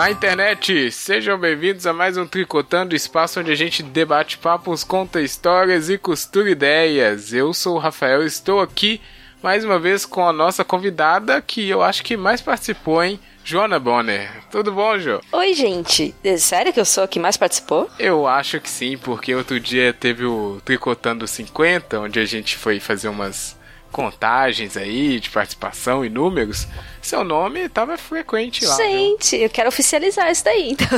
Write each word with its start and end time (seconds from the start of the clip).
Olá, 0.00 0.10
internet! 0.10 0.90
Sejam 0.90 1.38
bem-vindos 1.38 1.86
a 1.86 1.92
mais 1.92 2.16
um 2.16 2.26
Tricotando, 2.26 2.96
espaço 2.96 3.38
onde 3.38 3.52
a 3.52 3.54
gente 3.54 3.82
debate 3.82 4.38
papos, 4.38 4.82
conta 4.82 5.20
histórias 5.20 5.90
e 5.90 5.98
costura 5.98 6.48
ideias. 6.48 7.34
Eu 7.34 7.52
sou 7.52 7.76
o 7.76 7.78
Rafael 7.78 8.22
e 8.22 8.26
estou 8.26 8.62
aqui 8.62 8.98
mais 9.42 9.62
uma 9.62 9.78
vez 9.78 10.06
com 10.06 10.26
a 10.26 10.32
nossa 10.32 10.64
convidada 10.64 11.42
que 11.42 11.68
eu 11.68 11.82
acho 11.82 12.02
que 12.02 12.16
mais 12.16 12.40
participou, 12.40 13.04
hein? 13.04 13.20
Joana 13.44 13.78
Bonner. 13.78 14.30
Tudo 14.50 14.72
bom, 14.72 14.98
Jo? 14.98 15.20
Oi, 15.32 15.52
gente. 15.52 16.14
É 16.24 16.38
sério 16.38 16.72
que 16.72 16.80
eu 16.80 16.86
sou 16.86 17.04
a 17.04 17.08
que 17.08 17.20
mais 17.20 17.36
participou? 17.36 17.90
Eu 17.98 18.26
acho 18.26 18.58
que 18.58 18.70
sim, 18.70 18.96
porque 18.96 19.34
outro 19.34 19.60
dia 19.60 19.92
teve 19.92 20.24
o 20.24 20.62
Tricotando 20.64 21.28
50, 21.28 22.00
onde 22.00 22.18
a 22.18 22.24
gente 22.24 22.56
foi 22.56 22.80
fazer 22.80 23.10
umas 23.10 23.54
contagens 23.90 24.76
aí 24.76 25.20
de 25.20 25.28
participação 25.30 26.04
e 26.04 26.08
números, 26.08 26.66
seu 27.10 27.24
nome 27.24 27.60
estava 27.60 27.98
frequente 27.98 28.64
lá. 28.64 28.76
Gente, 28.76 29.36
viu? 29.36 29.46
eu 29.46 29.50
quero 29.50 29.68
oficializar 29.68 30.30
isso 30.30 30.44
daí, 30.44 30.70
então. 30.70 30.88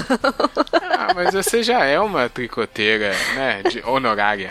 Ah, 0.91 1.15
mas 1.15 1.33
você 1.33 1.63
já 1.63 1.85
é 1.87 1.99
uma 1.99 2.29
tricoteira, 2.29 3.13
né, 3.35 3.63
de 3.63 3.83
honorária. 3.85 4.51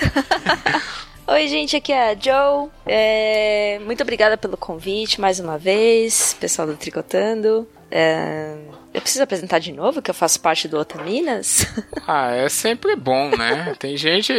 Oi, 1.27 1.47
gente, 1.47 1.75
aqui 1.75 1.93
é 1.93 2.11
a 2.11 2.15
Joe. 2.15 2.69
É... 2.85 3.79
Muito 3.85 4.01
obrigada 4.01 4.35
pelo 4.37 4.57
convite 4.57 5.21
mais 5.21 5.39
uma 5.39 5.57
vez, 5.57 6.35
pessoal 6.39 6.67
do 6.67 6.75
Tricotando. 6.75 7.67
É... 7.91 8.57
Eu 8.93 9.01
preciso 9.01 9.23
apresentar 9.23 9.59
de 9.59 9.71
novo 9.71 10.01
que 10.01 10.11
eu 10.11 10.15
faço 10.15 10.39
parte 10.39 10.67
do 10.67 10.77
Otaminas? 10.77 11.65
Ah, 12.07 12.31
é 12.31 12.49
sempre 12.49 12.95
bom, 12.95 13.29
né? 13.37 13.73
Tem 13.79 13.95
gente. 13.95 14.33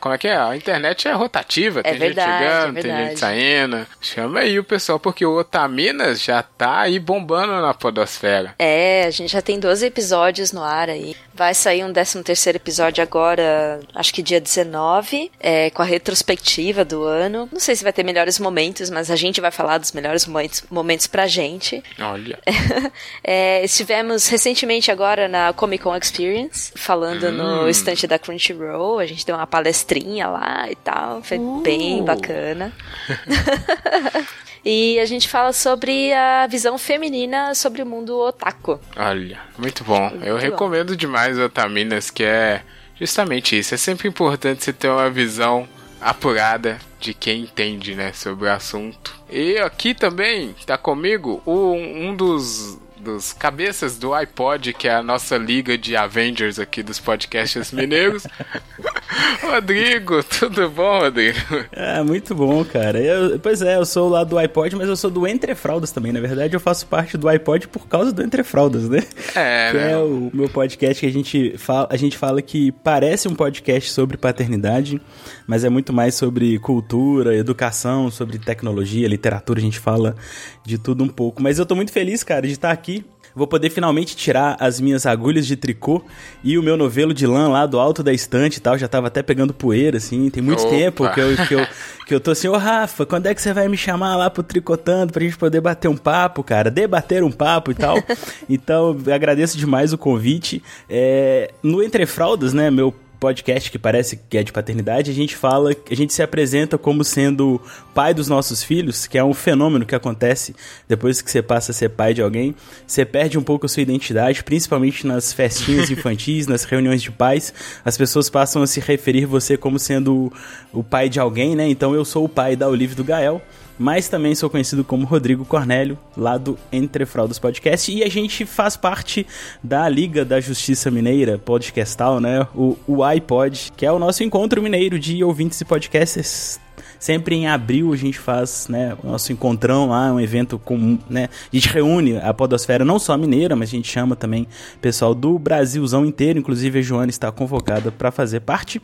Como 0.00 0.14
é 0.14 0.18
que 0.18 0.28
é? 0.28 0.36
A 0.36 0.54
internet 0.54 1.08
é 1.08 1.12
rotativa. 1.12 1.82
Tem 1.82 1.92
é 1.92 1.96
verdade, 1.96 2.30
gente 2.30 2.38
chegando, 2.38 2.78
é 2.78 2.82
tem 2.82 2.96
gente 2.96 3.18
saindo. 3.18 3.86
Chama 4.00 4.40
aí 4.40 4.58
o 4.58 4.64
pessoal, 4.64 5.00
porque 5.00 5.24
o 5.24 5.36
Otaminas 5.36 6.22
já 6.22 6.42
tá 6.42 6.80
aí 6.82 7.00
bombando 7.00 7.60
na 7.60 7.74
Podosfera. 7.74 8.54
É, 8.58 9.04
a 9.06 9.10
gente 9.10 9.32
já 9.32 9.42
tem 9.42 9.58
12 9.58 9.86
episódios 9.86 10.52
no 10.52 10.62
ar 10.62 10.88
aí. 10.88 11.16
Vai 11.34 11.52
sair 11.52 11.84
um 11.84 11.92
13 11.92 12.22
terceiro 12.22 12.56
episódio 12.56 13.02
agora, 13.02 13.80
acho 13.94 14.14
que 14.14 14.22
dia 14.22 14.40
19, 14.40 15.30
é, 15.40 15.70
com 15.70 15.82
a 15.82 15.84
retrospectiva 15.84 16.84
do 16.84 17.02
ano. 17.02 17.48
Não 17.52 17.60
sei 17.60 17.74
se 17.74 17.82
vai 17.82 17.92
ter 17.92 18.04
melhores 18.04 18.38
momentos, 18.38 18.88
mas 18.88 19.10
a 19.10 19.16
gente 19.16 19.40
vai 19.40 19.50
falar 19.50 19.78
dos 19.78 19.92
melhores 19.92 20.26
momentos, 20.26 20.64
momentos 20.70 21.06
pra 21.06 21.26
gente. 21.26 21.82
Olha. 21.98 22.38
É, 23.22 23.64
estivemos 23.96 24.28
recentemente 24.28 24.90
agora 24.90 25.26
na 25.26 25.52
Comic 25.54 25.82
Con 25.82 25.96
Experience, 25.96 26.70
falando 26.76 27.28
hum. 27.28 27.32
no 27.32 27.68
estante 27.68 28.06
da 28.06 28.18
Crunchyroll. 28.18 28.98
A 28.98 29.06
gente 29.06 29.24
deu 29.24 29.34
uma 29.34 29.46
palestrinha 29.46 30.28
lá 30.28 30.70
e 30.70 30.74
tal. 30.76 31.22
Foi 31.22 31.38
uh. 31.38 31.60
bem 31.60 32.04
bacana. 32.04 32.72
E 34.68 34.98
a 34.98 35.04
gente 35.06 35.28
fala 35.28 35.52
sobre 35.52 36.12
a 36.12 36.44
visão 36.48 36.76
feminina 36.76 37.54
sobre 37.54 37.82
o 37.82 37.86
mundo 37.86 38.18
otaku. 38.18 38.80
Olha, 38.96 39.38
muito 39.56 39.84
bom. 39.84 40.10
Muito 40.10 40.26
Eu 40.26 40.34
bom. 40.34 40.40
recomendo 40.40 40.96
demais 40.96 41.38
o 41.38 41.44
Otaminas, 41.44 42.10
que 42.10 42.24
é 42.24 42.62
justamente 42.98 43.56
isso. 43.56 43.76
É 43.76 43.76
sempre 43.76 44.08
importante 44.08 44.64
você 44.64 44.72
ter 44.72 44.88
uma 44.88 45.08
visão 45.08 45.68
apurada 46.00 46.80
de 46.98 47.14
quem 47.14 47.42
entende, 47.42 47.94
né, 47.94 48.12
sobre 48.12 48.48
o 48.48 48.52
assunto. 48.52 49.14
E 49.30 49.56
aqui 49.58 49.94
também 49.94 50.52
tá 50.66 50.76
comigo 50.76 51.40
um, 51.46 52.08
um 52.08 52.16
dos 52.16 52.76
dos 53.06 53.32
cabeças 53.32 53.96
do 53.96 54.12
iPod, 54.12 54.72
que 54.72 54.88
é 54.88 54.94
a 54.96 55.02
nossa 55.02 55.38
liga 55.38 55.78
de 55.78 55.96
Avengers 55.96 56.58
aqui 56.58 56.82
dos 56.82 56.98
podcasts 56.98 57.70
mineiros. 57.70 58.26
Rodrigo, 59.40 60.22
tudo 60.24 60.68
bom, 60.68 61.00
Rodrigo? 61.00 61.38
É, 61.72 62.02
muito 62.02 62.34
bom, 62.34 62.64
cara. 62.64 62.98
Eu, 62.98 63.38
pois 63.38 63.62
é, 63.62 63.76
eu 63.76 63.86
sou 63.86 64.08
lá 64.08 64.24
do 64.24 64.36
iPod, 64.38 64.74
mas 64.76 64.88
eu 64.88 64.96
sou 64.96 65.10
do 65.10 65.26
Entre 65.26 65.54
Fraldas 65.54 65.92
também. 65.92 66.12
Na 66.12 66.20
verdade, 66.20 66.54
eu 66.54 66.60
faço 66.60 66.86
parte 66.86 67.16
do 67.16 67.28
iPod 67.28 67.68
por 67.68 67.86
causa 67.86 68.12
do 68.12 68.22
Entre 68.22 68.42
Fraldas, 68.42 68.88
né? 68.88 69.02
É, 69.34 69.70
que 69.70 69.76
né? 69.76 69.92
é 69.92 69.96
o 69.96 70.30
meu 70.32 70.48
podcast 70.48 71.00
que 71.00 71.06
a 71.06 71.12
gente 71.12 71.56
fala, 71.58 71.88
a 71.90 71.96
gente 71.96 72.16
fala 72.16 72.42
que 72.42 72.72
parece 72.72 73.28
um 73.28 73.34
podcast 73.34 73.90
sobre 73.90 74.16
paternidade, 74.16 75.00
mas 75.46 75.64
é 75.64 75.68
muito 75.68 75.92
mais 75.92 76.14
sobre 76.14 76.58
cultura, 76.58 77.36
educação, 77.36 78.10
sobre 78.10 78.38
tecnologia, 78.38 79.06
literatura, 79.06 79.58
a 79.58 79.62
gente 79.62 79.78
fala 79.78 80.16
de 80.64 80.78
tudo 80.78 81.04
um 81.04 81.08
pouco. 81.08 81.42
Mas 81.42 81.58
eu 81.58 81.66
tô 81.66 81.74
muito 81.74 81.92
feliz, 81.92 82.24
cara, 82.24 82.46
de 82.46 82.52
estar 82.52 82.70
aqui 82.70 83.04
vou 83.36 83.46
poder 83.46 83.68
finalmente 83.68 84.16
tirar 84.16 84.56
as 84.58 84.80
minhas 84.80 85.04
agulhas 85.04 85.46
de 85.46 85.56
tricô 85.56 86.02
e 86.42 86.56
o 86.56 86.62
meu 86.62 86.74
novelo 86.74 87.12
de 87.12 87.26
lã 87.26 87.48
lá 87.48 87.66
do 87.66 87.78
alto 87.78 88.02
da 88.02 88.12
estante 88.12 88.56
e 88.56 88.60
tal. 88.60 88.78
Já 88.78 88.88
tava 88.88 89.08
até 89.08 89.22
pegando 89.22 89.52
poeira, 89.52 89.98
assim. 89.98 90.30
Tem 90.30 90.42
muito 90.42 90.62
Opa. 90.62 90.70
tempo 90.70 91.12
que 91.12 91.20
eu, 91.20 91.36
que, 91.46 91.54
eu, 91.54 91.66
que 92.06 92.14
eu 92.14 92.20
tô 92.20 92.30
assim, 92.30 92.48
ô 92.48 92.54
oh, 92.54 92.56
Rafa, 92.56 93.04
quando 93.04 93.26
é 93.26 93.34
que 93.34 93.42
você 93.42 93.52
vai 93.52 93.68
me 93.68 93.76
chamar 93.76 94.16
lá 94.16 94.30
pro 94.30 94.42
Tricotando 94.42 95.12
pra 95.12 95.22
gente 95.22 95.36
poder 95.36 95.60
bater 95.60 95.88
um 95.88 95.96
papo, 95.96 96.42
cara? 96.42 96.70
Debater 96.70 97.22
um 97.22 97.30
papo 97.30 97.70
e 97.70 97.74
tal. 97.74 97.98
então, 98.48 98.96
agradeço 99.14 99.58
demais 99.58 99.92
o 99.92 99.98
convite. 99.98 100.62
É, 100.88 101.52
no 101.62 101.82
Entre 101.82 102.06
Fraldas, 102.06 102.54
né, 102.54 102.70
meu 102.70 102.94
podcast 103.26 103.72
que 103.72 103.78
parece 103.78 104.16
que 104.16 104.38
é 104.38 104.42
de 104.44 104.52
paternidade, 104.52 105.10
a 105.10 105.14
gente 105.14 105.34
fala, 105.34 105.74
a 105.90 105.94
gente 105.96 106.14
se 106.14 106.22
apresenta 106.22 106.78
como 106.78 107.02
sendo 107.02 107.60
pai 107.92 108.14
dos 108.14 108.28
nossos 108.28 108.62
filhos, 108.62 109.08
que 109.08 109.18
é 109.18 109.24
um 109.24 109.34
fenômeno 109.34 109.84
que 109.84 109.96
acontece 109.96 110.54
depois 110.86 111.20
que 111.20 111.28
você 111.28 111.42
passa 111.42 111.72
a 111.72 111.74
ser 111.74 111.88
pai 111.90 112.14
de 112.14 112.22
alguém. 112.22 112.54
Você 112.86 113.04
perde 113.04 113.36
um 113.36 113.42
pouco 113.42 113.66
a 113.66 113.68
sua 113.68 113.82
identidade, 113.82 114.44
principalmente 114.44 115.04
nas 115.04 115.32
festinhas 115.32 115.90
infantis, 115.90 116.46
nas 116.46 116.62
reuniões 116.62 117.02
de 117.02 117.10
pais. 117.10 117.52
As 117.84 117.96
pessoas 117.96 118.30
passam 118.30 118.62
a 118.62 118.66
se 118.66 118.78
referir 118.78 119.26
você 119.26 119.56
como 119.56 119.76
sendo 119.76 120.32
o 120.72 120.84
pai 120.84 121.08
de 121.08 121.18
alguém, 121.18 121.56
né? 121.56 121.68
Então 121.68 121.96
eu 121.96 122.04
sou 122.04 122.24
o 122.24 122.28
pai 122.28 122.54
da 122.54 122.68
Olivia 122.68 122.94
do 122.94 123.02
Gael 123.02 123.42
mas 123.78 124.08
também 124.08 124.34
sou 124.34 124.50
conhecido 124.50 124.84
como 124.84 125.06
Rodrigo 125.06 125.44
Cornélio, 125.44 125.98
lá 126.16 126.36
do 126.36 126.58
Entre 126.72 127.04
Fraldas 127.06 127.38
Podcast, 127.38 127.92
e 127.92 128.02
a 128.02 128.08
gente 128.08 128.44
faz 128.44 128.76
parte 128.76 129.26
da 129.62 129.88
Liga 129.88 130.24
da 130.24 130.40
Justiça 130.40 130.90
Mineira 130.90 131.38
Podcastal, 131.38 132.20
né? 132.20 132.46
O, 132.54 132.76
o 132.86 133.02
iPod, 133.02 133.72
que 133.76 133.86
é 133.86 133.92
o 133.92 133.98
nosso 133.98 134.22
encontro 134.22 134.62
mineiro 134.62 134.98
de 134.98 135.22
ouvintes 135.22 135.60
e 135.60 135.64
podcasters 135.64 136.58
Sempre 136.98 137.36
em 137.36 137.46
abril 137.46 137.92
a 137.92 137.96
gente 137.96 138.18
faz, 138.18 138.68
né, 138.68 138.96
o 139.02 139.08
nosso 139.08 139.32
encontrão 139.32 139.88
lá, 139.88 140.12
um 140.12 140.20
evento 140.20 140.58
comum, 140.58 140.98
né? 141.08 141.28
A 141.52 141.56
gente 141.56 141.68
reúne 141.68 142.16
a 142.18 142.32
podosfera 142.32 142.84
não 142.84 142.98
só 142.98 143.16
mineira, 143.16 143.54
mas 143.54 143.68
a 143.68 143.72
gente 143.72 143.88
chama 143.88 144.16
também 144.16 144.46
pessoal 144.80 145.14
do 145.14 145.38
Brasilzão 145.38 146.04
inteiro, 146.04 146.38
inclusive 146.38 146.78
a 146.78 146.82
Joana 146.82 147.10
está 147.10 147.30
convocada 147.30 147.90
para 147.92 148.10
fazer 148.10 148.40
parte. 148.40 148.80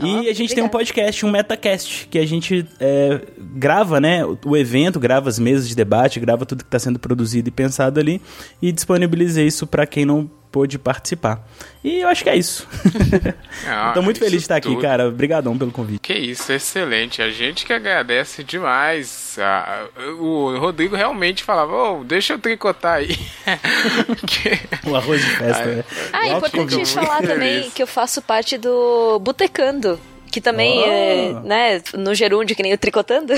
Oh, 0.00 0.06
e 0.06 0.28
a 0.28 0.34
gente 0.34 0.54
tem 0.54 0.64
um 0.64 0.68
podcast, 0.68 1.24
um 1.24 1.30
Metacast, 1.30 2.08
que 2.08 2.18
a 2.18 2.26
gente 2.26 2.66
é, 2.78 3.20
grava, 3.38 4.00
né, 4.00 4.24
o 4.24 4.56
evento, 4.56 4.98
grava 4.98 5.28
as 5.28 5.38
mesas 5.38 5.68
de 5.68 5.74
debate, 5.74 6.20
grava 6.20 6.46
tudo 6.46 6.64
que 6.64 6.68
está 6.68 6.78
sendo 6.78 6.98
produzido 6.98 7.48
e 7.48 7.52
pensado 7.52 8.00
ali 8.00 8.20
e 8.60 8.72
disponibiliza 8.72 9.42
isso 9.42 9.66
para 9.66 9.86
quem 9.86 10.04
não 10.04 10.30
pôde 10.50 10.78
participar. 10.78 11.46
E 11.82 12.00
eu 12.00 12.08
acho 12.08 12.22
que 12.22 12.30
é 12.30 12.36
isso. 12.36 12.66
Ah, 13.66 13.92
Tô 13.94 14.00
muito 14.00 14.18
feliz 14.18 14.32
de 14.32 14.38
estar 14.38 14.56
aqui, 14.56 14.68
tudo. 14.68 14.80
cara. 14.80 15.08
Obrigadão 15.08 15.56
pelo 15.58 15.70
convite. 15.70 16.00
Que 16.00 16.14
isso, 16.14 16.52
excelente. 16.52 17.20
A 17.20 17.30
gente 17.30 17.66
que 17.66 17.72
agradece 17.72 18.42
demais. 18.42 19.36
Ah, 19.38 19.86
o 20.18 20.56
Rodrigo 20.56 20.96
realmente 20.96 21.42
falava, 21.42 21.72
oh, 21.72 22.04
deixa 22.04 22.34
eu 22.34 22.38
tricotar 22.38 22.94
aí. 22.94 23.18
o 24.86 24.96
arroz 24.96 25.20
de 25.20 25.30
festa, 25.36 25.64
né? 25.66 25.84
Ah, 26.12 26.28
é 26.28 26.32
importante 26.32 26.86
falar 26.86 27.22
também 27.22 27.70
que 27.70 27.82
eu 27.82 27.86
faço 27.86 28.22
parte 28.22 28.56
do 28.56 29.18
Botecando 29.18 30.00
que 30.30 30.40
também 30.40 30.80
oh. 30.80 30.86
é, 30.86 31.32
né, 31.44 31.82
no 31.94 32.14
gerúndio, 32.14 32.54
que 32.54 32.62
nem 32.62 32.72
o 32.72 32.78
tricotando. 32.78 33.32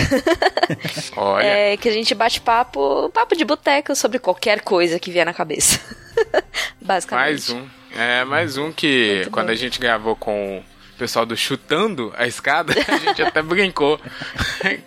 Olha. 1.17 1.45
É 1.45 1.77
que 1.77 1.89
a 1.89 1.93
gente 1.93 2.15
bate 2.15 2.41
papo, 2.41 3.11
papo 3.11 3.37
de 3.37 3.45
boteco 3.45 3.95
sobre 3.97 4.19
qualquer 4.19 4.61
coisa 4.61 4.99
que 4.99 5.11
vier 5.11 5.25
na 5.25 5.35
cabeça. 5.35 5.81
Basicamente. 6.81 7.31
Mais 7.31 7.51
um. 7.51 7.67
É, 7.95 8.25
mais 8.25 8.57
um 8.57 8.73
que 8.73 9.17
Muito 9.17 9.31
quando 9.31 9.47
bom. 9.47 9.53
a 9.53 9.57
gente 9.57 9.79
gravou 9.79 10.17
com 10.17 10.59
o 10.59 10.99
pessoal 10.99 11.27
do 11.27 11.37
Chutando 11.37 12.13
a 12.17 12.27
Escada, 12.27 12.75
a 12.89 12.97
gente 12.99 13.23
até 13.23 13.41
brincou. 13.43 14.01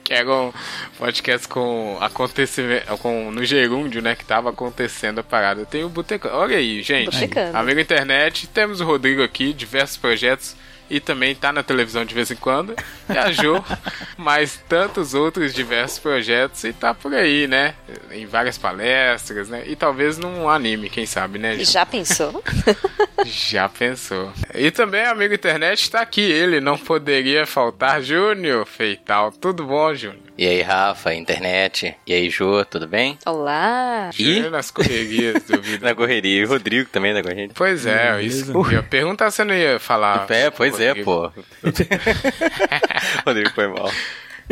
que 0.04 0.14
era 0.14 0.32
um 0.32 0.54
podcast 0.98 1.48
com 1.48 1.98
acontecimento, 2.02 2.98
com, 2.98 3.32
no 3.32 3.44
gerúndio, 3.44 4.02
né, 4.02 4.16
que 4.16 4.26
tava 4.26 4.50
acontecendo 4.50 5.20
a 5.20 5.24
parada. 5.24 5.66
Tem 5.66 5.84
o 5.84 5.90
Botecano. 5.90 6.36
Olha 6.36 6.58
aí, 6.58 6.82
gente. 6.82 7.12
Botecano. 7.12 7.58
Amigo 7.58 7.80
internet, 7.80 8.48
temos 8.48 8.82
o 8.82 8.86
Rodrigo 8.86 9.22
aqui, 9.24 9.54
diversos 9.54 9.98
projetos 9.98 10.56
e 10.90 11.00
também 11.00 11.36
tá 11.36 11.52
na 11.52 11.64
televisão 11.64 12.06
de 12.06 12.14
vez 12.14 12.32
em 12.32 12.36
quando, 12.36 12.76
viajou, 13.08 13.64
mas 14.18 14.60
tantos 14.68 15.14
outros 15.14 15.54
diversos 15.54 16.00
projetos 16.00 16.64
e 16.64 16.74
tá 16.74 16.94
por 16.94 17.14
aí, 17.14 17.48
né? 17.48 17.76
Em 18.12 18.26
várias 18.26 18.58
palestras, 18.58 19.50
né? 19.50 19.64
E 19.66 19.76
talvez 19.76 20.18
num 20.18 20.50
anime, 20.50 20.90
quem 20.90 21.06
sabe, 21.06 21.40
né? 21.40 21.58
Já, 21.58 21.64
já 21.64 21.86
pensou? 21.86 22.44
já 23.26 23.70
pensou. 23.70 24.32
E 24.54 24.72
também, 24.72 25.06
amigo 25.06 25.34
internet, 25.34 25.82
está 25.82 26.02
aqui, 26.02 26.22
ele 26.22 26.60
não 26.60 26.78
poderia 26.78 27.46
faltar, 27.46 28.02
Júnior 28.02 28.66
Feital. 28.66 29.32
Tudo 29.32 29.66
bom, 29.66 29.94
Júnior? 29.94 30.26
E 30.38 30.46
aí, 30.46 30.62
Rafa, 30.62 31.14
internet? 31.14 31.96
E 32.06 32.14
aí, 32.14 32.30
Jô, 32.30 32.66
tudo 32.66 32.86
bem? 32.86 33.18
Olá! 33.26 34.10
E 34.20 34.42
nas 34.50 34.70
correrias 34.70 35.44
do 35.44 35.62
vida. 35.62 35.88
na 35.88 35.96
correria. 35.96 36.42
E 36.42 36.46
o 36.46 36.50
Rodrigo 36.50 36.90
também 36.90 37.14
na 37.14 37.24
correria. 37.24 37.52
Pois 37.56 37.86
é, 37.86 38.22
isso. 38.22 38.52
Eu 38.52 38.70
ia 38.70 38.84
perguntar 38.84 39.32
se 39.32 39.38
você 39.38 39.44
não 39.46 39.56
ia 39.56 39.80
falar. 39.80 40.26
É, 40.30 40.50
pois 40.50 40.75
é, 40.80 40.96
pô. 40.96 41.32
Rodrigo 43.26 43.52
foi 43.52 43.68
mal. 43.68 43.92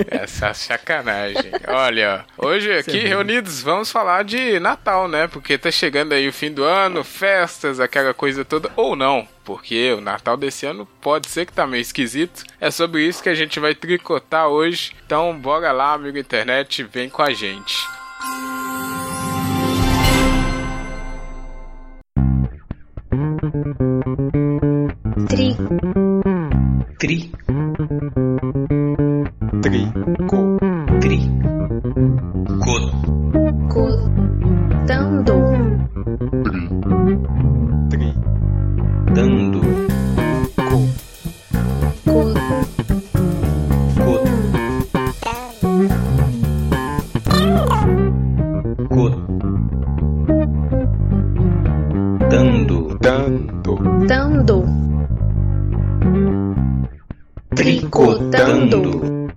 Essa 0.09 0.53
sacanagem. 0.53 1.51
Olha, 1.67 2.25
hoje 2.37 2.71
aqui 2.71 2.99
é 2.99 3.07
reunidos 3.07 3.61
vamos 3.61 3.91
falar 3.91 4.23
de 4.23 4.59
Natal, 4.59 5.07
né? 5.07 5.27
Porque 5.27 5.57
tá 5.57 5.69
chegando 5.69 6.13
aí 6.13 6.27
o 6.27 6.33
fim 6.33 6.51
do 6.51 6.63
ano, 6.63 7.03
festas, 7.03 7.79
aquela 7.79 8.13
coisa 8.13 8.43
toda. 8.43 8.71
Ou 8.75 8.95
não, 8.95 9.27
porque 9.43 9.93
o 9.93 10.01
Natal 10.01 10.35
desse 10.35 10.65
ano 10.65 10.87
pode 10.99 11.27
ser 11.29 11.45
que 11.45 11.53
tá 11.53 11.67
meio 11.67 11.81
esquisito. 11.81 12.43
É 12.59 12.71
sobre 12.71 13.05
isso 13.05 13.21
que 13.21 13.29
a 13.29 13.35
gente 13.35 13.59
vai 13.59 13.75
tricotar 13.75 14.47
hoje. 14.47 14.93
Então 15.05 15.37
bora 15.37 15.71
lá, 15.71 15.93
amigo 15.93 16.17
internet, 16.17 16.83
vem 16.83 17.07
com 17.07 17.21
a 17.21 17.31
gente. 17.31 17.77
Tri. 25.29 25.55
Tri. 27.03 27.19
Tri. 29.61 29.91
Co. 30.29 30.37
Tri. 31.01 31.19
Co. 32.63 32.75
Cotando. 33.67 35.35
Tri. 37.91 38.07
Dando. 39.15 39.59
Co. 40.55 40.77
Co. 42.05 42.15
Co. 43.95 44.23
Co. 48.89 49.05
Dando. 52.31 52.77
Dando. 53.01 53.73
Dando. 54.07 54.92
Tricotando. 57.55 59.27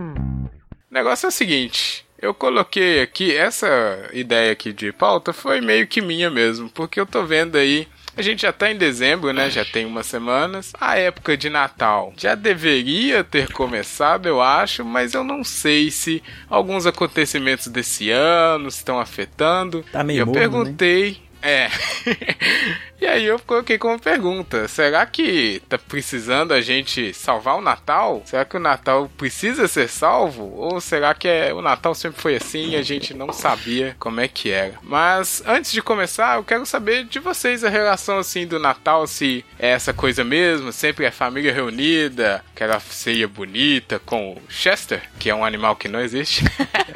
O 0.00 0.94
negócio 0.94 1.26
é 1.26 1.28
o 1.28 1.32
seguinte. 1.32 2.06
Eu 2.20 2.34
coloquei 2.34 3.00
aqui, 3.00 3.34
essa 3.34 3.68
ideia 4.12 4.52
aqui 4.52 4.72
de 4.72 4.92
pauta 4.92 5.32
foi 5.32 5.60
meio 5.60 5.86
que 5.86 6.00
minha 6.00 6.30
mesmo, 6.30 6.68
porque 6.70 6.98
eu 6.98 7.06
tô 7.06 7.24
vendo 7.24 7.56
aí 7.56 7.86
a 8.18 8.22
gente 8.22 8.42
já 8.42 8.52
tá 8.52 8.68
em 8.68 8.76
dezembro, 8.76 9.32
né? 9.32 9.48
Já 9.48 9.64
tem 9.64 9.86
umas 9.86 10.06
semanas. 10.06 10.72
A 10.80 10.98
época 10.98 11.36
de 11.36 11.48
Natal 11.48 12.12
já 12.16 12.34
deveria 12.34 13.22
ter 13.22 13.52
começado, 13.52 14.26
eu 14.26 14.42
acho, 14.42 14.84
mas 14.84 15.14
eu 15.14 15.22
não 15.22 15.44
sei 15.44 15.88
se 15.92 16.20
alguns 16.50 16.84
acontecimentos 16.84 17.68
desse 17.68 18.10
ano 18.10 18.66
estão 18.66 18.98
afetando. 18.98 19.84
Tá 19.92 20.02
meio 20.02 20.16
e 20.16 20.20
eu 20.20 20.26
morno, 20.26 20.64
né? 20.64 20.74
É. 21.42 21.68
e 23.00 23.06
aí 23.06 23.24
eu 23.24 23.38
coloquei 23.38 23.78
como 23.78 23.98
pergunta: 23.98 24.66
será 24.68 25.04
que 25.06 25.62
tá 25.68 25.78
precisando 25.78 26.52
a 26.52 26.60
gente 26.60 27.12
salvar 27.14 27.56
o 27.56 27.60
Natal? 27.60 28.22
Será 28.24 28.44
que 28.44 28.56
o 28.56 28.60
Natal 28.60 29.10
precisa 29.16 29.68
ser 29.68 29.88
salvo? 29.88 30.44
Ou 30.56 30.80
será 30.80 31.14
que 31.14 31.28
é, 31.28 31.52
o 31.54 31.62
Natal 31.62 31.94
sempre 31.94 32.20
foi 32.20 32.36
assim 32.36 32.70
e 32.70 32.76
a 32.76 32.82
gente 32.82 33.14
não 33.14 33.32
sabia 33.32 33.96
como 33.98 34.20
é 34.20 34.28
que 34.28 34.50
era? 34.50 34.74
Mas 34.82 35.42
antes 35.46 35.72
de 35.72 35.80
começar, 35.82 36.36
eu 36.36 36.44
quero 36.44 36.66
saber 36.66 37.04
de 37.04 37.18
vocês 37.18 37.62
a 37.64 37.68
relação 37.68 38.18
assim 38.18 38.46
do 38.46 38.58
Natal, 38.58 39.06
se 39.06 39.44
é 39.58 39.68
essa 39.70 39.92
coisa 39.92 40.24
mesmo, 40.24 40.72
sempre 40.72 41.04
é 41.04 41.10
família 41.10 41.52
reunida, 41.52 42.44
aquela 42.54 42.80
ceia 42.80 43.28
bonita 43.28 44.00
com 44.04 44.32
o 44.32 44.42
Chester, 44.48 45.02
que 45.18 45.30
é 45.30 45.34
um 45.34 45.44
animal 45.44 45.76
que 45.76 45.88
não 45.88 46.00
existe. 46.00 46.44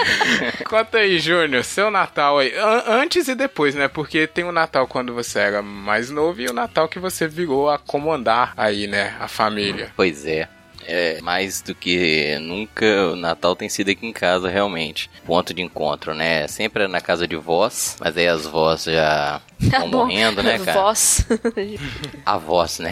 Conta 0.69 0.99
aí, 0.99 1.19
Júnior, 1.19 1.65
seu 1.65 1.91
Natal 1.91 2.39
aí, 2.39 2.53
an- 2.57 2.85
antes 2.89 3.29
e 3.29 3.35
depois, 3.35 3.75
né? 3.75 3.89
Porque 3.89 4.27
tem 4.33 4.45
o 4.45 4.53
Natal 4.53 4.87
quando 4.87 5.15
você 5.15 5.39
era 5.39 5.63
mais 5.63 6.11
novo 6.11 6.41
e 6.41 6.47
o 6.47 6.53
Natal 6.53 6.89
que 6.89 6.99
você 6.99 7.29
virou 7.29 7.71
a 7.71 7.79
comandar 7.79 8.53
aí, 8.57 8.87
né? 8.87 9.17
A 9.21 9.29
família. 9.29 9.93
Pois 9.97 10.27
é. 10.27 10.49
É, 10.85 11.21
mais 11.21 11.63
do 11.63 11.75
que 11.75 12.37
nunca, 12.41 12.85
o 13.13 13.17
Natal 13.17 13.55
tem 13.55 13.69
sido 13.69 13.91
aqui 13.91 14.07
em 14.07 14.13
casa, 14.13 14.49
realmente. 14.49 15.09
Ponto 15.25 15.55
de 15.55 15.63
encontro, 15.63 16.15
né? 16.15 16.49
Sempre 16.49 16.85
é 16.85 16.89
na 16.89 17.01
casa 17.01 17.27
de 17.27 17.37
vós, 17.37 17.97
mas 18.01 18.17
aí 18.17 18.27
as 18.27 18.47
vós 18.47 18.85
já 18.85 19.41
estão 19.63 19.91
Bom, 19.91 19.99
morrendo, 20.07 20.43
né, 20.43 20.59
cara? 20.59 20.81
Voz. 20.83 21.27
Avós, 22.25 22.79
né? 22.79 22.91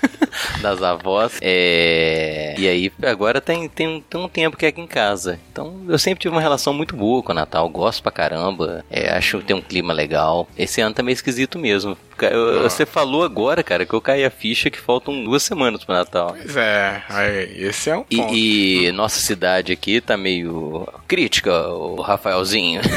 das 0.62 0.82
avós. 0.82 1.38
É... 1.40 2.54
E 2.58 2.68
aí, 2.68 2.92
agora 3.02 3.40
tem, 3.40 3.68
tem, 3.68 3.88
um- 3.88 4.00
tem 4.00 4.20
um 4.20 4.28
tempo 4.28 4.56
que 4.56 4.64
é 4.66 4.68
aqui 4.68 4.80
em 4.80 4.86
casa. 4.86 5.38
Então, 5.52 5.80
eu 5.88 5.98
sempre 5.98 6.20
tive 6.22 6.34
uma 6.34 6.40
relação 6.40 6.72
muito 6.72 6.94
boa 6.94 7.22
com 7.22 7.32
o 7.32 7.34
Natal. 7.34 7.68
Gosto 7.68 8.02
pra 8.02 8.12
caramba. 8.12 8.84
É, 8.90 9.10
acho 9.16 9.38
que 9.38 9.44
tem 9.44 9.56
um 9.56 9.62
clima 9.62 9.92
legal. 9.92 10.48
Esse 10.56 10.80
ano 10.80 10.94
tá 10.94 11.02
meio 11.02 11.14
esquisito 11.14 11.58
mesmo. 11.58 11.96
Eu- 12.20 12.62
Você 12.62 12.84
falou 12.84 13.24
agora, 13.24 13.62
cara, 13.62 13.86
que 13.86 13.94
eu 13.94 14.00
caí 14.00 14.24
a 14.24 14.30
ficha 14.30 14.68
que 14.70 14.78
faltam 14.78 15.24
duas 15.24 15.42
semanas 15.42 15.82
pro 15.84 15.94
Natal. 15.94 16.36
Pois 16.38 16.54
é, 16.56 17.02
aí, 17.08 17.64
esse 17.64 17.88
é 17.88 17.96
um 17.96 18.02
ponto. 18.04 18.34
E, 18.34 18.86
e 18.86 18.92
nossa 18.92 19.18
cidade 19.20 19.72
aqui 19.72 20.00
tá 20.02 20.16
meio 20.18 20.86
crítica, 21.08 21.50
o 21.68 22.00
Rafaelzinho. 22.00 22.82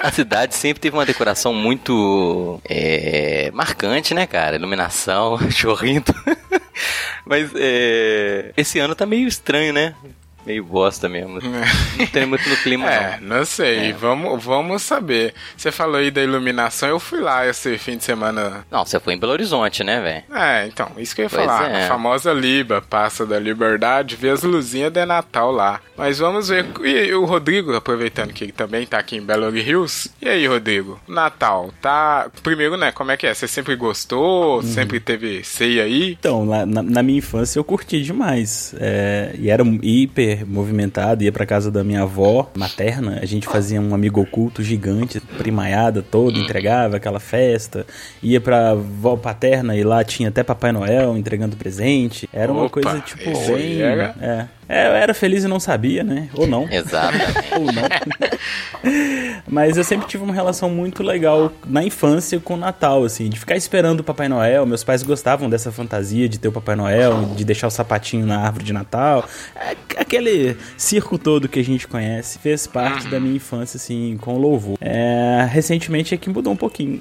A, 0.00 0.10
cidade 0.10 0.54
sempre 0.54 0.80
teve 0.80 0.96
uma 0.96 1.04
decoração 1.04 1.52
muito 1.52 2.60
é, 2.64 3.50
marcante, 3.52 4.14
né, 4.14 4.26
cara? 4.26 4.56
Iluminação, 4.56 5.38
chorrindo. 5.50 6.14
Mas 7.26 7.50
é, 7.54 8.52
esse 8.56 8.78
ano 8.78 8.94
tá 8.94 9.04
meio 9.04 9.28
estranho, 9.28 9.72
né? 9.72 9.94
Meio 10.46 10.64
bosta 10.64 11.08
mesmo. 11.08 11.38
Não 11.40 12.06
tem 12.06 12.26
muito 12.26 12.48
no 12.48 12.56
clima, 12.58 12.84
É, 12.90 13.18
não. 13.20 13.38
não 13.38 13.44
sei, 13.44 13.90
É. 13.90 13.92
vamos, 13.92 14.42
vamos 14.44 14.82
saber. 14.82 15.34
Você 15.56 15.72
falou 15.72 15.96
aí 15.96 16.10
da 16.10 16.22
iluminação, 16.22 16.88
eu 16.88 17.00
fui 17.00 17.20
lá 17.20 17.46
esse 17.46 17.78
fim 17.78 17.96
de 17.96 18.04
semana. 18.04 18.64
Não, 18.70 18.84
você 18.84 19.00
foi 19.00 19.14
em 19.14 19.18
Belo 19.18 19.32
Horizonte, 19.32 19.82
né, 19.82 20.00
velho? 20.00 20.24
É, 20.42 20.66
então, 20.66 20.90
isso 20.98 21.14
que 21.14 21.22
eu 21.22 21.24
ia 21.24 21.30
Pois 21.30 21.44
falar. 21.46 21.70
é. 21.70 21.84
A 21.84 21.88
famosa 21.88 22.32
Liba, 22.32 22.82
passa 22.82 23.24
da 23.24 23.38
Liberdade, 23.38 24.16
vê 24.16 24.30
as 24.30 24.42
luzinhas 24.42 24.92
de 24.92 25.04
Natal 25.06 25.50
lá. 25.50 25.80
Mas 25.96 26.18
vamos 26.18 26.48
ver. 26.48 26.66
E 26.84 27.14
o 27.14 27.24
Rodrigo, 27.24 27.74
aproveitando 27.74 28.32
que 28.32 28.44
ele 28.44 28.52
também 28.52 28.84
tá 28.86 28.98
aqui 28.98 29.16
em 29.16 29.22
Belo 29.22 29.54
Hills. 29.56 30.10
E 30.20 30.28
aí, 30.28 30.46
Rodrigo? 30.46 31.00
Natal, 31.08 31.72
tá. 31.80 32.28
Primeiro, 32.42 32.76
né, 32.76 32.90
como 32.92 33.10
é 33.12 33.16
que 33.16 33.26
é? 33.26 33.32
Você 33.34 33.46
sempre 33.48 33.76
gostou? 33.76 34.56
Uhum. 34.56 34.62
Sempre 34.62 34.98
teve 35.00 35.42
ceia 35.44 35.84
aí? 35.84 36.12
Então, 36.18 36.44
lá 36.44 36.66
na, 36.66 36.82
na 36.82 37.02
minha 37.02 37.18
infância 37.18 37.58
eu 37.58 37.64
curti 37.64 38.02
demais. 38.02 38.74
É, 38.78 39.34
e 39.38 39.48
era 39.50 39.62
um 39.62 39.78
hiper 40.34 40.46
movimentado, 40.46 41.22
ia 41.24 41.32
pra 41.32 41.46
casa 41.46 41.70
da 41.70 41.82
minha 41.84 42.02
avó 42.02 42.50
materna, 42.56 43.18
a 43.22 43.26
gente 43.26 43.46
fazia 43.46 43.80
um 43.80 43.94
amigo 43.94 44.20
oculto 44.20 44.62
gigante, 44.62 45.20
primaiada 45.38 46.02
toda, 46.02 46.38
entregava 46.38 46.96
aquela 46.96 47.20
festa. 47.20 47.86
Ia 48.22 48.40
pra 48.40 48.70
avó 48.70 49.16
paterna 49.16 49.76
e 49.76 49.82
lá 49.84 50.02
tinha 50.04 50.28
até 50.28 50.42
Papai 50.42 50.72
Noel 50.72 51.16
entregando 51.16 51.56
presente. 51.56 52.28
Era 52.32 52.52
uma 52.52 52.64
Opa, 52.64 52.80
coisa, 52.82 53.00
tipo, 53.00 53.24
bem. 53.54 53.80
era- 53.82 54.14
É. 54.20 54.46
É, 54.68 54.88
eu 54.88 54.92
era 54.92 55.14
feliz 55.14 55.44
e 55.44 55.48
não 55.48 55.60
sabia, 55.60 56.02
né? 56.02 56.28
Ou 56.34 56.46
não. 56.46 56.68
Exatamente. 56.70 57.54
Ou 57.54 57.66
não. 57.66 57.82
Mas 59.46 59.76
eu 59.76 59.84
sempre 59.84 60.06
tive 60.06 60.24
uma 60.24 60.34
relação 60.34 60.70
muito 60.70 61.02
legal 61.02 61.52
na 61.66 61.84
infância 61.84 62.40
com 62.40 62.54
o 62.54 62.56
Natal, 62.56 63.04
assim, 63.04 63.28
de 63.28 63.38
ficar 63.38 63.56
esperando 63.56 64.00
o 64.00 64.04
Papai 64.04 64.28
Noel. 64.28 64.66
Meus 64.66 64.82
pais 64.82 65.02
gostavam 65.02 65.48
dessa 65.48 65.70
fantasia 65.70 66.28
de 66.28 66.38
ter 66.38 66.48
o 66.48 66.52
Papai 66.52 66.76
Noel, 66.76 67.34
de 67.36 67.44
deixar 67.44 67.66
o 67.66 67.70
sapatinho 67.70 68.26
na 68.26 68.38
árvore 68.38 68.64
de 68.64 68.72
Natal. 68.72 69.28
É, 69.54 69.76
Aquele 69.96 70.56
circo 70.76 71.18
todo 71.18 71.48
que 71.48 71.60
a 71.60 71.64
gente 71.64 71.86
conhece 71.86 72.38
fez 72.38 72.66
parte 72.66 73.08
da 73.08 73.20
minha 73.20 73.36
infância, 73.36 73.76
assim, 73.76 74.18
com 74.20 74.36
louvor. 74.38 74.76
É, 74.80 75.46
recentemente 75.50 76.14
é 76.14 76.16
que 76.16 76.28
mudou 76.28 76.52
um 76.52 76.56
pouquinho. 76.56 77.00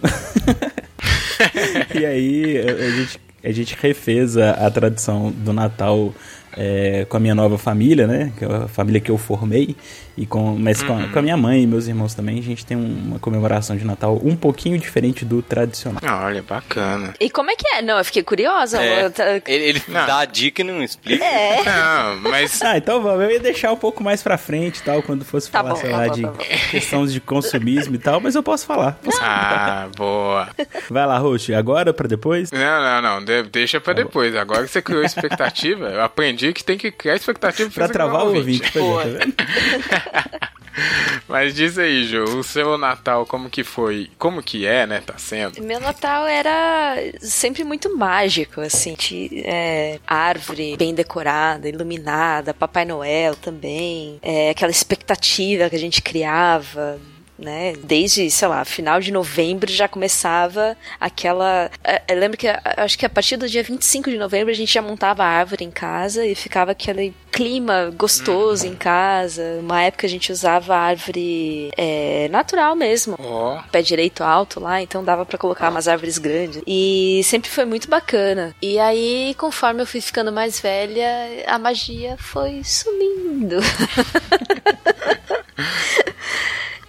e 1.96 2.06
aí 2.06 2.58
a 2.60 2.84
a 2.84 2.90
gente, 2.90 3.22
a 3.44 3.52
gente 3.52 3.78
refez 3.80 4.38
a, 4.38 4.52
a 4.52 4.72
tradição 4.72 5.32
do 5.32 5.54
Natal 5.54 6.14
é, 6.58 7.06
com 7.10 7.18
a 7.18 7.20
minha 7.20 7.36
nova 7.36 7.58
família, 7.58 8.08
né? 8.08 8.32
Que 8.38 8.46
é 8.46 8.48
a 8.48 8.68
família 8.68 9.02
que 9.02 9.12
eu 9.12 9.18
formei. 9.18 9.76
E 10.16 10.28
com, 10.28 10.56
mas 10.60 10.84
com, 10.84 10.96
a, 10.96 11.08
com 11.08 11.18
a 11.18 11.22
minha 11.24 11.36
mãe 11.36 11.64
e 11.64 11.68
meus 11.68 11.88
irmãos 11.88 12.14
também, 12.14 12.38
a 12.38 12.42
gente 12.42 12.64
tem 12.64 12.78
um- 12.78 13.04
uma 13.08 13.20
comemoração 13.20 13.76
de 13.76 13.84
Natal 13.84 14.20
um 14.24 14.36
pouquinho 14.36 14.78
diferente 14.78 15.26
do 15.26 15.42
tradicional. 15.42 16.00
Ah, 16.06 16.26
Olha, 16.26 16.44
bacana. 16.44 17.16
E 17.20 17.32
como 17.32 17.50
é 17.50 17.56
que 17.56 17.68
é? 17.68 17.82
Não, 17.82 17.98
eu 17.98 18.06
fiquei 18.06 18.22
curiosa. 18.22 18.80
É, 18.80 19.10
tá- 19.10 19.24
ele 19.48 19.64
ele 19.74 19.82
Não. 19.88 20.06
dá 20.06 20.20
a 20.20 20.26
dica 20.26 20.62
e 20.62 20.64
não 20.66 20.84
explica. 20.84 21.24
É. 21.26 21.64
Não, 21.66 22.30
mas. 22.30 22.62
Ah, 22.62 22.78
então 22.78 23.02
vamos. 23.02 23.24
Eu 23.24 23.32
ia 23.32 23.40
deixar 23.40 23.72
um 23.72 23.76
pouco 23.76 24.04
mais 24.04 24.22
pra 24.22 24.38
frente 24.38 24.78
e 24.78 24.84
tal, 24.84 25.02
quando 25.02 25.26
fosse 25.26 25.50
Tá 25.50 25.60
falar, 25.64 25.74
bom, 25.74 25.82
sei 25.82 25.90
tá 25.90 25.98
lá, 25.98 26.08
bom, 26.08 26.14
de 26.14 26.22
tá 26.22 26.32
questões 26.70 27.12
de 27.12 27.20
consumismo 27.20 27.96
e 27.96 27.98
tal, 27.98 28.20
mas 28.22 28.36
eu 28.36 28.44
posso 28.44 28.66
falar. 28.68 29.00
Posso- 29.04 29.20
Ah, 29.22 29.88
boa. 29.98 30.48
Vai 30.92 31.06
lá, 31.08 31.18
Roxo, 31.18 31.56
agora 31.56 31.92
pra 31.92 32.08
depois? 32.08 32.52
Não, 32.52 32.60
não, 32.60 33.02
não. 33.02 33.26
de- 33.26 33.44
deixa 33.44 33.82
pra 33.82 33.94
depois. 33.94 34.36
Agora 34.36 34.64
que 34.64 34.70
você 34.70 34.82
criou 34.82 35.04
expectativa, 35.04 35.86
eu 35.90 36.04
aprendi 36.04 36.54
que 36.54 36.64
tem 36.64 36.78
que 36.78 36.92
criar 36.92 37.16
expectativa 37.16 37.70
Pra 37.72 37.88
você 37.88 37.94
travar 37.94 38.26
o 38.28 38.36
ouvinte, 38.36 38.72
pois 38.72 39.08
é, 39.16 39.18
tá 39.18 39.26
vendo? 39.26 40.03
Mas 41.28 41.54
diz 41.54 41.78
aí, 41.78 42.06
Ju, 42.06 42.24
o 42.24 42.44
seu 42.44 42.78
Natal 42.78 43.26
como 43.26 43.50
que 43.50 43.64
foi? 43.64 44.10
Como 44.18 44.42
que 44.42 44.66
é, 44.66 44.86
né? 44.86 45.02
Tá 45.06 45.18
sendo? 45.18 45.62
Meu 45.62 45.80
Natal 45.80 46.26
era 46.26 46.96
sempre 47.20 47.64
muito 47.64 47.96
mágico, 47.96 48.62
assim. 48.62 48.96
de, 48.96 49.44
é, 49.46 50.00
árvore 50.06 50.76
bem 50.78 50.94
decorada, 50.94 51.70
iluminada, 51.70 52.54
Papai 52.54 52.86
Noel 52.86 53.36
também. 53.36 54.20
é, 54.22 54.50
aquela 54.50 54.72
expectativa 54.72 55.70
que 55.70 55.76
a 55.76 55.80
gente 55.80 56.02
criava 56.02 57.00
né? 57.44 57.74
Desde, 57.84 58.30
sei 58.32 58.48
lá, 58.48 58.64
final 58.66 59.00
de 59.00 59.12
novembro 59.12 59.72
já 59.72 59.88
começava 59.88 60.76
aquela. 61.00 61.70
eh, 61.84 62.02
Eu 62.08 62.20
lembro 62.20 62.38
que 62.38 62.48
eh, 62.48 62.60
acho 62.78 62.98
que 62.98 63.06
a 63.06 63.10
partir 63.10 63.38
do 63.38 63.48
dia 63.48 63.64
25 63.64 64.10
de 64.10 64.18
novembro 64.18 64.52
a 64.52 64.56
gente 64.56 64.74
já 64.74 64.82
montava 64.82 65.24
a 65.24 65.28
árvore 65.28 65.64
em 65.66 65.72
casa 65.72 66.26
e 66.26 66.36
ficava 66.36 66.72
aquele 66.72 67.14
clima 67.32 67.92
gostoso 67.98 68.68
em 68.68 68.76
casa. 68.76 69.58
Uma 69.60 69.82
época 69.84 70.06
a 70.06 70.10
gente 70.10 70.32
usava 70.32 70.76
árvore 70.76 71.72
eh, 71.78 72.28
natural 72.32 72.76
mesmo 72.76 73.16
Ó, 73.20 73.60
pé 73.72 73.82
direito 73.82 74.24
alto 74.24 74.60
lá, 74.60 74.82
então 74.82 75.04
dava 75.04 75.26
pra 75.26 75.38
colocar 75.38 75.70
umas 75.70 75.88
árvores 75.88 76.18
grandes. 76.18 76.62
E 76.68 77.22
sempre 77.24 77.50
foi 77.50 77.66
muito 77.66 77.90
bacana. 77.90 78.54
E 78.62 78.78
aí, 78.80 79.36
conforme 79.38 79.82
eu 79.82 79.88
fui 79.88 80.02
ficando 80.02 80.32
mais 80.32 80.60
velha, 80.60 81.06
a 81.48 81.58
magia 81.58 82.16
foi 82.18 82.62
sumindo. 82.64 83.58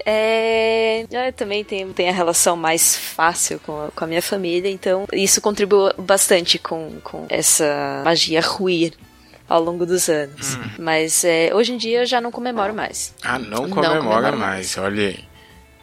É, 0.06 1.06
eu 1.10 1.32
também 1.32 1.64
tenho, 1.64 1.92
tenho 1.94 2.10
a 2.10 2.14
relação 2.14 2.56
mais 2.56 2.96
fácil 2.96 3.58
com 3.60 3.86
a, 3.86 3.88
com 3.90 4.04
a 4.04 4.06
minha 4.06 4.22
família, 4.22 4.70
então 4.70 5.06
isso 5.12 5.40
contribuiu 5.40 5.92
bastante 5.98 6.58
com, 6.58 6.98
com 7.02 7.26
essa 7.28 8.02
magia 8.04 8.40
ruir 8.40 8.92
ao 9.48 9.62
longo 9.62 9.86
dos 9.86 10.08
anos. 10.08 10.58
Mas 10.78 11.24
é, 11.24 11.50
hoje 11.54 11.72
em 11.72 11.76
dia 11.76 12.00
eu 12.00 12.06
já 12.06 12.20
não 12.20 12.30
comemoro 12.30 12.74
mais. 12.74 13.14
Ah, 13.22 13.38
não 13.38 13.62
Não 13.62 13.70
comemora 13.70 13.98
comemoro 14.00 14.38
mais. 14.38 14.76
Olha 14.76 15.08
aí. 15.08 15.24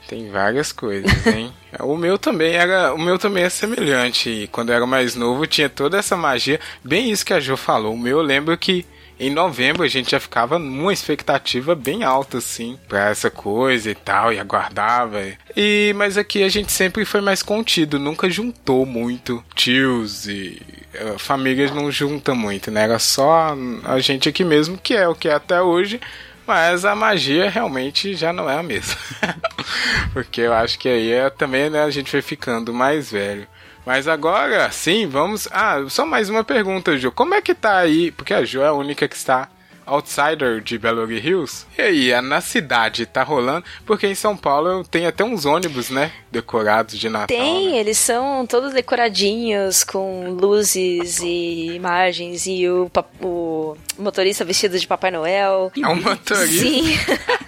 Tem 0.08 0.30
várias 0.30 0.72
coisas, 0.74 1.26
hein? 1.26 1.54
o 1.80 1.96
meu 1.96 2.18
também 2.18 2.54
era, 2.54 2.94
o 2.94 2.98
meu 2.98 3.18
também 3.18 3.46
é 3.46 3.50
semelhante. 3.50 4.30
E 4.30 4.48
Quando 4.48 4.70
eu 4.70 4.76
era 4.76 4.86
mais 4.86 5.16
novo, 5.16 5.48
tinha 5.48 5.70
toda 5.70 5.98
essa 5.98 6.18
magia, 6.18 6.60
bem 6.84 7.10
isso 7.10 7.26
que 7.26 7.34
a 7.34 7.40
Jo 7.40 7.56
falou. 7.56 7.94
O 7.94 7.98
meu 7.98 8.18
eu 8.18 8.24
lembro 8.24 8.58
que 8.58 8.86
em 9.22 9.30
novembro 9.30 9.84
a 9.84 9.88
gente 9.88 10.12
já 10.12 10.20
ficava 10.20 10.58
numa 10.58 10.92
expectativa 10.92 11.76
bem 11.76 12.04
alta 12.04 12.40
assim 12.40 12.78
pra 12.88 13.10
essa 13.10 13.30
coisa 13.30 13.92
e 13.92 13.96
tal 13.96 14.34
e 14.34 14.40
aguardava. 14.40 15.22
E 15.56 15.94
mas 15.96 16.18
aqui 16.18 16.44
a 16.44 16.50
gente 16.50 16.72
sempre 16.72 17.06
foi 17.06 17.22
mais 17.22 17.44
contido, 17.44 18.00
nunca 18.00 18.30
juntou 18.30 18.86
muito 18.86 19.44
tios 19.54 20.28
e 20.28 20.62
eh, 20.94 21.16
famílias 21.18 21.72
não 21.72 21.92
junta 21.92 22.34
muito, 22.34 22.72
né? 22.72 22.84
Era 22.84 22.98
só 22.98 23.56
a 23.84 24.00
gente 24.00 24.28
aqui 24.28 24.44
mesmo 24.44 24.78
que 24.78 24.96
é 24.96 25.08
o 25.08 25.16
que 25.16 25.30
é 25.30 25.34
até 25.34 25.62
hoje. 25.62 26.00
Mas 26.48 26.84
a 26.84 26.96
magia 26.96 27.50
realmente 27.50 28.16
já 28.16 28.34
não 28.34 28.50
é 28.50 28.58
a 28.58 28.64
mesma. 28.64 28.98
Porque 30.12 30.42
eu 30.42 30.54
acho 30.54 30.78
que 30.80 30.90
aí 30.90 31.12
é 31.12 31.30
também, 31.30 31.70
né, 31.70 31.84
a 31.84 31.90
gente 31.90 32.12
vai 32.12 32.22
ficando 32.22 32.74
mais 32.74 33.12
velho. 33.12 33.48
Mas 33.86 34.08
agora, 34.08 34.72
sim, 34.72 35.08
vamos. 35.08 35.48
Ah, 35.52 35.78
só 35.90 36.06
mais 36.06 36.30
uma 36.30 36.44
pergunta, 36.44 36.98
Jo. 36.98 37.12
Como 37.12 37.34
é 37.34 37.42
que 37.42 37.56
tá 37.56 37.78
aí? 37.78 38.12
Porque 38.12 38.34
a 38.34 38.46
Jo 38.46 38.62
é 38.62 38.68
a 38.68 38.74
única 38.74 39.08
que 39.08 39.16
está 39.16 39.50
outsider 39.86 40.62
de 40.62 40.78
Belo 40.78 41.02
Horizonte 41.02 41.28
Hills. 41.28 41.66
E 41.78 41.82
aí, 41.82 42.12
é 42.12 42.22
na 42.22 42.42
cidade 42.42 43.06
tá 43.06 43.24
rolando? 43.24 43.66
Porque 43.86 44.08
em 44.08 44.16
São 44.16 44.38
Paulo 44.38 44.84
tem 44.84 45.06
até 45.06 45.24
uns 45.24 45.46
ônibus, 45.46 45.90
né? 45.90 46.12
Decorados 46.32 46.98
de 46.98 47.10
Natal. 47.10 47.28
Tem, 47.28 47.72
né? 47.74 47.78
eles 47.80 47.98
são 47.98 48.46
todos 48.46 48.74
decoradinhos 48.74 49.84
com 49.84 50.30
luzes 50.30 51.20
e 51.20 51.72
imagens 51.76 52.46
e 52.48 52.68
o, 52.70 52.90
o 53.22 53.76
motorista 53.98 54.46
vestido 54.46 54.80
de 54.80 54.88
Papai 54.88 55.12
Noel. 55.12 55.72
É 55.76 55.88
um 55.88 55.96
motorista. 55.96 56.48
Sim. 56.48 56.98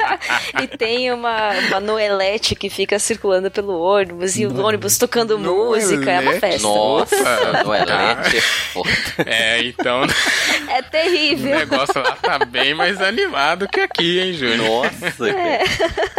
e 0.61 0.67
tem 0.77 1.11
uma, 1.11 1.51
uma 1.69 1.79
noelete 1.79 2.55
que 2.55 2.69
fica 2.69 2.99
circulando 2.99 3.49
pelo 3.49 3.79
ônibus 3.79 4.37
e 4.37 4.45
o 4.45 4.61
ônibus 4.61 4.97
tocando 4.97 5.39
música. 5.39 6.11
É 6.11 6.15
uma 6.15 6.21
Noelete? 6.23 6.39
festa. 6.41 6.67
Nossa, 6.67 7.15
é 7.15 7.63
Tá. 7.63 8.13
leite, 8.23 8.37
é 8.37 8.41
foda. 8.41 8.89
É, 9.25 9.63
então 9.63 10.01
É 10.69 10.79
o 10.79 10.83
terrível. 10.83 11.55
negócio 11.57 12.01
lá 12.01 12.15
tá 12.21 12.39
bem 12.45 12.73
mais 12.73 13.01
animado 13.01 13.67
que 13.67 13.79
aqui, 13.79 14.19
hein, 14.19 14.33
Júnior? 14.33 14.91
Nossa, 14.91 15.29
É. 15.29 15.63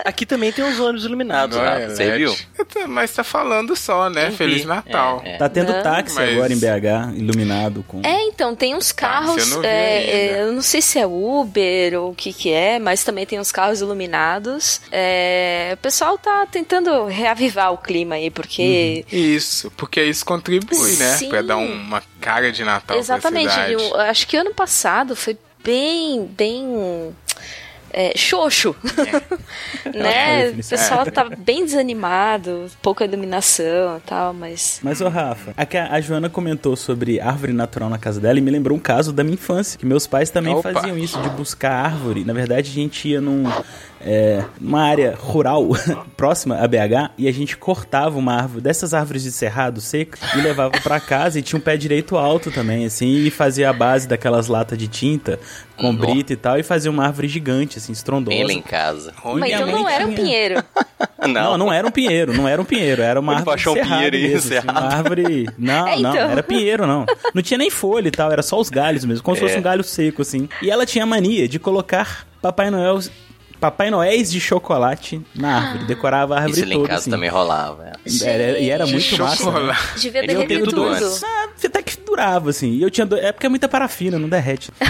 Aqui 0.04 0.24
também 0.26 0.50
tem 0.52 0.64
uns 0.64 0.78
ônibus 0.80 1.04
iluminados, 1.04 1.56
Não 1.56 1.64
Rafa. 1.64 1.78
é 1.80 1.88
Você 1.88 2.16
viu? 2.16 2.34
Mas 2.88 3.12
tá 3.12 3.24
falando 3.24 3.74
só, 3.76 4.08
né? 4.08 4.30
Vi. 4.30 4.36
Feliz 4.36 4.64
Natal. 4.64 5.22
É, 5.24 5.34
é. 5.34 5.36
Tá 5.36 5.48
tendo 5.48 5.72
Não, 5.72 5.82
táxi 5.82 6.14
mas- 6.14 6.30
agora 6.32 6.52
em 6.52 6.56
BH, 6.58 7.16
iluminado 7.16 7.82
com. 7.86 8.00
É, 8.04 8.22
então, 8.24 8.54
tem 8.54 8.74
uns 8.74 8.92
carros. 8.92 9.36
eu 9.36 9.46
não 9.56 9.60
vi 9.60 9.66
é, 9.66 9.98
ainda. 9.98 10.12
é, 10.12 10.42
eu 10.42 10.52
não 10.52 10.62
sei 10.62 10.80
se 10.82 10.98
é 10.98 11.06
Uber 11.06 11.98
ou 12.00 12.10
o 12.10 12.14
que 12.14 12.32
que 12.32 12.50
é, 12.52 12.78
mas 12.78 13.02
também 13.04 13.26
tem 13.26 13.38
uns 13.40 13.50
carros 13.52 13.80
iluminados. 13.80 14.80
É, 14.90 15.70
o 15.74 15.76
pessoal 15.78 16.16
tá 16.18 16.46
tentando 16.46 17.06
reavivar 17.06 17.72
o 17.72 17.78
clima 17.78 18.14
aí, 18.16 18.30
porque. 18.30 19.04
Isso, 19.10 19.70
porque 19.76 20.02
isso 20.04 20.24
contribui, 20.24 20.96
né? 20.96 21.16
Sim. 21.16 21.28
Pra 21.28 21.42
dar 21.42 21.56
uma 21.56 22.02
cara 22.20 22.50
de 22.52 22.64
Natal 22.64 22.98
Exatamente. 22.98 23.44
pra 23.46 23.52
cidade. 23.66 23.72
Eu 23.72 23.96
acho 24.00 24.26
que 24.26 24.36
ano 24.36 24.54
passado 24.54 25.14
foi 25.16 25.36
bem, 25.62 26.26
bem. 26.26 27.14
É, 27.96 28.12
xoxo, 28.16 28.74
né? 29.94 30.46
É. 30.46 30.50
O 30.50 30.56
pessoal 30.56 31.06
tá 31.06 31.28
bem 31.38 31.64
desanimado, 31.64 32.66
pouca 32.82 33.04
iluminação 33.04 33.98
e 33.98 34.00
tal, 34.00 34.34
mas 34.34 34.80
Mas, 34.82 35.00
ô 35.00 35.08
Rafa, 35.08 35.54
a, 35.56 35.64
que 35.64 35.76
a 35.76 35.94
a 35.94 36.00
Joana 36.00 36.28
comentou 36.28 36.74
sobre 36.74 37.20
árvore 37.20 37.52
natural 37.52 37.88
na 37.88 37.98
casa 37.98 38.20
dela 38.20 38.36
e 38.36 38.42
me 38.42 38.50
lembrou 38.50 38.76
um 38.76 38.80
caso 38.80 39.12
da 39.12 39.22
minha 39.22 39.34
infância, 39.34 39.78
que 39.78 39.86
meus 39.86 40.08
pais 40.08 40.28
também 40.28 40.52
Opa. 40.52 40.72
faziam 40.72 40.98
isso, 40.98 41.20
de 41.22 41.28
buscar 41.30 41.72
árvore. 41.72 42.24
Na 42.24 42.32
verdade, 42.32 42.68
a 42.68 42.74
gente 42.74 43.08
ia 43.08 43.20
num, 43.20 43.44
é, 44.04 44.44
numa 44.60 44.82
área 44.82 45.16
rural 45.18 45.66
próxima 46.16 46.56
a 46.58 46.68
BH 46.68 47.12
e 47.16 47.26
a 47.26 47.32
gente 47.32 47.56
cortava 47.56 48.18
uma 48.18 48.34
árvore, 48.34 48.60
dessas 48.60 48.92
árvores 48.92 49.22
de 49.22 49.32
cerrado 49.32 49.80
seco, 49.80 50.16
e 50.36 50.40
levava 50.40 50.72
pra 50.82 51.00
casa 51.00 51.38
e 51.38 51.42
tinha 51.42 51.58
um 51.58 51.62
pé 51.62 51.76
direito 51.76 52.16
alto 52.18 52.50
também, 52.50 52.84
assim, 52.84 53.24
e 53.24 53.30
fazia 53.30 53.70
a 53.70 53.72
base 53.72 54.06
daquelas 54.06 54.46
latas 54.48 54.76
de 54.78 54.86
tinta 54.88 55.40
com 55.76 55.92
Nó. 55.92 55.98
brita 56.06 56.32
e 56.32 56.36
tal, 56.36 56.58
e 56.58 56.62
fazia 56.62 56.90
uma 56.90 57.04
árvore 57.06 57.26
gigante, 57.28 57.78
assim, 57.78 57.92
estrondosa. 57.92 58.44
Lá 58.44 58.52
em 58.52 58.62
casa. 58.62 59.12
Mas 59.24 59.50
então 59.52 59.66
não 59.66 59.88
era 59.88 60.06
um 60.06 60.14
pinheiro. 60.14 60.62
Não, 61.26 61.56
não 61.56 61.72
era 61.72 61.86
um 61.88 61.90
pinheiro, 61.90 62.34
não 62.34 62.46
era 62.46 62.60
um 62.60 62.66
pinheiro, 62.66 63.00
era 63.00 63.18
uma 63.18 63.32
árvore 63.32 63.46
baixou 63.52 63.72
um 63.72 63.76
cerrado 63.76 63.92
pinheiro 63.96 64.16
aí, 64.16 64.22
mesmo, 64.24 64.36
assim, 64.38 64.48
cerrado? 64.48 64.70
uma 64.78 64.94
árvore... 64.94 65.48
Não, 65.56 65.88
É, 65.88 65.98
não, 65.98 66.10
então. 66.14 66.30
era 66.30 66.42
pinheiro, 66.42 66.86
não. 66.86 67.06
Não 67.32 67.42
tinha 67.42 67.56
nem 67.56 67.70
folha 67.70 68.08
e 68.08 68.10
tal, 68.10 68.30
era 68.30 68.42
só 68.42 68.60
os 68.60 68.68
galhos 68.68 69.06
mesmo, 69.06 69.22
como 69.24 69.34
se 69.34 69.42
É. 69.42 69.46
fosse 69.48 69.58
um 69.58 69.62
galho 69.62 69.82
seco, 69.82 70.20
assim. 70.20 70.48
E 70.60 70.70
ela 70.70 70.84
tinha 70.84 71.06
mania 71.06 71.48
de 71.48 71.58
colocar 71.58 72.26
Papai 72.42 72.70
Noel... 72.70 72.98
Papai 73.64 73.90
Noéis 73.90 74.30
de 74.30 74.40
chocolate 74.42 75.22
na 75.34 75.56
árvore, 75.56 75.84
decorava 75.86 76.34
a 76.34 76.40
árvore 76.42 76.52
Isso 76.60 76.68
lá 76.68 76.74
em 76.74 76.76
toda, 76.76 76.88
casa 76.88 77.00
assim. 77.00 77.10
também 77.10 77.30
rolava. 77.30 77.92
é. 78.04 78.24
Era- 78.28 78.58
e 78.58 78.68
era 78.68 78.86
muito 78.86 79.16
massa. 79.18 79.50
né? 79.58 79.74
Devia 79.96 80.26
derreter 80.26 80.62
tudo 80.64 80.84
antes. 80.84 81.24
Ah, 81.24 81.48
até 81.64 81.80
que 81.82 81.96
durava, 81.96 82.50
assim. 82.50 82.72
E 82.72 82.82
eu 82.82 82.90
tinha. 82.90 83.06
do- 83.06 83.16
É 83.16 83.32
porque 83.32 83.46
é 83.46 83.48
muita 83.48 83.66
parafina, 83.66 84.18
não 84.18 84.28
derrete. 84.28 84.70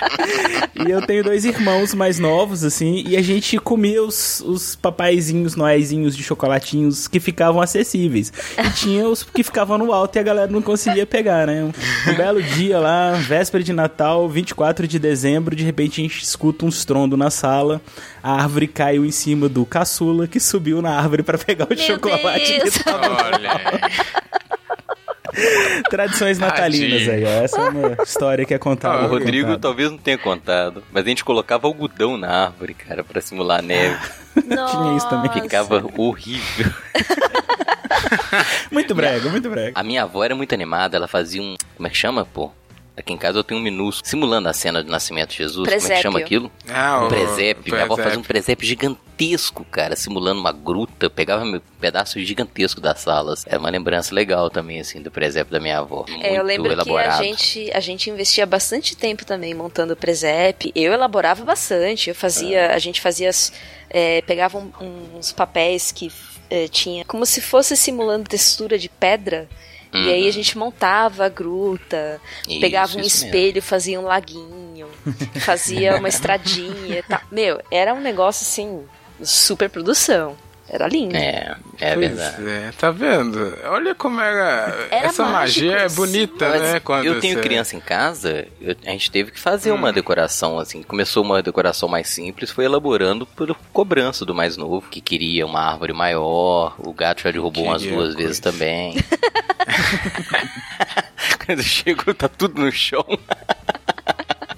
e 0.86 0.90
eu 0.90 1.00
tenho 1.06 1.24
dois 1.24 1.44
irmãos 1.44 1.94
mais 1.94 2.18
novos, 2.18 2.64
assim, 2.64 3.04
e 3.06 3.16
a 3.16 3.22
gente 3.22 3.58
comia 3.58 4.02
os, 4.02 4.40
os 4.40 4.76
papaizinhos, 4.76 5.56
noézinhos 5.56 6.16
de 6.16 6.22
chocolatinhos 6.22 7.08
que 7.08 7.20
ficavam 7.20 7.60
acessíveis. 7.60 8.32
E 8.58 8.70
tinha 8.70 9.08
os 9.08 9.22
que 9.22 9.42
ficavam 9.42 9.78
no 9.78 9.92
alto 9.92 10.16
e 10.16 10.18
a 10.18 10.22
galera 10.22 10.50
não 10.50 10.62
conseguia 10.62 11.06
pegar, 11.06 11.46
né? 11.46 11.64
Um, 11.64 12.10
um 12.10 12.14
belo 12.14 12.42
dia 12.42 12.78
lá, 12.78 13.12
véspera 13.12 13.62
de 13.62 13.72
Natal, 13.72 14.28
24 14.28 14.86
de 14.86 14.98
dezembro, 14.98 15.54
de 15.56 15.64
repente 15.64 16.00
a 16.00 16.04
gente 16.04 16.22
escuta 16.22 16.64
um 16.64 16.68
estrondo 16.68 17.16
na 17.16 17.30
sala, 17.30 17.80
a 18.22 18.32
árvore 18.42 18.66
caiu 18.66 19.04
em 19.04 19.10
cima 19.10 19.48
do 19.48 19.64
caçula 19.64 20.26
que 20.26 20.40
subiu 20.40 20.80
na 20.82 20.96
árvore 20.96 21.22
pra 21.22 21.38
pegar 21.38 21.66
o 21.66 21.68
Meu 21.68 21.78
chocolate 21.78 22.58
Deus. 22.58 22.76
que 22.78 22.84
tava 22.84 23.04
Olha. 23.24 23.60
Tradições 25.90 26.38
natalinas 26.38 27.04
Tadinho. 27.06 27.12
aí, 27.12 27.24
ó. 27.40 27.44
Essa 27.44 27.60
é 27.60 27.68
uma 27.68 27.96
história 28.02 28.44
que 28.44 28.54
é 28.54 28.58
contada. 28.58 29.02
Ah, 29.02 29.06
O 29.06 29.08
Rodrigo 29.08 29.46
contada. 29.48 29.60
talvez 29.62 29.90
não 29.90 29.98
tenha 29.98 30.18
contado, 30.18 30.82
mas 30.92 31.04
a 31.04 31.08
gente 31.08 31.24
colocava 31.24 31.66
algodão 31.66 32.16
na 32.16 32.46
árvore, 32.46 32.74
cara, 32.74 33.02
pra 33.04 33.20
simular 33.20 33.62
neve. 33.62 33.96
Tinha 34.34 34.96
isso 34.96 35.08
também. 35.08 35.30
Ficava 35.32 35.84
horrível. 35.96 36.72
Muito 38.70 38.94
brega, 38.94 39.28
muito 39.30 39.48
brega. 39.48 39.72
A 39.74 39.82
minha 39.82 40.02
avó 40.02 40.24
era 40.24 40.34
muito 40.34 40.52
animada, 40.54 40.96
ela 40.96 41.06
fazia 41.06 41.40
um. 41.40 41.56
Como 41.76 41.86
é 41.86 41.90
que 41.90 41.96
chama, 41.96 42.24
pô? 42.24 42.50
Aqui 42.96 43.12
em 43.12 43.16
casa 43.18 43.38
eu 43.38 43.42
tenho 43.44 43.60
um 43.60 43.62
minúsculo, 43.64 44.08
simulando 44.08 44.48
a 44.48 44.52
cena 44.52 44.80
do 44.80 44.88
nascimento 44.88 45.30
de 45.30 45.38
Jesus. 45.38 45.64
Como 45.64 45.68
é 45.68 45.72
que 45.72 45.78
Presépio. 45.80 46.02
chama 46.02 46.18
aquilo? 46.20 46.52
Ah, 46.68 47.00
Um 47.02 47.06
o 47.06 47.08
presépio. 47.08 47.72
Minha 47.74 47.84
avó 47.86 47.96
fazia 47.96 48.18
um 48.18 48.22
presépio. 48.22 48.24
presépio 48.62 48.66
gigantesco, 48.68 49.64
cara, 49.64 49.96
simulando 49.96 50.40
uma 50.40 50.52
gruta. 50.52 51.10
Pegava 51.10 51.44
meu 51.44 51.60
pedaço 51.80 52.20
gigantesco 52.20 52.80
das 52.80 53.00
salas. 53.00 53.44
É 53.48 53.58
uma 53.58 53.68
lembrança 53.68 54.14
legal 54.14 54.48
também, 54.48 54.78
assim, 54.78 55.02
do 55.02 55.10
presépio 55.10 55.52
da 55.52 55.58
minha 55.58 55.78
avó. 55.78 56.04
Muito 56.08 56.24
É, 56.24 56.38
eu 56.38 56.44
lembro 56.44 56.70
elaborado. 56.70 57.18
que 57.18 57.24
a 57.24 57.26
gente, 57.26 57.70
a 57.74 57.80
gente 57.80 58.10
investia 58.10 58.46
bastante 58.46 58.96
tempo 58.96 59.24
também 59.24 59.54
montando 59.54 59.94
o 59.94 59.96
presépio. 59.96 60.70
Eu 60.72 60.92
elaborava 60.92 61.44
bastante. 61.44 62.10
Eu 62.10 62.14
fazia, 62.14 62.72
a 62.72 62.78
gente 62.78 63.00
fazia, 63.00 63.28
as- 63.28 63.52
é, 63.90 64.22
pegava 64.22 64.56
um- 64.58 65.16
uns 65.18 65.32
papéis 65.32 65.90
que 65.90 66.12
é, 66.50 66.68
tinha 66.68 67.04
como 67.06 67.24
se 67.26 67.40
fosse 67.40 67.76
simulando 67.76 68.28
textura 68.28 68.78
de 68.78 68.88
pedra. 68.88 69.48
E 69.94 70.12
aí 70.12 70.28
a 70.28 70.32
gente 70.32 70.58
montava 70.58 71.26
a 71.26 71.28
gruta, 71.28 72.20
Isso, 72.48 72.60
pegava 72.60 72.96
um 72.96 73.00
isso 73.00 73.24
mesmo. 73.24 73.26
espelho, 73.26 73.62
fazia 73.62 74.00
um 74.00 74.04
laguinho, 74.04 74.88
fazia 75.40 75.96
uma 75.96 76.08
estradinha 76.10 76.98
e 76.98 77.02
tal. 77.02 77.20
Meu, 77.30 77.60
era 77.70 77.94
um 77.94 78.00
negócio 78.00 78.44
assim, 78.44 78.84
super 79.22 79.70
produção. 79.70 80.36
Era 80.66 80.88
lindo. 80.88 81.14
É, 81.14 81.54
é 81.78 81.94
Pois 81.94 82.08
verdade. 82.08 82.48
é, 82.48 82.70
tá 82.78 82.90
vendo? 82.90 83.56
Olha 83.66 83.94
como 83.94 84.18
era. 84.20 84.88
Era 84.90 85.06
essa 85.08 85.24
mágico, 85.24 85.66
magia 85.66 85.76
é 85.84 85.88
bonita, 85.90 86.48
Mas 86.48 86.62
né? 86.62 86.80
Quando 86.80 87.04
eu 87.04 87.20
tenho 87.20 87.34
você- 87.34 87.42
criança 87.42 87.76
em 87.76 87.80
casa, 87.80 88.48
eu- 88.60 88.74
a 88.86 88.90
gente 88.90 89.10
teve 89.10 89.30
que 89.30 89.38
fazer 89.38 89.72
uma 89.72 89.92
decoração 89.92 90.58
assim. 90.58 90.82
Começou 90.82 91.22
uma 91.22 91.42
decoração 91.42 91.86
mais 91.88 92.08
simples, 92.08 92.50
foi 92.50 92.64
elaborando 92.64 93.26
por 93.26 93.54
cobrança 93.72 94.24
do 94.24 94.34
mais 94.34 94.56
novo, 94.56 94.88
que 94.90 95.00
queria 95.02 95.44
uma 95.46 95.60
árvore 95.60 95.92
maior. 95.92 96.74
O 96.78 96.92
gato 96.94 97.22
já 97.22 97.30
derrubou 97.30 97.64
umas 97.64 97.82
duas 97.82 97.94
coisa. 97.94 98.16
vezes 98.16 98.40
também. 98.40 98.94
Quando 101.46 101.62
chegou, 101.62 102.14
tá 102.14 102.28
tudo 102.28 102.60
no 102.62 102.72
chão. 102.72 103.04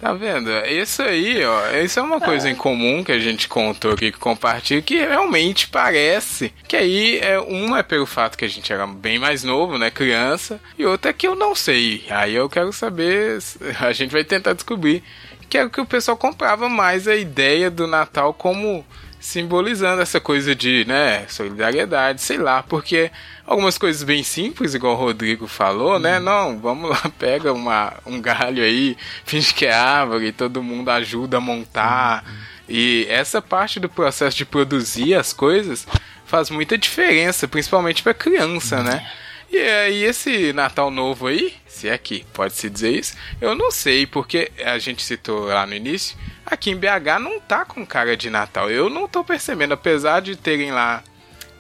Tá 0.07 0.13
vendo? 0.13 0.49
Isso 0.67 1.03
aí, 1.03 1.45
ó, 1.45 1.71
isso 1.83 1.99
é 1.99 2.03
uma 2.03 2.21
coisa 2.21 2.49
em 2.49 2.55
comum 2.55 3.03
que 3.03 3.11
a 3.11 3.19
gente 3.19 3.49
contou 3.49 3.91
aqui, 3.91 4.13
que 4.13 4.19
compartilha, 4.21 4.81
que 4.81 4.95
realmente 4.95 5.67
parece. 5.67 6.55
Que 6.69 6.77
aí, 6.77 7.19
é, 7.19 7.41
um 7.41 7.77
é 7.77 7.83
pelo 7.83 8.07
fato 8.07 8.39
que 8.39 8.45
a 8.45 8.49
gente 8.49 8.73
era 8.73 8.87
bem 8.87 9.19
mais 9.19 9.43
novo, 9.43 9.77
né, 9.77 9.91
criança, 9.91 10.61
e 10.79 10.87
outro 10.87 11.11
é 11.11 11.13
que 11.13 11.27
eu 11.27 11.35
não 11.35 11.57
sei. 11.57 12.05
Aí 12.09 12.37
eu 12.37 12.49
quero 12.49 12.73
saber, 12.73 13.41
a 13.83 13.93
gente 13.93 14.13
vai 14.13 14.23
tentar 14.23 14.53
descobrir, 14.53 15.03
que 15.51 15.59
é 15.59 15.69
que 15.69 15.81
o 15.81 15.85
pessoal 15.87 16.17
comprava 16.17 16.69
mais 16.69 17.09
a 17.09 17.17
ideia 17.17 17.69
do 17.69 17.89
Natal 17.89 18.33
como 18.33 18.87
simbolizando 19.21 20.03
essa 20.03 20.21
coisa 20.21 20.55
de, 20.55 20.85
né, 20.87 21.27
solidariedade, 21.29 22.21
sei 22.21 22.39
lá, 22.39 22.63
porque 22.63 23.11
algumas 23.45 23.77
coisas 23.79 24.03
bem 24.03 24.23
simples, 24.23 24.75
igual 24.75 24.95
o 24.95 24.99
Rodrigo 24.99 25.47
falou, 25.47 25.99
né, 25.99 26.19
não, 26.21 26.59
vamos 26.59 26.91
lá, 26.91 27.11
pega 27.19 27.53
uma, 27.53 27.95
um 28.05 28.21
galho 28.21 28.63
aí, 28.63 28.97
finge 29.25 29.53
que 29.53 29.67
é 29.67 29.75
árvore, 29.75 30.33
todo 30.33 30.63
mundo 30.63 30.91
ajuda 30.91 31.39
a 31.39 31.41
montar, 31.41 32.25
e 32.69 33.07
essa 33.09 33.41
parte 33.41 33.79
do 33.79 33.89
processo 33.89 34.37
de 34.37 34.45
produzir 34.45 35.15
as 35.15 35.33
coisas 35.33 35.87
faz 36.27 36.51
muita 36.51 36.77
diferença, 36.77 37.47
principalmente 37.47 38.03
para 38.03 38.13
criança, 38.13 38.83
né? 38.83 39.09
E 39.51 39.59
aí, 39.59 40.03
esse 40.03 40.53
Natal 40.53 40.91
novo 40.91 41.29
aí, 41.29 41.55
se 41.69 41.89
é 41.89 41.97
que 41.97 42.25
pode-se 42.33 42.69
dizer 42.69 42.91
isso, 42.91 43.15
eu 43.41 43.55
não 43.55 43.71
sei, 43.71 44.05
porque 44.05 44.51
a 44.65 44.77
gente 44.79 45.05
citou 45.05 45.45
lá 45.47 45.65
no 45.65 45.75
início, 45.75 46.17
aqui 46.47 46.71
em 46.71 46.77
BH 46.77 47.21
não 47.21 47.41
tá 47.41 47.65
com 47.65 47.85
cara 47.85 48.17
de 48.17 48.31
Natal. 48.31 48.71
Eu 48.71 48.89
não 48.89 49.09
tô 49.09 49.25
percebendo, 49.25 49.75
apesar 49.75 50.21
de 50.21 50.37
terem 50.37 50.71
lá. 50.71 51.03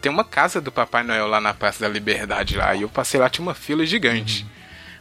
Tem 0.00 0.10
uma 0.10 0.24
casa 0.24 0.60
do 0.60 0.70
Papai 0.70 1.02
Noel 1.02 1.26
lá 1.26 1.40
na 1.40 1.52
Praça 1.52 1.80
da 1.80 1.88
Liberdade 1.88 2.56
lá, 2.56 2.74
e 2.74 2.82
eu 2.82 2.88
passei 2.88 3.18
lá, 3.18 3.28
tinha 3.28 3.44
uma 3.44 3.54
fila 3.54 3.84
gigante. 3.84 4.46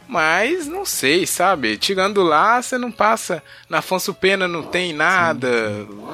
Mas 0.08 0.66
não 0.66 0.84
sei, 0.84 1.26
sabe? 1.26 1.76
Tirando 1.76 2.22
lá, 2.22 2.62
você 2.62 2.78
não 2.78 2.92
passa. 2.92 3.42
Na 3.68 3.78
Afonso 3.78 4.14
Pena 4.14 4.46
não 4.46 4.62
tem 4.62 4.92
nada. 4.92 5.48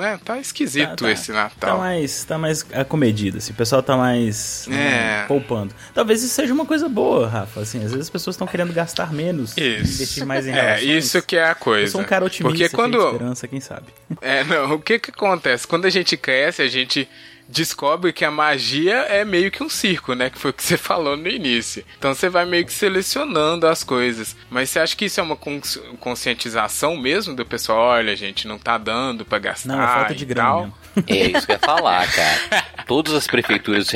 Né? 0.00 0.18
Tá 0.25 0.38
esquisito 0.38 0.88
Tá- 0.90 0.96
tá- 0.96 1.11
esse 1.12 1.32
Tá 1.32 1.42
Natal. 1.44 1.78
mais, 1.78 2.25
tá 2.25 2.38
mais 2.38 2.64
acomedido, 2.72 3.38
assim, 3.38 3.52
o 3.52 3.56
pessoal 3.56 3.82
tá 3.82 3.96
mais 3.96 4.66
É. 4.68 4.70
né, 4.70 5.25
poupando. 5.28 5.75
Talvez 5.94 6.22
isso 6.22 6.34
seja 6.34 6.52
uma 6.54 6.64
coisa 6.64 6.88
boa, 6.88 7.28
Rafa, 7.28 7.61
assim, 7.61 7.78
às 7.78 7.90
vezes 7.92 8.00
as 8.06 8.11
pessoas 8.11 8.34
estão 8.34 8.46
querendo 8.46 8.72
gastar 8.72 9.12
menos, 9.12 9.56
Isso. 9.56 9.92
investir 9.94 10.25
mais 10.26 10.46
em 10.46 10.50
É, 10.50 10.54
relações. 10.54 11.04
isso 11.04 11.22
que 11.22 11.37
é 11.37 11.44
a 11.50 11.54
coisa. 11.54 11.87
Eu 11.87 11.90
sou 11.92 12.00
um 12.00 12.04
cara 12.04 12.25
otimista, 12.25 12.58
Porque 12.58 12.68
quando. 12.75 12.99
esperança, 13.04 13.46
quem 13.46 13.61
sabe. 13.61 13.87
É, 14.20 14.42
não, 14.44 14.72
o 14.75 14.80
que 14.80 14.99
que 14.99 15.11
acontece? 15.11 15.66
Quando 15.66 15.84
a 15.84 15.90
gente 15.90 16.16
cresce, 16.16 16.62
a 16.62 16.68
gente 16.68 17.06
descobre 17.49 18.12
que 18.12 18.25
a 18.25 18.30
magia 18.30 18.94
é 19.08 19.25
meio 19.25 19.50
que 19.50 19.62
um 19.62 19.68
circo, 19.68 20.14
né? 20.14 20.30
Que 20.30 20.38
foi 20.38 20.50
o 20.50 20.54
que 20.54 20.62
você 20.62 20.76
falou 20.78 21.16
no 21.16 21.28
início. 21.28 21.84
Então 21.99 22.14
você 22.14 22.28
vai 22.28 22.44
meio 22.46 22.64
que 22.64 22.72
selecionando 22.72 23.66
as 23.66 23.82
coisas. 23.84 24.34
Mas 24.50 24.70
você 24.70 24.80
acha 24.80 24.96
que 24.96 25.04
isso 25.06 25.20
é 25.20 25.22
uma 25.22 25.37
cons- 25.37 25.80
conscientização 26.00 26.96
mesmo 26.96 27.34
do 27.34 27.44
pessoal? 27.44 27.78
Olha, 27.78 28.14
gente, 28.16 28.46
não 28.49 28.58
tá 28.58 28.78
dando 28.78 29.25
pra 29.25 29.38
gastar 29.38 29.68
Não, 29.76 29.82
é 29.82 29.87
falta 29.87 30.14
de 30.14 30.25
grana. 30.25 30.72
É 31.08 31.26
isso 31.28 31.46
que 31.46 31.52
eu 31.52 31.56
ia 31.56 31.58
falar, 31.58 32.06
cara. 32.12 32.64
Todas 32.87 33.14
as 33.14 33.26
prefeituras 33.26 33.88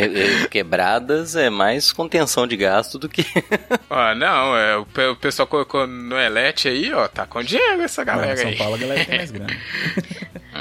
quebradas 0.50 1.37
é 1.37 1.50
mais 1.50 1.93
contenção 1.93 2.47
de 2.47 2.57
gasto 2.57 2.99
do 2.99 3.07
que. 3.07 3.23
Ó, 3.91 4.15
não, 4.15 4.57
é, 4.57 4.76
o, 4.79 4.87
pe- 4.87 5.09
o 5.09 5.17
pessoal 5.17 5.47
colocou 5.47 5.87
no 5.87 6.19
Elete 6.19 6.69
aí, 6.69 6.91
ó, 6.95 7.07
tá 7.07 7.26
com 7.26 7.43
dinheiro 7.43 7.83
essa 7.83 8.03
Não, 8.03 8.15
galera 8.15 8.37
São 8.38 8.49
aí. 8.49 8.57
Paulo 8.57 8.76
a 8.76 8.79
galera 8.79 9.05
tem 9.05 9.19
mais 9.19 9.31
grana. 9.31 9.55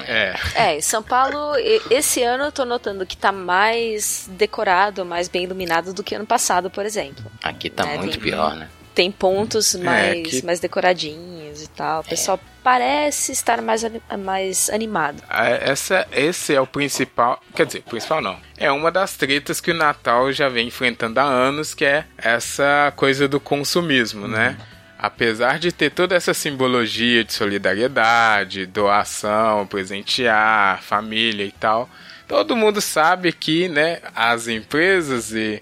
É, 0.04 0.36
É, 0.56 0.82
São 0.82 1.02
Paulo, 1.04 1.56
esse 1.90 2.22
ano 2.24 2.46
eu 2.46 2.52
tô 2.52 2.66
notando 2.66 3.06
que 3.06 3.16
tá 3.18 3.32
mais 3.32 4.28
decorado, 4.32 5.06
mais 5.06 5.28
bem 5.28 5.44
iluminado 5.44 5.94
do 5.94 6.04
que 6.04 6.16
ano 6.16 6.26
passado, 6.26 6.70
por 6.70 6.86
exemplo. 6.86 7.24
Aqui 7.44 7.70
tá 7.70 7.88
É, 7.88 7.98
muito 7.98 8.12
tem- 8.14 8.22
pior, 8.22 8.56
né? 8.56 8.68
Tem 8.94 9.12
pontos 9.12 9.76
mais, 9.76 10.26
que- 10.30 10.46
mais 10.46 10.62
decoradinhos 10.62 11.62
e 11.62 11.68
tal. 11.68 12.00
O 12.00 12.06
pessoal 12.06 12.40
parece 12.64 13.34
estar 13.34 13.62
mais, 13.62 13.84
mais 14.24 14.70
animado. 14.70 15.22
a- 15.30 15.50
essa, 15.50 16.08
esse 16.14 16.56
é 16.56 16.62
o 16.62 16.66
principal, 16.66 17.42
quer 17.54 17.66
dizer, 17.66 17.82
principal 17.84 18.22
não. 18.22 18.38
É 18.58 18.72
uma 18.72 18.90
das 18.90 19.14
tretas 19.18 19.60
que 19.60 19.70
o 19.72 19.74
Natal 19.74 20.32
já 20.32 20.48
vem 20.48 20.68
enfrentando 20.70 21.20
há 21.20 21.24
anos, 21.24 21.74
que 21.74 21.84
é 21.84 22.06
essa 22.18 22.94
coisa 22.96 23.28
do 23.28 23.38
consumismo, 23.40 24.30
né? 24.30 24.58
Apesar 25.06 25.60
de 25.60 25.72
ter 25.72 25.92
toda 25.92 26.16
essa 26.16 26.34
simbologia 26.34 27.24
de 27.24 27.32
solidariedade, 27.32 28.66
doação, 28.66 29.68
presentear, 29.68 30.82
família 30.82 31.46
e 31.46 31.52
tal, 31.52 31.88
todo 32.28 32.56
mundo 32.56 32.82
sabe 32.82 33.32
que, 33.32 33.70
né, 33.70 34.00
as 34.16 34.48
empresas 34.48 35.32
e 35.32 35.62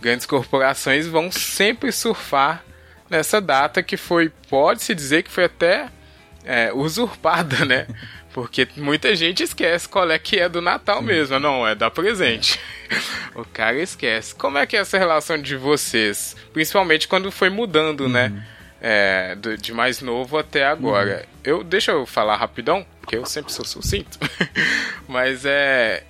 grandes 0.00 0.26
corporações 0.26 1.08
vão 1.08 1.28
sempre 1.32 1.90
surfar 1.90 2.62
nessa 3.10 3.40
data 3.40 3.82
que 3.82 3.96
foi, 3.96 4.30
pode-se 4.48 4.94
dizer 4.94 5.24
que 5.24 5.30
foi 5.30 5.46
até 5.46 5.88
é, 6.44 6.72
usurpada, 6.72 7.64
né? 7.64 7.88
Porque 8.32 8.68
muita 8.76 9.16
gente 9.16 9.42
esquece 9.42 9.88
qual 9.88 10.08
é 10.08 10.18
que 10.20 10.38
é 10.38 10.48
do 10.48 10.60
Natal 10.60 11.02
mesmo. 11.02 11.40
Não, 11.40 11.66
é 11.66 11.74
dar 11.74 11.90
presente. 11.90 12.60
o 13.34 13.44
cara 13.44 13.76
esquece. 13.76 14.36
Como 14.36 14.56
é 14.56 14.64
que 14.66 14.76
é 14.76 14.80
essa 14.80 14.98
relação 14.98 15.36
de 15.36 15.56
vocês? 15.56 16.36
Principalmente 16.52 17.08
quando 17.08 17.32
foi 17.32 17.50
mudando, 17.50 18.08
né? 18.08 18.32
É, 18.86 19.34
do- 19.36 19.56
de 19.56 19.72
mais 19.72 20.02
novo 20.02 20.36
até 20.36 20.66
agora. 20.66 21.24
Eu, 21.42 21.64
deixa 21.64 21.92
eu 21.92 22.04
falar 22.04 22.36
rapidão, 22.36 22.84
porque 23.00 23.16
eu 23.16 23.24
sempre 23.24 23.50
sou 23.50 23.64
sucinto. 23.64 24.18
Mas 25.08 25.44
é. 25.46 26.02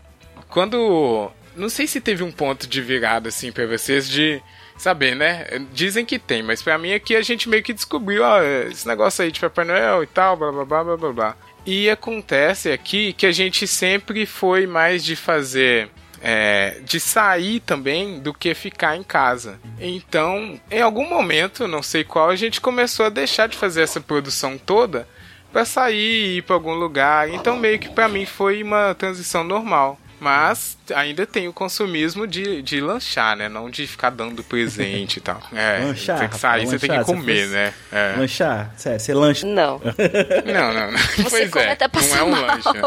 Quando. 0.48 1.30
Não 1.54 1.68
sei 1.68 1.86
se 1.86 2.00
teve 2.00 2.24
um 2.24 2.32
ponto 2.32 2.66
de 2.66 2.82
virada 2.82 3.28
assim 3.28 3.52
pra 3.52 3.64
vocês 3.64 4.08
de 4.08 4.42
saber, 4.76 5.14
né? 5.14 5.46
Dizem 5.72 6.04
que 6.04 6.18
tem, 6.18 6.42
mas 6.42 6.60
pra 6.60 6.76
mim 6.76 6.92
aqui 6.92 7.14
a 7.14 7.22
gente 7.22 7.48
meio 7.48 7.62
que 7.62 7.72
descobriu, 7.72 8.24
ó, 8.24 8.42
esse 8.42 8.88
negócio 8.88 9.22
aí 9.22 9.30
de 9.30 9.38
Papai 9.38 9.64
Noel 9.64 10.02
e 10.02 10.06
tal, 10.08 10.36
blá 10.36 10.50
blá 10.50 10.64
blá 10.64 10.96
blá 10.96 11.12
blá. 11.12 11.36
E 11.64 11.88
acontece 11.88 12.72
aqui 12.72 13.12
que 13.12 13.24
a 13.24 13.30
gente 13.30 13.68
sempre 13.68 14.26
foi 14.26 14.66
mais 14.66 15.04
de 15.04 15.14
fazer. 15.14 15.88
É, 16.26 16.80
de 16.82 16.98
sair 16.98 17.60
também 17.60 18.18
do 18.18 18.32
que 18.32 18.54
ficar 18.54 18.96
em 18.96 19.02
casa. 19.02 19.60
Então, 19.78 20.58
em 20.70 20.80
algum 20.80 21.06
momento, 21.06 21.68
não 21.68 21.82
sei 21.82 22.02
qual, 22.02 22.30
a 22.30 22.36
gente 22.36 22.62
começou 22.62 23.04
a 23.04 23.10
deixar 23.10 23.46
de 23.46 23.58
fazer 23.58 23.82
essa 23.82 24.00
produção 24.00 24.56
toda 24.56 25.06
pra 25.52 25.66
sair 25.66 25.94
e 25.94 26.36
ir 26.38 26.42
pra 26.42 26.56
algum 26.56 26.72
lugar. 26.72 27.28
Então, 27.28 27.58
meio 27.58 27.78
que 27.78 27.90
pra 27.90 28.08
mim 28.08 28.24
foi 28.24 28.62
uma 28.62 28.94
transição 28.94 29.44
normal. 29.44 30.00
Mas 30.24 30.78
ainda 30.94 31.26
tem 31.26 31.46
o 31.48 31.52
consumismo 31.52 32.26
de, 32.26 32.62
de 32.62 32.80
lanchar, 32.80 33.36
né? 33.36 33.46
Não 33.46 33.68
de 33.68 33.86
ficar 33.86 34.08
dando 34.08 34.42
presente 34.42 35.18
e 35.18 35.20
tal. 35.20 35.38
É, 35.54 35.84
Lanchar, 35.84 36.18
tem 36.18 36.28
que 36.28 36.38
sair, 36.38 36.62
rapaz, 36.64 36.70
você 36.80 36.88
tem 36.88 36.98
que 36.98 37.04
comer, 37.04 37.46
né? 37.48 37.74
É. 37.92 38.14
Lanchar, 38.16 38.72
sério, 38.76 38.98
você 38.98 39.12
lancha. 39.12 39.46
Não. 39.46 39.80
Não, 40.44 40.72
não, 40.74 40.90
não. 40.92 40.98
Você 40.98 41.30
pois 41.30 41.50
come 41.50 41.64
é, 41.64 41.72
até 41.72 41.88
não 41.92 42.16
é 42.16 42.22
um 42.22 42.30
mal. 42.30 42.46
lanche. 42.46 42.72
né? 42.72 42.82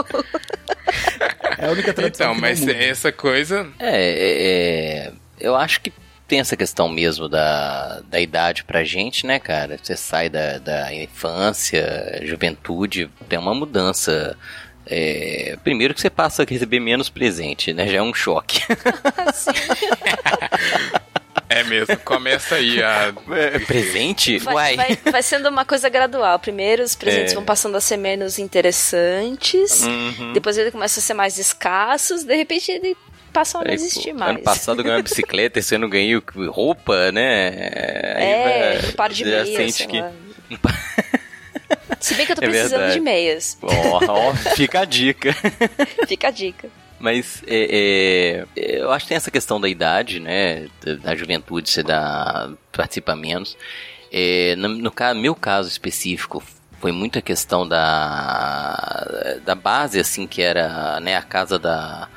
É 1.59 1.65
a 1.67 1.71
única 1.71 1.93
tradição 1.93 2.31
Então, 2.31 2.41
mas 2.41 2.67
essa 2.67 3.11
coisa. 3.11 3.67
É, 3.79 3.95
é, 3.95 5.07
é, 5.07 5.13
eu 5.39 5.55
acho 5.55 5.81
que 5.81 5.93
tem 6.27 6.39
essa 6.39 6.57
questão 6.57 6.89
mesmo 6.89 7.29
da, 7.29 8.01
da 8.09 8.19
idade 8.19 8.63
pra 8.63 8.83
gente, 8.83 9.25
né, 9.25 9.39
cara? 9.39 9.77
Você 9.81 9.95
sai 9.95 10.29
da, 10.29 10.57
da 10.57 10.93
infância, 10.93 12.19
juventude, 12.23 13.09
tem 13.29 13.37
uma 13.39 13.53
mudança. 13.53 14.35
É, 14.89 15.57
primeiro 15.63 15.93
que 15.93 15.99
você 16.01 16.09
passa 16.09 16.43
a 16.43 16.45
receber 16.47 16.79
menos 16.79 17.09
presente, 17.09 17.73
né? 17.73 17.87
Já 17.87 17.97
é 17.97 18.01
um 18.01 18.13
choque. 18.13 18.61
É 21.49 21.63
mesmo, 21.63 21.95
começa 21.99 22.55
aí 22.55 22.83
a. 22.83 23.13
presente? 23.65 24.37
Vai, 24.39 24.53
Uai. 24.53 24.75
vai, 24.75 24.99
vai 25.13 25.23
sendo 25.23 25.47
uma 25.47 25.63
coisa 25.63 25.87
gradual. 25.87 26.37
Primeiro 26.39 26.83
os 26.83 26.93
presentes 26.93 27.31
É. 27.31 27.35
vão 27.35 27.45
passando 27.45 27.77
a 27.77 27.81
ser 27.81 27.95
menos 27.95 28.37
interessantes. 28.37 29.81
Uhum. 29.83 30.33
Depois 30.33 30.57
ele 30.57 30.71
começa 30.71 30.99
a 30.99 31.03
ser 31.03 31.13
mais 31.13 31.37
escassos. 31.37 32.25
De 32.25 32.35
repente 32.35 32.69
ele 32.69 32.97
passa 33.31 33.59
a 33.59 33.63
não 33.63 33.71
existir 33.71 34.11
mais. 34.13 34.31
Ano 34.31 34.39
passado 34.43 34.79
eu 34.81 34.83
ganhei 34.83 34.97
uma 34.97 35.03
bicicleta, 35.03 35.57
esse 35.59 35.73
ano 35.73 35.87
ganhei 35.87 36.21
roupa, 36.49 37.13
né? 37.13 37.47
Aí 38.17 38.23
É, 38.23 38.77
vai- 38.81 38.89
um 38.89 38.91
par 38.93 39.09
de 39.09 39.23
meias, 39.23 39.47
sente 39.47 39.71
sei 39.73 39.87
que- 39.87 40.01
lá. 40.01 40.11
Se 41.99 42.15
bem 42.15 42.25
que 42.25 42.31
eu 42.31 42.35
tô 42.35 42.43
É 42.43 42.47
precisando 42.49 42.71
verdade. 42.71 42.93
de 42.93 42.99
meias. 42.99 43.57
Ó, 43.61 43.99
ó, 44.07 44.33
fica 44.55 44.81
a 44.81 44.85
dica. 44.85 45.33
Fica 46.07 46.27
a 46.27 46.31
dica. 46.31 46.69
Mas 46.99 47.43
é, 47.47 48.45
é, 48.55 48.79
eu 48.81 48.91
acho 48.91 49.05
que 49.05 49.09
tem 49.09 49.17
essa 49.17 49.29
questão 49.31 49.61
da 49.61 49.69
idade, 49.69 50.19
né? 50.19 50.67
Da, 50.83 50.95
da 50.95 51.15
juventude, 51.15 51.69
você 51.69 51.83
dá, 51.83 52.49
participa 52.71 53.15
menos. 53.15 53.55
É, 54.11 54.55
no, 54.57 54.69
no 54.69 54.91
meu 55.15 55.35
caso 55.35 55.69
específico, 55.69 56.41
foi 56.79 56.91
muita 56.91 57.21
questão 57.21 57.67
da, 57.67 59.37
da 59.45 59.55
base, 59.55 59.99
assim, 59.99 60.25
que 60.27 60.41
era 60.41 60.99
né, 60.99 61.15
a 61.15 61.21
casa 61.21 61.59
da. 61.59 62.07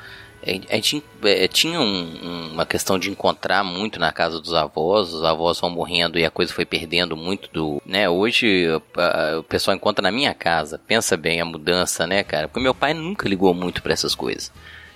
A 0.43 0.75
gente 0.75 1.03
é, 1.23 1.47
tinha 1.47 1.79
um- 1.79 2.49
uma 2.53 2.65
questão 2.65 2.97
de 2.97 3.11
encontrar 3.11 3.63
muito 3.63 3.99
na 3.99 4.11
casa 4.11 4.39
dos 4.39 4.53
avós, 4.53 5.13
os 5.13 5.23
avós 5.23 5.59
vão 5.59 5.69
morrendo 5.69 6.17
e 6.17 6.25
a 6.25 6.31
coisa 6.31 6.51
foi 6.53 6.65
perdendo 6.65 7.15
muito 7.15 7.47
do. 7.53 7.81
né 7.85 8.09
Hoje 8.09 8.65
a- 8.97 9.37
o 9.39 9.43
pessoal 9.43 9.75
encontra 9.77 10.01
na 10.01 10.11
minha 10.11 10.33
casa. 10.33 10.79
Pensa 10.87 11.15
bem 11.15 11.39
a 11.41 11.45
mudança, 11.45 12.07
né, 12.07 12.23
cara? 12.23 12.47
Porque 12.47 12.59
meu 12.59 12.73
pai 12.73 12.93
nunca 12.93 13.29
ligou 13.29 13.53
muito 13.53 13.83
pra 13.83 13.93
essas 13.93 14.15
coisas. 14.15 14.51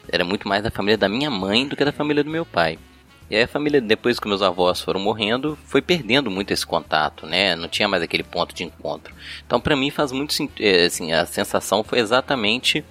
Era 0.10 0.26
muito 0.26 0.48
mais 0.48 0.64
da 0.64 0.72
família 0.72 0.98
da 0.98 1.08
minha 1.10 1.30
mãe 1.30 1.68
do 1.68 1.76
que 1.76 1.86
da 1.86 1.92
família 1.92 2.24
do 2.24 2.30
meu 2.30 2.46
pai. 2.46 2.80
E 3.30 3.36
aí 3.36 3.42
a 3.44 3.48
família, 3.48 3.82
depois 3.82 4.20
que 4.20 4.28
meus 4.28 4.44
avós 4.44 4.80
foram 4.82 5.00
morrendo, 5.00 5.58
foi 5.66 5.82
perdendo 5.82 6.30
muito 6.30 6.52
esse 6.52 6.64
contato, 6.66 7.26
né? 7.26 7.56
Não 7.56 7.68
tinha 7.68 7.88
mais 7.88 8.04
aquele 8.04 8.22
ponto 8.24 8.54
de 8.54 8.64
encontro. 8.64 9.14
Então, 9.46 9.60
pra 9.60 9.76
mim, 9.76 9.90
faz 9.90 10.12
muito 10.12 10.32
sentido. 10.34 10.64
Assim, 10.86 11.12
a 11.12 11.26
sensação 11.26 11.84
foi 11.84 11.98
exatamente 12.00 12.86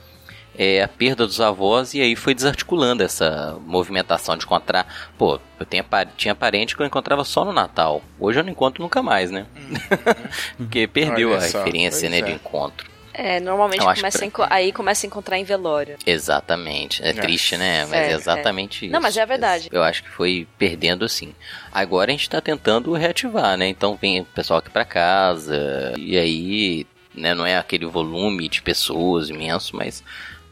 é, 0.56 0.82
a 0.82 0.88
perda 0.88 1.26
dos 1.26 1.40
avós 1.40 1.94
e 1.94 2.00
aí 2.00 2.14
foi 2.16 2.34
desarticulando 2.34 3.02
essa 3.02 3.56
movimentação 3.66 4.36
de 4.36 4.44
encontrar. 4.44 4.86
Pô, 5.18 5.40
eu 5.58 5.66
tenho, 5.66 5.84
pa- 5.84 6.04
tinha 6.06 6.34
parente 6.34 6.76
que 6.76 6.82
eu 6.82 6.86
encontrava 6.86 7.24
só 7.24 7.44
no 7.44 7.52
Natal. 7.52 8.02
Hoje 8.20 8.38
eu 8.40 8.44
não 8.44 8.50
encontro 8.50 8.82
nunca 8.82 9.02
mais, 9.02 9.30
né? 9.30 9.46
Porque 10.56 10.86
perdeu 10.86 11.30
Olha 11.30 11.38
a 11.38 11.42
só, 11.42 11.58
referência, 11.58 12.08
né, 12.08 12.20
de 12.20 12.30
é. 12.30 12.34
encontro. 12.34 12.92
É, 13.16 13.38
normalmente 13.38 13.80
acho 13.86 14.00
começa 14.00 14.18
que- 14.18 14.24
a 14.24 14.26
enco- 14.26 14.46
aí 14.50 14.72
começa 14.72 15.06
a 15.06 15.08
encontrar 15.08 15.38
em 15.38 15.44
velório. 15.44 15.96
Exatamente. 16.04 17.00
É, 17.04 17.12
triste, 17.12 17.56
né? 17.56 17.82
Mas 17.86 17.92
é, 17.92 18.06
É, 18.08 18.10
é. 18.10 18.14
exatamente 18.14 18.86
isso. 18.86 18.92
Não, 18.92 19.00
mas 19.00 19.16
é 19.16 19.22
a 19.22 19.26
verdade. 19.26 19.68
Eu 19.70 19.84
acho 19.84 20.02
que 20.02 20.10
foi 20.10 20.48
perdendo 20.58 21.04
assim. 21.04 21.32
Agora 21.72 22.10
a 22.10 22.12
gente 22.12 22.28
tá 22.28 22.40
tentando 22.40 22.92
reativar, 22.92 23.56
né? 23.56 23.68
Então 23.68 23.96
vem 24.00 24.20
o 24.20 24.24
pessoal 24.24 24.58
aqui 24.58 24.68
pra 24.68 24.84
casa. 24.84 25.94
E 25.96 26.16
aí, 26.18 26.86
né, 27.14 27.34
não 27.34 27.46
é 27.46 27.56
aquele 27.56 27.86
volume 27.86 28.48
de 28.48 28.60
pessoas 28.62 29.28
imenso, 29.30 29.76
mas 29.76 30.02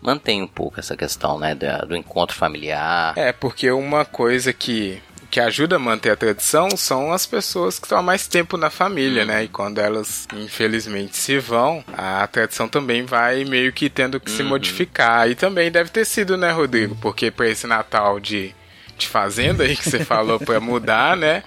mantém 0.03 0.43
um 0.43 0.47
pouco 0.49 0.79
essa 0.81 0.97
questão, 0.97 1.39
né? 1.39 1.55
da- 1.55 1.79
do 1.79 1.97
encontro 1.97 2.37
familiar. 2.37 3.17
É, 3.17 3.33
porque 3.33 3.71
uma 3.71 4.05
coisa 4.05 4.53
que, 4.53 5.01
que 5.31 5.39
ajuda 5.41 5.77
a 5.77 5.79
manter 5.79 6.11
a 6.11 6.17
tradição 6.17 6.69
são 6.77 7.13
as 7.13 7.25
pessoas 7.25 7.79
que 7.79 7.87
estão 7.87 7.99
há 7.99 8.03
mais 8.03 8.27
tempo 8.27 8.57
na 8.57 8.69
família, 8.69 9.25
né? 9.25 9.45
E 9.45 9.49
quando 9.49 9.79
elas, 9.79 10.27
infelizmente, 10.35 11.17
se 11.17 11.39
vão, 11.39 11.83
a 11.97 12.27
tradição 12.27 12.69
também 12.69 13.05
vai 13.05 13.45
meio 13.45 13.73
que 13.73 13.89
tendo 13.89 14.19
que 14.21 14.31
se 14.31 14.43
modificar. 14.43 15.31
E 15.31 15.35
também 15.35 15.71
deve 15.71 15.89
ter 15.91 16.05
sido, 16.05 16.37
né, 16.37 16.51
Rodrigo? 16.51 16.97
Porque 17.01 17.31
pra 17.31 17.49
esse 17.49 17.67
Natal 17.67 18.19
de, 18.21 18.55
de 18.99 19.07
fazenda 19.09 19.65
aí 19.65 19.77
que 19.77 19.89
você 19.89 20.05
falou 20.05 20.39
pra 20.41 20.61
mudar, 20.61 21.17
né? 21.17 21.43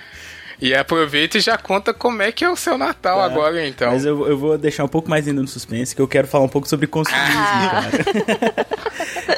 E 0.62 0.74
aproveita 0.74 1.38
e 1.38 1.42
já 1.42 1.58
conta 1.58 1.94
como 1.94 2.22
é 2.22 2.32
que 2.32 2.44
é 2.46 2.50
o 2.50 2.56
seu 2.56 2.78
Natal 2.78 3.18
Tá. 3.20 3.26
agora, 3.26 3.68
então. 3.68 3.92
Mas 3.92 4.06
eu, 4.06 4.28
eu 4.28 4.38
vou 4.38 4.58
deixar 4.58 4.84
um 4.84 4.88
pouco 4.88 5.10
mais 5.10 5.28
ainda 5.28 5.42
no 5.42 5.48
suspense, 5.48 5.96
que 5.96 6.02
eu 6.02 6.08
quero 6.08 6.28
falar 6.28 6.46
um 6.46 6.50
pouco 6.50 6.68
sobre 6.68 6.88
consumismo, 6.88 7.26
Ah. 7.38 7.82
cara. 7.92 8.56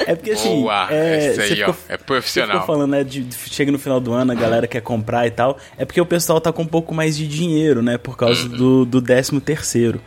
é 0.06 0.14
porque 0.14 0.30
assim. 0.32 0.60
Boa, 0.62 0.86
é, 0.90 1.32
você 1.34 1.40
aí, 1.42 1.48
ficou- 1.56 1.74
ó, 1.74 1.92
é 1.92 1.96
Você 1.96 2.04
profissional. 2.04 2.66
falando, 2.66 2.90
né, 2.92 3.04
de, 3.04 3.22
de- 3.24 3.36
chega 3.36 3.70
no 3.72 3.78
final 3.78 4.00
do 4.00 4.12
ano, 4.12 4.32
a 4.32 4.34
galera 4.34 4.66
quer 4.66 4.80
comprar 4.80 5.26
e 5.26 5.30
tal. 5.30 5.58
É 5.76 5.84
porque 5.84 6.00
o 6.00 6.06
pessoal 6.06 6.40
tá 6.40 6.52
com 6.52 6.62
um 6.62 6.66
pouco 6.66 6.94
mais 6.94 7.16
de 7.16 7.26
dinheiro, 7.26 7.82
né, 7.82 7.98
por 7.98 8.16
causa 8.16 8.42
Uhum. 8.42 8.48
do, 8.56 8.84
do 8.84 9.02
13 9.02 9.40
terceiro. 9.40 10.00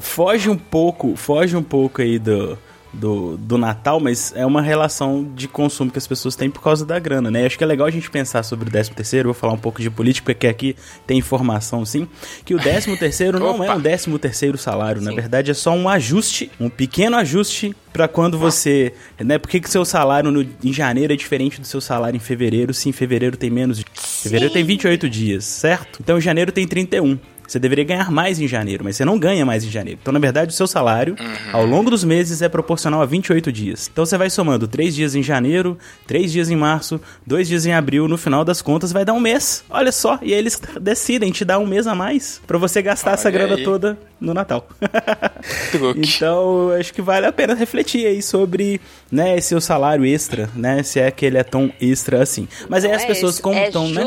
Foge 0.00 0.48
um 0.48 0.56
pouco, 0.56 1.16
foge 1.16 1.56
um 1.56 1.62
pouco 1.62 2.00
aí 2.02 2.18
do, 2.18 2.58
do, 2.96 3.36
do 3.36 3.56
Natal, 3.58 4.00
mas 4.00 4.32
é 4.34 4.44
uma 4.46 4.62
relação 4.62 5.28
de 5.34 5.46
consumo 5.46 5.90
que 5.90 5.98
as 5.98 6.06
pessoas 6.06 6.34
têm 6.34 6.50
por 6.50 6.62
causa 6.62 6.84
da 6.84 6.98
grana, 6.98 7.30
né? 7.30 7.46
Acho 7.46 7.56
que 7.58 7.64
é 7.64 7.66
legal 7.66 7.86
a 7.86 7.90
gente 7.90 8.10
pensar 8.10 8.42
sobre 8.42 8.68
o 8.68 8.70
13 8.70 8.90
terceiro, 8.92 9.28
vou 9.28 9.34
falar 9.34 9.52
um 9.52 9.58
pouco 9.58 9.80
de 9.80 9.90
política, 9.90 10.32
porque 10.34 10.46
aqui 10.46 10.76
tem 11.06 11.18
informação, 11.18 11.84
sim, 11.84 12.08
que 12.44 12.54
o 12.54 12.58
13 12.58 12.96
terceiro 12.96 13.38
não 13.38 13.62
é 13.64 13.74
um 13.74 13.80
13 13.80 14.18
terceiro 14.18 14.58
salário, 14.58 15.00
na 15.02 15.10
verdade 15.12 15.50
é 15.50 15.54
só 15.54 15.72
um 15.72 15.88
ajuste, 15.88 16.50
um 16.58 16.68
pequeno 16.68 17.16
ajuste 17.16 17.74
pra 17.92 18.06
quando 18.08 18.38
você, 18.38 18.92
né, 19.18 19.38
por 19.38 19.48
que 19.48 19.58
que 19.60 19.70
seu 19.70 19.84
salário 19.84 20.30
no- 20.30 20.46
em 20.62 20.72
janeiro 20.72 21.12
é 21.12 21.16
diferente 21.16 21.60
do 21.60 21.66
seu 21.66 21.80
salário 21.80 22.16
em 22.16 22.20
fevereiro, 22.20 22.74
se 22.74 22.88
em 22.88 22.92
fevereiro 22.92 23.36
tem 23.36 23.48
menos, 23.50 23.82
fevereiro 23.94 24.52
tem 24.52 24.64
28 24.64 25.08
dias, 25.08 25.44
certo? 25.44 25.98
Então 26.02 26.18
em 26.18 26.20
janeiro 26.20 26.52
tem 26.52 26.66
31. 26.66 27.18
Você 27.46 27.58
deveria 27.58 27.84
ganhar 27.84 28.10
mais 28.10 28.40
em 28.40 28.48
janeiro, 28.48 28.82
mas 28.84 28.96
você 28.96 29.04
não 29.04 29.18
ganha 29.18 29.44
mais 29.46 29.64
em 29.64 29.70
janeiro. 29.70 29.98
Então, 30.02 30.12
na 30.12 30.18
verdade, 30.18 30.50
o 30.52 30.54
seu 30.56 30.66
salário, 30.66 31.14
ao 31.52 31.64
longo 31.64 31.90
dos 31.90 32.02
meses, 32.04 32.42
é 32.42 32.48
proporcional 32.48 33.00
a 33.02 33.06
28 33.06 33.52
dias. 33.52 33.88
Então, 33.92 34.04
você 34.04 34.16
vai 34.18 34.28
somando 34.30 34.66
3 34.66 34.94
dias 34.94 35.14
em 35.14 35.22
janeiro, 35.22 35.78
3 36.06 36.32
dias 36.32 36.50
em 36.50 36.56
março, 36.56 37.00
2 37.26 37.46
dias 37.48 37.66
em 37.66 37.72
abril, 37.72 38.08
no 38.08 38.18
final 38.18 38.44
das 38.44 38.60
contas 38.62 38.92
vai 38.92 39.04
dar 39.04 39.12
um 39.12 39.20
mês. 39.20 39.64
Olha 39.70 39.92
só, 39.92 40.18
e 40.22 40.32
aí 40.32 40.38
eles 40.38 40.60
decidem 40.80 41.30
te 41.30 41.44
dar 41.44 41.58
um 41.58 41.66
mês 41.66 41.86
a 41.86 41.94
mais 41.94 42.40
pra 42.46 42.58
você 42.58 42.82
gastar 42.82 43.12
essa 43.12 43.28
Olha 43.28 43.38
grana 43.38 43.54
aí. 43.56 43.64
toda 43.64 43.98
no 44.20 44.32
Natal. 44.34 44.66
Então, 45.96 46.70
eu 46.72 46.80
acho 46.80 46.92
que 46.92 47.02
vale 47.02 47.26
a 47.26 47.32
pena 47.32 47.54
refletir 47.54 48.06
aí 48.06 48.22
sobre, 48.22 48.80
né, 49.10 49.40
seu 49.40 49.60
salário 49.60 50.04
extra, 50.04 50.48
né, 50.54 50.82
se 50.82 50.98
é 51.00 51.10
que 51.10 51.24
ele 51.26 51.38
é 51.38 51.42
tão 51.44 51.72
extra 51.80 52.22
assim. 52.22 52.48
Mas 52.68 52.84
aí 52.84 52.90
Não 52.90 52.96
as 52.96 53.04
é 53.04 53.06
pessoas 53.06 53.34
esse- 53.34 53.42
como 53.42 53.56
é 53.58 53.66
estão, 53.66 53.88
né? 53.88 54.02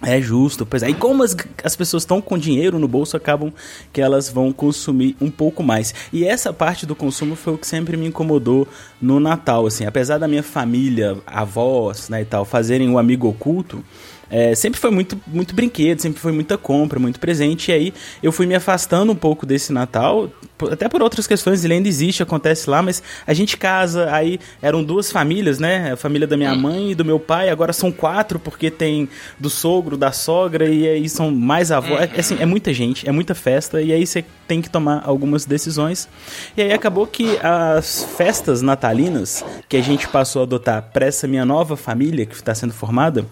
É 0.00 0.20
justo, 0.20 0.64
pois 0.64 0.82
é. 0.82 0.92
Como 0.92 1.24
as, 1.24 1.36
as 1.64 1.74
pessoas 1.74 2.04
estão 2.04 2.20
com 2.20 2.38
dinheiro 2.38 2.78
no 2.78 2.86
bolso, 2.86 3.16
acabam 3.16 3.52
que 3.92 4.00
elas 4.00 4.28
vão 4.28 4.52
consumir 4.52 5.16
um 5.20 5.30
pouco 5.30 5.62
mais. 5.62 5.92
E 6.12 6.24
essa 6.24 6.52
parte 6.52 6.86
do 6.86 6.94
consumo 6.94 7.34
foi 7.34 7.54
o 7.54 7.58
que 7.58 7.66
sempre 7.66 7.96
me 7.96 8.06
incomodou 8.06 8.68
no 9.02 9.18
Natal, 9.18 9.66
assim. 9.66 9.86
Apesar 9.86 10.18
da 10.18 10.28
minha 10.28 10.42
família, 10.42 11.18
avós, 11.26 12.08
né, 12.08 12.22
e 12.22 12.24
tal, 12.24 12.44
fazerem 12.44 12.88
o 12.88 12.98
amigo 12.98 13.28
oculto, 13.28 13.84
é, 14.30 14.54
sempre 14.54 14.78
foi 14.78 14.90
muito, 14.90 15.18
muito 15.26 15.54
brinquedo, 15.54 16.00
sempre 16.00 16.20
foi 16.20 16.32
muita 16.32 16.58
compra, 16.58 16.98
muito 16.98 17.18
presente. 17.18 17.70
E 17.70 17.74
aí 17.74 17.94
eu 18.22 18.32
fui 18.32 18.46
me 18.46 18.54
afastando 18.54 19.12
um 19.12 19.16
pouco 19.16 19.46
desse 19.46 19.72
Natal, 19.72 20.30
até 20.70 20.88
por 20.88 21.02
outras 21.02 21.26
questões, 21.26 21.64
ele 21.64 21.74
ainda 21.74 21.88
existe, 21.88 22.22
acontece 22.22 22.68
lá, 22.68 22.82
mas 22.82 23.02
a 23.26 23.32
gente 23.32 23.56
casa, 23.56 24.12
aí 24.12 24.40
eram 24.60 24.82
duas 24.82 25.10
famílias, 25.10 25.58
né? 25.58 25.92
A 25.92 25.96
família 25.96 26.26
da 26.26 26.36
minha 26.36 26.54
mãe 26.54 26.90
e 26.90 26.94
do 26.94 27.04
meu 27.04 27.20
pai, 27.20 27.48
agora 27.48 27.72
são 27.72 27.92
quatro, 27.92 28.38
porque 28.38 28.70
tem 28.70 29.08
do 29.38 29.48
sogro, 29.48 29.96
da 29.96 30.10
sogra, 30.10 30.68
e 30.68 30.88
aí 30.88 31.08
são 31.08 31.30
mais 31.30 31.70
avós. 31.70 32.10
É, 32.12 32.20
assim, 32.20 32.36
é 32.40 32.46
muita 32.46 32.72
gente, 32.72 33.08
é 33.08 33.12
muita 33.12 33.34
festa, 33.34 33.80
e 33.80 33.92
aí 33.92 34.06
você 34.06 34.24
tem 34.46 34.60
que 34.60 34.68
tomar 34.68 35.02
algumas 35.04 35.44
decisões. 35.44 36.08
E 36.56 36.62
aí 36.62 36.72
acabou 36.72 37.06
que 37.06 37.38
as 37.42 38.04
festas 38.16 38.62
natalinas 38.62 39.44
que 39.68 39.76
a 39.76 39.82
gente 39.82 40.08
passou 40.08 40.40
a 40.40 40.44
adotar 40.44 40.90
para 40.92 41.06
essa 41.06 41.28
minha 41.28 41.44
nova 41.44 41.76
família 41.76 42.26
que 42.26 42.34
está 42.34 42.54
sendo 42.54 42.72
formada, 42.72 43.26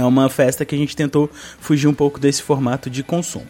é 0.00 0.04
uma 0.04 0.28
festa 0.28 0.64
que 0.64 0.74
a 0.74 0.78
gente 0.78 0.94
tentou 0.94 1.30
fugir 1.58 1.88
um 1.88 1.94
pouco 1.94 2.20
desse 2.20 2.42
formato 2.42 2.90
de 2.90 3.02
consumo. 3.02 3.46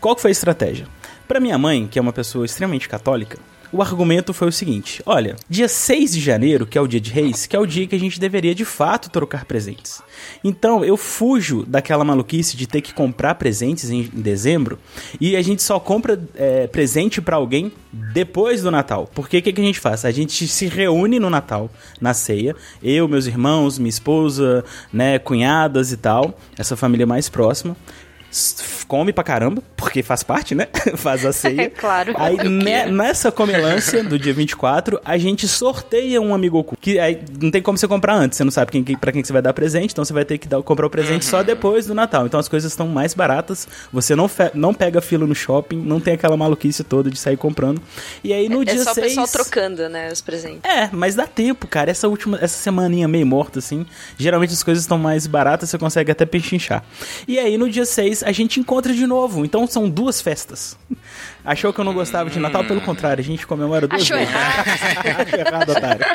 Qual 0.00 0.18
foi 0.18 0.30
a 0.30 0.32
estratégia? 0.32 0.86
Para 1.28 1.40
minha 1.40 1.56
mãe, 1.56 1.86
que 1.86 1.98
é 1.98 2.02
uma 2.02 2.12
pessoa 2.12 2.44
extremamente 2.44 2.88
católica, 2.88 3.38
o 3.72 3.82
argumento 3.82 4.32
foi 4.32 4.48
o 4.48 4.52
seguinte: 4.52 5.02
olha, 5.04 5.36
dia 5.48 5.68
6 5.68 6.12
de 6.12 6.20
janeiro, 6.20 6.66
que 6.66 6.78
é 6.78 6.80
o 6.80 6.86
dia 6.86 7.00
de 7.00 7.10
Reis, 7.10 7.46
que 7.46 7.56
é 7.56 7.58
o 7.58 7.66
dia 7.66 7.86
que 7.86 7.94
a 7.94 7.98
gente 7.98 8.20
deveria 8.20 8.54
de 8.54 8.64
fato 8.64 9.10
trocar 9.10 9.44
presentes. 9.44 10.02
Então 10.42 10.84
eu 10.84 10.96
fujo 10.96 11.64
daquela 11.66 12.04
maluquice 12.04 12.56
de 12.56 12.66
ter 12.66 12.80
que 12.80 12.94
comprar 12.94 13.34
presentes 13.36 13.90
em, 13.90 14.02
em 14.02 14.20
dezembro 14.20 14.78
e 15.20 15.36
a 15.36 15.42
gente 15.42 15.62
só 15.62 15.78
compra 15.78 16.20
é, 16.34 16.66
presente 16.66 17.20
para 17.20 17.36
alguém 17.36 17.72
depois 17.92 18.62
do 18.62 18.70
Natal. 18.70 19.08
Porque 19.14 19.38
o 19.38 19.42
que, 19.42 19.52
que 19.52 19.60
a 19.60 19.64
gente 19.64 19.80
faz? 19.80 20.04
A 20.04 20.10
gente 20.10 20.46
se 20.46 20.66
reúne 20.66 21.18
no 21.18 21.30
Natal, 21.30 21.70
na 22.00 22.14
ceia, 22.14 22.54
eu, 22.82 23.08
meus 23.08 23.26
irmãos, 23.26 23.78
minha 23.78 23.88
esposa, 23.88 24.64
né, 24.92 25.18
cunhadas 25.18 25.92
e 25.92 25.96
tal, 25.96 26.38
essa 26.56 26.76
família 26.76 27.06
mais 27.06 27.28
próxima 27.28 27.76
come 28.86 29.12
pra 29.12 29.24
caramba, 29.24 29.62
porque 29.76 30.02
faz 30.02 30.22
parte, 30.22 30.54
né? 30.54 30.68
faz 30.96 31.24
a 31.24 31.32
ceia. 31.32 31.62
É 31.62 31.68
claro. 31.70 32.14
Aí 32.16 32.36
ne- 32.48 32.86
nessa 32.86 33.32
comelância 33.32 34.02
do 34.04 34.18
dia 34.18 34.32
24, 34.32 35.00
a 35.04 35.16
gente 35.18 35.48
sorteia 35.48 36.20
um 36.20 36.34
amigo 36.34 36.58
oculto. 36.58 36.80
Que 36.80 36.98
aí 36.98 37.20
não 37.40 37.50
tem 37.50 37.62
como 37.62 37.76
você 37.78 37.88
comprar 37.88 38.14
antes, 38.14 38.36
você 38.36 38.44
não 38.44 38.50
sabe 38.50 38.70
quem, 38.72 38.84
quem, 38.84 38.96
pra 38.96 39.10
quem 39.12 39.20
que 39.22 39.26
você 39.26 39.32
vai 39.32 39.42
dar 39.42 39.52
presente, 39.52 39.92
então 39.92 40.04
você 40.04 40.12
vai 40.12 40.24
ter 40.24 40.38
que 40.38 40.46
dar, 40.46 40.62
comprar 40.62 40.86
o 40.86 40.90
presente 40.90 41.24
só 41.24 41.42
depois 41.42 41.86
do 41.86 41.94
Natal. 41.94 42.26
Então 42.26 42.38
as 42.38 42.48
coisas 42.48 42.70
estão 42.72 42.86
mais 42.88 43.14
baratas, 43.14 43.66
você 43.92 44.14
não, 44.14 44.28
fe- 44.28 44.50
não 44.54 44.72
pega 44.74 45.00
fila 45.00 45.26
no 45.26 45.34
shopping, 45.34 45.76
não 45.76 45.98
tem 46.00 46.14
aquela 46.14 46.36
maluquice 46.36 46.84
toda 46.84 47.10
de 47.10 47.18
sair 47.18 47.36
comprando. 47.36 47.80
E 48.22 48.32
aí 48.32 48.48
no 48.48 48.62
É 48.62 48.66
dia 48.66 48.84
só 48.84 48.90
o 48.92 48.94
6... 48.94 49.06
pessoal 49.08 49.26
trocando, 49.28 49.88
né, 49.88 50.10
os 50.12 50.20
presentes. 50.20 50.60
É, 50.64 50.88
mas 50.92 51.14
dá 51.14 51.26
tempo, 51.26 51.66
cara. 51.66 51.90
Essa 51.90 52.08
última, 52.08 52.36
essa 52.40 52.56
semaninha 52.58 53.08
meio 53.08 53.26
morta, 53.26 53.58
assim. 53.58 53.86
Geralmente 54.18 54.52
as 54.52 54.62
coisas 54.62 54.84
estão 54.84 54.98
mais 54.98 55.26
baratas, 55.26 55.70
você 55.70 55.78
consegue 55.78 56.10
até 56.10 56.24
pechinchar. 56.26 56.84
E 57.26 57.38
aí, 57.38 57.56
no 57.58 57.68
dia 57.68 57.84
6, 57.84 58.15
a 58.22 58.32
gente 58.32 58.60
encontra 58.60 58.92
de 58.92 59.06
novo. 59.06 59.44
Então 59.44 59.66
são 59.66 59.88
duas 59.88 60.20
festas. 60.20 60.76
Achou 61.44 61.72
que 61.72 61.78
eu 61.78 61.84
não 61.84 61.94
gostava 61.94 62.28
de 62.28 62.40
Natal? 62.40 62.64
Pelo 62.64 62.80
contrário, 62.80 63.20
a 63.20 63.24
gente 63.24 63.46
comemora 63.46 63.86
duas 63.86 64.02
Achou 64.02 64.16
vezes. 64.16 64.34
errado. 64.34 64.68
Acho 65.20 65.36
errado, 65.38 65.70
otário. 65.70 66.06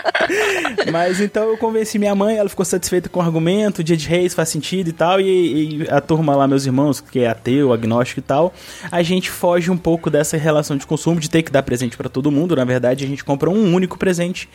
Mas 0.92 1.22
então 1.22 1.50
eu 1.50 1.58
convenci 1.58 1.98
minha 1.98 2.14
mãe, 2.14 2.36
ela 2.38 2.50
ficou 2.50 2.66
satisfeita 2.66 3.08
com 3.08 3.20
o 3.20 3.24
argumento, 3.24 3.84
dia 3.84 3.96
de 3.96 4.08
reis 4.08 4.34
faz 4.34 4.50
sentido 4.50 4.90
e 4.90 4.94
tal, 4.94 5.22
e, 5.22 5.84
e 5.84 5.90
a 5.90 6.02
turma 6.02 6.36
lá, 6.36 6.48
meus 6.48 6.66
irmãos, 6.66 7.00
que 7.00 7.20
é 7.20 7.28
ateu, 7.28 7.72
agnóstico 7.72 8.20
e 8.20 8.24
tal, 8.24 8.54
a 8.92 9.02
gente 9.02 9.30
foge 9.30 9.72
um 9.72 9.78
pouco 9.78 10.10
dessa 10.10 10.36
relação 10.38 10.76
de 10.76 10.86
consumo, 10.86 11.20
de 11.20 11.30
ter 11.30 11.44
que 11.44 11.52
dar 11.52 11.64
presente 11.64 11.96
pra 11.96 12.10
todo 12.10 12.32
mundo, 12.32 12.56
na 12.56 12.66
verdade 12.66 13.06
a 13.06 13.08
gente 13.08 13.24
compra 13.24 13.50
um 13.50 13.74
único 13.74 13.98
presente 13.98 14.50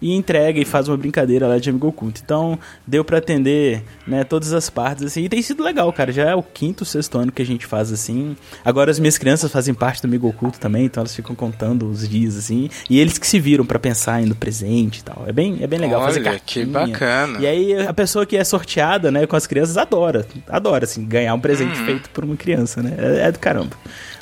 e 0.00 0.14
entrega 0.14 0.58
e 0.60 0.64
faz 0.64 0.88
uma 0.88 0.96
brincadeira 0.96 1.46
lá 1.46 1.58
de 1.58 1.68
amigo 1.70 1.86
oculto. 1.88 2.20
Então, 2.24 2.58
deu 2.86 3.04
pra 3.04 3.18
atender, 3.18 3.82
né, 4.06 4.24
todas 4.24 4.52
as 4.52 4.70
partes 4.70 5.04
assim, 5.04 5.24
e 5.24 5.28
tem 5.28 5.42
sido 5.42 5.62
legal, 5.62 5.92
cara, 5.92 6.10
já 6.12 6.24
é 6.30 6.34
o 6.34 6.42
quinto, 6.42 6.84
sexto 6.84 7.18
ano 7.18 7.30
que 7.32 7.42
a 7.42 7.46
gente 7.46 7.66
faz 7.66 7.92
assim. 7.92 8.36
Agora 8.64 8.90
as 8.90 8.98
minhas 8.98 9.18
crianças 9.18 9.50
fazem 9.52 9.74
parte 9.74 10.00
do 10.02 10.06
amigo 10.06 10.28
oculto 10.28 10.58
também, 10.58 10.84
então 10.86 11.00
elas 11.02 11.14
ficam 11.14 11.34
contando 11.34 11.88
os 11.88 12.08
dias 12.08 12.36
assim. 12.36 12.68
E 12.88 12.98
eles 12.98 13.18
que 13.18 13.26
se 13.26 13.38
viram 13.38 13.64
pra 13.64 13.78
pensar 13.78 14.14
aí 14.14 14.26
no 14.26 14.34
presente 14.34 14.98
e 14.98 15.04
tal. 15.04 15.24
É 15.26 15.32
bem, 15.32 15.58
é 15.60 15.66
bem 15.66 15.78
legal 15.78 16.02
fazer 16.02 16.20
Olha, 16.20 16.30
que 16.40 16.64
cartinha. 16.64 16.66
bacana. 16.66 17.38
E 17.40 17.46
aí 17.46 17.86
a 17.86 17.92
pessoa 17.92 18.24
que 18.24 18.36
é 18.36 18.44
sorteada, 18.44 19.10
né, 19.10 19.26
com 19.26 19.36
as 19.36 19.46
crianças 19.46 19.76
adora, 19.76 20.26
adora 20.48 20.84
assim 20.84 21.04
ganhar 21.04 21.34
um 21.34 21.40
presente 21.40 21.78
Uhum. 21.78 21.86
feito 21.86 22.10
por 22.10 22.24
uma 22.24 22.36
criança, 22.36 22.82
né? 22.82 22.94
É, 22.98 23.28
é 23.28 23.32
do 23.32 23.38
caramba. 23.38 23.76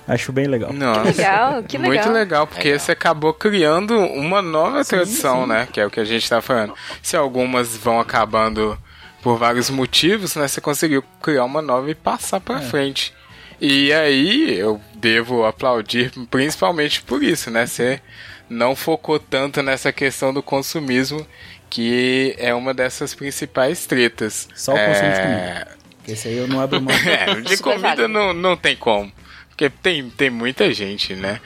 Acho 0.08 0.32
bem 0.32 0.46
legal. 0.46 0.72
Nossa. 0.72 1.02
Legal, 1.02 1.62
que 1.62 1.76
legal. 1.76 1.94
Muito 1.94 2.10
legal, 2.10 2.46
porque 2.46 2.68
Legal. 2.68 2.80
você 2.80 2.92
acabou 2.92 3.34
criando 3.34 3.94
uma 3.98 4.40
nova 4.40 4.82
tradição, 4.82 5.46
né? 5.46 5.68
Que 5.70 5.80
é 5.80 5.86
o 5.86 5.90
que 5.90 6.00
a 6.00 6.04
gente 6.04 6.26
tá 6.26 6.40
falando. 6.40 6.72
Se 7.02 7.14
algumas 7.14 7.76
vão 7.76 8.00
acabando 8.00 8.78
por 9.22 9.36
vários 9.36 9.68
motivos, 9.68 10.34
né? 10.34 10.48
Você 10.48 10.62
conseguiu 10.62 11.04
criar 11.20 11.44
uma 11.44 11.60
nova 11.60 11.90
e 11.90 11.94
passar 11.94 12.40
pra 12.40 12.60
frente. 12.60 13.12
E 13.60 13.92
aí 13.92 14.58
eu 14.58 14.80
devo 14.94 15.44
aplaudir 15.44 16.10
principalmente 16.30 17.02
por 17.02 17.22
isso, 17.22 17.50
né? 17.50 17.66
Você 17.66 18.00
não 18.48 18.74
focou 18.74 19.18
tanto 19.18 19.62
nessa 19.62 19.92
questão 19.92 20.32
do 20.32 20.42
consumismo, 20.42 21.26
que 21.68 22.34
é 22.38 22.54
uma 22.54 22.72
dessas 22.72 23.14
principais 23.14 23.84
tretas. 23.84 24.48
Só 24.54 24.72
o 24.72 24.78
consumo 24.78 25.10
de 25.10 25.18
É, 25.18 25.22
comida. 25.22 25.68
Esse 26.08 26.28
aí 26.28 26.38
eu 26.38 26.48
não 26.48 26.60
abro 26.60 26.80
mão. 26.80 26.94
é, 27.04 27.40
de 27.42 27.58
comida 27.58 28.08
não, 28.08 28.32
não 28.32 28.56
tem 28.56 28.74
como. 28.74 29.12
Porque 29.58 29.68
tem, 29.68 30.08
tem 30.08 30.30
muita 30.30 30.72
gente, 30.72 31.16
né? 31.16 31.40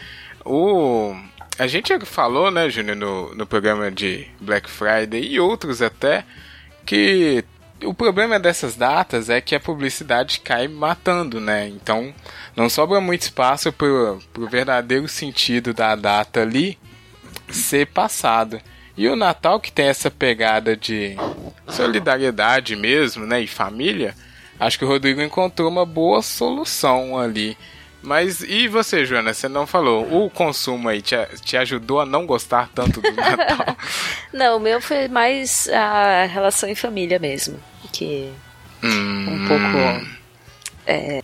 O, 0.45 1.17
a 1.59 1.67
gente 1.67 1.99
falou, 2.05 2.51
né, 2.51 2.69
Júnior, 2.69 2.95
no, 2.95 3.35
no 3.35 3.47
programa 3.47 3.91
de 3.91 4.29
Black 4.39 4.69
Friday 4.69 5.25
e 5.25 5.41
outros 5.41 5.81
até, 5.81 6.23
que 6.85 7.43
o 7.83 7.95
problema 7.95 8.39
dessas 8.39 8.77
datas 8.77 9.31
é 9.31 9.41
que 9.41 9.55
a 9.55 9.61
publicidade 9.61 10.41
cai 10.41 10.69
matando, 10.69 11.41
né? 11.41 11.67
Então 11.69 12.13
não 12.55 12.69
sobra 12.69 13.01
muito 13.01 13.23
espaço 13.23 13.73
pro, 13.73 14.19
pro 14.31 14.47
verdadeiro 14.47 15.09
sentido 15.09 15.73
da 15.73 15.97
data 15.97 16.43
ali 16.43 16.79
ser 17.49 17.87
passado. 17.87 18.61
E 18.95 19.09
o 19.09 19.17
Natal 19.17 19.59
que 19.59 19.73
tem 19.73 19.87
essa 19.87 20.11
pegada 20.11 20.77
de 20.77 21.17
solidariedade 21.67 22.77
mesmo, 22.77 23.25
né, 23.25 23.41
e 23.41 23.47
família, 23.47 24.15
acho 24.61 24.79
que 24.79 24.85
o 24.85 24.89
Rodrigo 24.89 25.23
encontrou 25.23 25.71
uma 25.71 25.87
boa 25.87 26.21
solução 26.21 27.19
ali. 27.19 27.57
Mas 28.03 28.41
e 28.43 28.67
você, 28.69 29.05
Joana? 29.07 29.33
Você 29.33 29.49
não 29.49 29.67
falou. 29.67 30.25
O 30.25 30.29
consumo 30.29 30.89
aí 30.89 31.01
te, 31.01 31.15
te 31.45 31.57
ajudou 31.57 32.01
a 32.01 32.07
não 32.07 32.27
gostar 32.27 32.69
tanto 32.75 33.01
do 33.01 33.13
Natal? 33.15 33.77
Não, 34.33 34.57
o 34.57 34.61
meu 34.61 34.81
foi 34.81 35.07
mais 35.09 35.69
a 35.69 36.25
relação 36.27 36.69
em 36.69 36.75
família 36.75 37.19
mesmo. 37.19 37.59
Que 37.93 38.33
Hum, 38.85 39.27
um 39.29 39.47
pouco. 39.47 40.23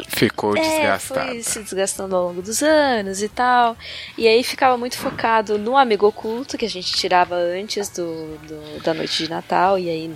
Ficou 0.07 0.57
É, 0.57 0.61
desgastado. 0.61 1.29
foi 1.31 1.43
se 1.43 1.61
desgastando 1.65 2.15
ao 2.15 2.29
longo 2.29 2.41
dos 2.41 2.63
anos 2.63 3.21
e 3.23 3.29
tal. 3.29 3.77
E 4.17 4.29
aí 4.29 4.45
ficava 4.45 4.79
muito 4.79 4.97
focado 4.97 5.59
no 5.59 5.77
amigo 5.77 6.07
oculto 6.07 6.57
que 6.57 6.65
a 6.65 6.69
gente 6.71 6.93
tirava 6.93 7.35
antes 7.35 7.89
do, 7.89 8.39
do- 8.47 8.81
da 8.85 8.95
noite 8.95 9.25
de 9.25 9.29
Natal. 9.31 9.77
E 9.79 9.91
aí 9.91 10.11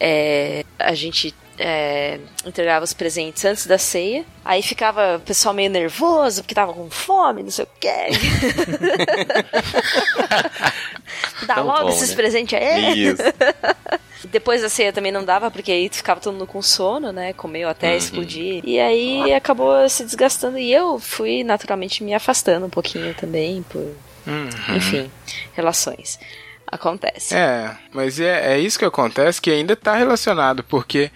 é, 0.00 0.64
a 0.78 0.94
gente 0.94 1.34
é, 1.58 2.18
entregava 2.44 2.84
os 2.84 2.92
presentes 2.92 3.44
antes 3.44 3.66
da 3.66 3.78
ceia. 3.78 4.24
Aí 4.44 4.62
ficava 4.62 5.16
o 5.16 5.20
pessoal 5.20 5.54
meio 5.54 5.70
nervoso 5.70 6.42
porque 6.42 6.54
tava 6.54 6.72
com 6.72 6.90
fome, 6.90 7.42
não 7.42 7.50
sei 7.50 7.64
o 7.64 7.68
quê. 7.80 7.88
Dá 11.46 11.54
Tão 11.56 11.66
logo 11.66 11.82
bom, 11.82 11.88
esses 11.90 12.10
né? 12.10 12.16
presentes 12.16 12.58
aí. 12.58 13.08
Isso. 13.08 13.22
Depois 14.30 14.62
da 14.62 14.68
ceia 14.68 14.92
também 14.92 15.10
não 15.12 15.24
dava, 15.24 15.50
porque 15.50 15.72
aí 15.72 15.88
ficava 15.92 16.20
todo 16.20 16.32
mundo 16.32 16.46
com 16.46 16.62
sono, 16.62 17.12
né? 17.12 17.32
Comeu 17.32 17.68
até 17.68 17.90
Uhum. 17.90 17.96
explodir. 17.96 18.62
E 18.64 18.78
aí 18.78 19.32
acabou 19.34 19.88
se 19.88 20.04
desgastando. 20.04 20.58
E 20.58 20.72
eu 20.72 20.98
fui 20.98 21.42
naturalmente 21.42 22.04
me 22.04 22.14
afastando 22.14 22.66
um 22.66 22.70
pouquinho 22.70 23.12
também, 23.14 23.62
por. 23.68 23.80
Uhum. 24.26 24.76
Enfim, 24.76 25.10
relações. 25.54 26.18
Acontece. 26.66 27.34
É, 27.34 27.76
mas 27.92 28.20
é, 28.20 28.54
é 28.54 28.58
isso 28.58 28.78
que 28.78 28.84
acontece 28.84 29.40
que 29.42 29.50
ainda 29.50 29.72
está 29.74 29.94
relacionado, 29.96 30.62
porque 30.64 31.10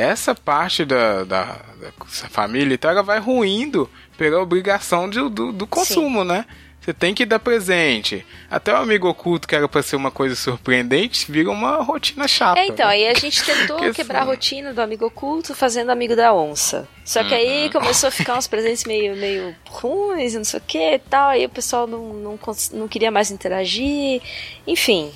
essa 0.00 0.34
parte 0.34 0.84
da, 0.84 1.24
da, 1.24 1.44
da 1.80 1.92
família 2.30 2.74
e 2.74 2.78
tal, 2.78 2.92
ela 2.92 3.02
vai 3.02 3.18
ruindo 3.18 3.90
pela 4.16 4.40
obrigação 4.40 5.08
de- 5.10 5.28
do, 5.28 5.52
do 5.52 5.66
consumo, 5.66 6.24
né? 6.24 6.44
Você 6.80 6.94
tem 6.94 7.12
que 7.14 7.26
dar 7.26 7.38
presente. 7.38 8.24
Até 8.50 8.72
o 8.72 8.76
amigo 8.76 9.06
oculto, 9.08 9.46
que 9.46 9.54
era 9.54 9.68
pra 9.68 9.82
ser 9.82 9.96
uma 9.96 10.10
coisa 10.10 10.34
surpreendente, 10.34 11.30
vira 11.30 11.50
uma 11.50 11.82
rotina 11.82 12.26
chata. 12.26 12.58
É, 12.60 12.66
então, 12.66 12.86
né? 12.86 12.92
aí 12.94 13.08
a 13.08 13.14
gente 13.14 13.42
tentou 13.44 13.76
Que 13.82 13.92
quebrar 13.92 14.20
a 14.20 14.22
assim. 14.22 14.30
rotina 14.30 14.72
do 14.72 14.80
amigo 14.80 15.04
oculto 15.04 15.54
fazendo 15.54 15.90
amigo 15.90 16.16
da 16.16 16.32
onça. 16.32 16.88
Só 17.04 17.22
que 17.22 17.34
Uhum. 17.34 17.40
aí 17.40 17.70
começou 17.70 18.08
a 18.08 18.10
ficar 18.10 18.38
uns 18.38 18.46
presentes 18.46 18.84
meio, 18.84 19.14
meio 19.16 19.54
ruins, 19.66 20.32
não 20.34 20.44
sei 20.44 20.60
o 20.60 20.62
que 20.66 20.94
e 20.94 20.98
tal. 20.98 21.28
Aí 21.30 21.44
o 21.44 21.50
pessoal 21.50 21.86
não, 21.86 22.14
não, 22.14 22.38
não 22.72 22.88
queria 22.88 23.10
mais 23.10 23.30
interagir. 23.30 24.22
Enfim, 24.66 25.10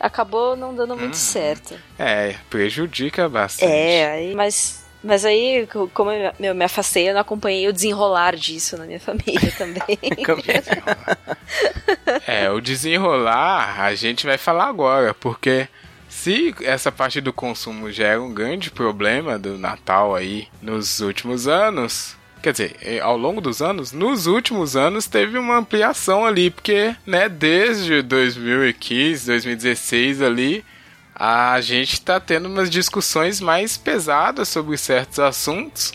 acabou 0.00 0.56
não 0.56 0.74
dando 0.74 0.96
muito 0.96 1.14
Uhum. 1.14 1.20
certo. 1.20 1.78
É, 1.98 2.34
prejudica 2.48 3.28
bastante. 3.28 3.70
É, 3.70 4.10
aí, 4.10 4.34
mas, 4.34 4.82
mas 5.04 5.24
aí, 5.24 5.68
co- 5.70 5.88
como 5.94 6.10
eu 6.10 6.54
me- 6.54 6.64
afastei, 6.64 7.08
eu 7.08 7.14
não 7.14 7.20
acompanhei 7.20 7.68
o 7.68 7.72
desenrolar 7.72 8.34
disso 8.34 8.76
na 8.76 8.86
minha 8.86 8.98
família 9.00 9.52
também. 9.56 9.82
É, 12.26 12.50
o 12.50 12.60
desenrolar 12.60 13.80
a 13.80 13.94
gente 13.94 14.26
vai 14.26 14.38
falar 14.38 14.66
agora, 14.68 15.14
porque 15.14 15.68
se 16.08 16.54
essa 16.62 16.90
parte 16.90 17.20
do 17.20 17.32
consumo 17.32 17.90
já 17.90 18.08
era 18.08 18.22
um 18.22 18.32
grande 18.32 18.70
problema 18.70 19.38
do 19.38 19.58
Natal 19.58 20.14
aí 20.14 20.48
nos 20.60 21.00
últimos 21.00 21.46
anos, 21.46 22.16
quer 22.42 22.52
dizer, 22.52 22.76
eh, 22.82 23.00
ao 23.00 23.16
longo 23.16 23.40
dos 23.40 23.60
anos, 23.62 23.92
nos 23.92 24.26
últimos 24.26 24.76
anos 24.76 25.06
teve 25.06 25.38
uma 25.38 25.58
ampliação 25.58 26.24
ali, 26.24 26.50
porque, 26.50 26.94
né, 27.06 27.28
desde 27.28 28.02
2015, 28.02 29.26
2016 29.26 30.22
ali, 30.22 30.64
a 31.14 31.60
gente 31.60 32.00
tá 32.00 32.18
tendo 32.18 32.48
umas 32.48 32.70
discussões 32.70 33.40
mais 33.40 33.76
pesadas 33.76 34.48
sobre 34.48 34.76
certos 34.78 35.18
assuntos. 35.18 35.92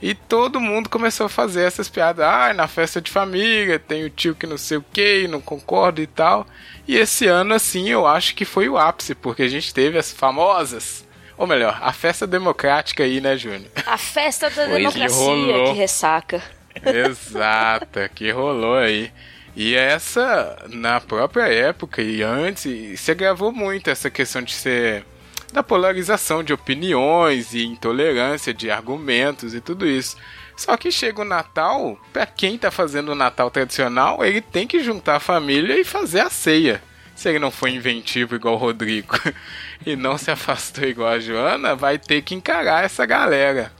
E 0.00 0.14
todo 0.14 0.60
mundo 0.60 0.88
começou 0.88 1.26
a 1.26 1.28
fazer 1.28 1.62
essas 1.62 1.88
piadas. 1.88 2.24
Ah, 2.24 2.52
na 2.54 2.68
festa 2.68 3.00
de 3.00 3.10
família 3.10 3.78
tem 3.78 4.04
o 4.04 4.10
tio 4.10 4.34
que 4.34 4.46
não 4.46 4.58
sei 4.58 4.76
o 4.76 4.84
que, 4.92 5.26
não 5.26 5.40
concorda 5.40 6.00
e 6.00 6.06
tal. 6.06 6.46
E 6.86 6.96
esse 6.96 7.26
ano, 7.26 7.54
assim, 7.54 7.88
eu 7.88 8.06
acho 8.06 8.34
que 8.34 8.44
foi 8.44 8.68
o 8.68 8.78
ápice, 8.78 9.14
porque 9.14 9.42
a 9.42 9.48
gente 9.48 9.74
teve 9.74 9.98
as 9.98 10.12
famosas. 10.12 11.07
Ou 11.38 11.46
melhor, 11.46 11.78
a 11.80 11.92
festa 11.92 12.26
democrática 12.26 13.04
aí, 13.04 13.20
né, 13.20 13.36
Júnior? 13.36 13.70
A 13.86 13.96
festa 13.96 14.50
da 14.50 14.66
democracia 14.66 15.24
rolou. 15.24 15.72
que 15.72 15.78
ressaca. 15.78 16.42
Exata, 16.84 18.08
que 18.12 18.30
rolou 18.30 18.76
aí. 18.76 19.12
E 19.54 19.74
essa, 19.74 20.66
na 20.68 21.00
própria 21.00 21.48
época 21.48 22.02
e 22.02 22.22
antes, 22.22 22.64
e 22.64 22.96
você 22.96 23.14
gravou 23.14 23.52
muito 23.52 23.88
essa 23.88 24.10
questão 24.10 24.42
de 24.42 24.52
ser 24.52 25.04
da 25.52 25.62
polarização 25.62 26.42
de 26.42 26.52
opiniões 26.52 27.54
e 27.54 27.64
intolerância 27.64 28.52
de 28.52 28.70
argumentos 28.70 29.54
e 29.54 29.60
tudo 29.60 29.86
isso. 29.86 30.16
Só 30.56 30.76
que 30.76 30.90
chega 30.90 31.22
o 31.22 31.24
Natal, 31.24 31.98
pra 32.12 32.26
quem 32.26 32.58
tá 32.58 32.70
fazendo 32.70 33.12
o 33.12 33.14
Natal 33.14 33.50
tradicional, 33.50 34.24
ele 34.24 34.40
tem 34.40 34.66
que 34.66 34.82
juntar 34.82 35.16
a 35.16 35.20
família 35.20 35.80
e 35.80 35.84
fazer 35.84 36.20
a 36.20 36.30
ceia. 36.30 36.82
Se 37.18 37.28
ele 37.28 37.40
não 37.40 37.50
for 37.50 37.68
inventivo 37.68 38.36
igual 38.36 38.54
o 38.54 38.58
Rodrigo 38.58 39.18
e 39.84 39.96
não 39.96 40.16
se 40.16 40.30
afastou 40.30 40.84
igual 40.84 41.08
a 41.08 41.18
Joana, 41.18 41.74
vai 41.74 41.98
ter 41.98 42.22
que 42.22 42.32
encarar 42.32 42.84
essa 42.84 43.04
galera. 43.04 43.72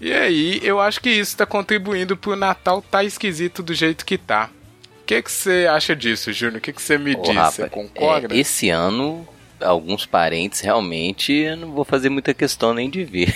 E 0.00 0.12
aí, 0.12 0.60
eu 0.64 0.80
acho 0.80 1.00
que 1.00 1.08
isso 1.08 1.36
tá 1.36 1.46
contribuindo 1.46 2.16
pro 2.16 2.34
Natal 2.34 2.82
tá 2.82 3.04
esquisito 3.04 3.62
do 3.62 3.72
jeito 3.72 4.04
que 4.04 4.18
tá. 4.18 4.50
O 5.00 5.04
que 5.04 5.22
você 5.22 5.68
acha 5.70 5.94
disso, 5.94 6.32
Júnior? 6.32 6.58
O 6.58 6.60
que 6.60 6.72
você 6.72 6.98
me 6.98 7.14
Ô, 7.14 7.22
diz? 7.22 7.54
Você 7.54 7.68
concorda? 7.68 8.34
é, 8.34 8.38
esse 8.40 8.68
ano, 8.68 9.28
alguns 9.60 10.04
parentes 10.04 10.58
realmente 10.58 11.32
eu 11.32 11.56
não 11.56 11.70
vou 11.70 11.84
fazer 11.84 12.08
muita 12.08 12.34
questão 12.34 12.74
nem 12.74 12.90
de 12.90 13.04
ver. 13.04 13.32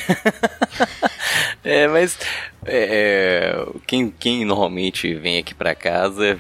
é, 1.63 1.87
mas 1.87 2.19
é, 2.65 3.65
quem, 3.87 4.11
quem 4.11 4.45
normalmente 4.45 5.15
vem 5.15 5.39
aqui 5.39 5.55
pra 5.55 5.73
casa, 5.73 6.37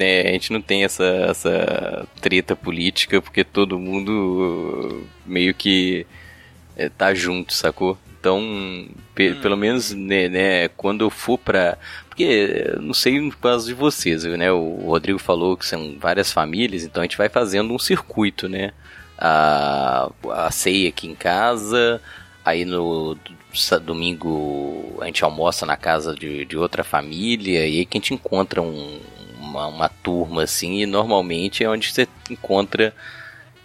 né, 0.00 0.22
a 0.22 0.32
gente 0.32 0.52
não 0.52 0.60
tem 0.62 0.82
essa, 0.84 1.04
essa 1.04 2.08
treta 2.20 2.56
política 2.56 3.20
porque 3.22 3.44
todo 3.44 3.78
mundo 3.78 5.06
meio 5.26 5.54
que 5.54 6.06
é, 6.76 6.88
tá 6.88 7.12
junto, 7.14 7.52
sacou? 7.54 7.96
Então, 8.18 8.86
pe- 9.14 9.34
pelo 9.34 9.56
menos, 9.56 9.92
né, 9.92 10.28
né, 10.28 10.68
quando 10.68 11.02
eu 11.04 11.10
for 11.10 11.38
pra. 11.38 11.78
Porque 12.08 12.74
não 12.80 12.92
sei 12.92 13.20
no 13.20 13.34
caso 13.36 13.66
de 13.66 13.72
vocês, 13.74 14.24
né? 14.24 14.52
O 14.52 14.86
Rodrigo 14.86 15.18
falou 15.18 15.56
que 15.56 15.64
são 15.66 15.96
várias 15.98 16.30
famílias, 16.32 16.84
então 16.84 17.02
a 17.02 17.04
gente 17.06 17.16
vai 17.16 17.28
fazendo 17.30 17.72
um 17.72 17.78
circuito, 17.78 18.48
né? 18.48 18.72
A, 19.18 20.10
a 20.32 20.50
ceia 20.50 20.88
aqui 20.90 21.06
em 21.06 21.14
casa, 21.14 22.00
aí 22.44 22.64
no 22.64 23.16
domingo 23.82 24.98
a 25.00 25.06
gente 25.06 25.22
almoça 25.24 25.64
na 25.66 25.76
casa 25.76 26.14
de, 26.14 26.44
de 26.44 26.56
outra 26.56 26.82
família, 26.84 27.60
e 27.66 27.78
aí 27.80 27.86
que 27.86 27.96
a 27.98 28.00
gente 28.00 28.14
encontra 28.14 28.60
um- 28.62 29.00
uma, 29.50 29.66
uma 29.66 29.88
turma 29.88 30.44
assim, 30.44 30.80
e 30.80 30.86
normalmente 30.86 31.62
é 31.64 31.68
onde 31.68 31.92
você 31.92 32.06
encontra 32.30 32.94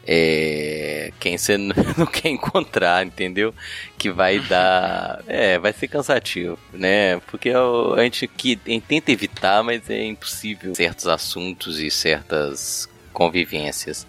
é, 0.07 1.11
quem 1.19 1.37
você 1.37 1.57
não 1.57 2.05
quer 2.11 2.29
encontrar, 2.29 3.05
entendeu? 3.05 3.53
Que 3.97 4.11
vai 4.11 4.39
dar. 4.39 5.23
É, 5.27 5.57
vai 5.57 5.73
ser 5.73 5.87
cansativo, 5.87 6.59
né? 6.73 7.19
Porque 7.27 7.51
o- 7.55 7.93
a 7.95 8.03
gente, 8.03 8.27
que, 8.27 8.59
a 8.65 8.69
gente 8.69 8.83
tenta 8.85 9.11
evitar, 9.11 9.63
mas 9.63 9.89
é 9.89 10.03
impossível 10.05 10.75
certos 10.75 11.07
assuntos 11.07 11.79
e 11.79 11.89
certas 11.89 12.87
convivências. 13.11 14.05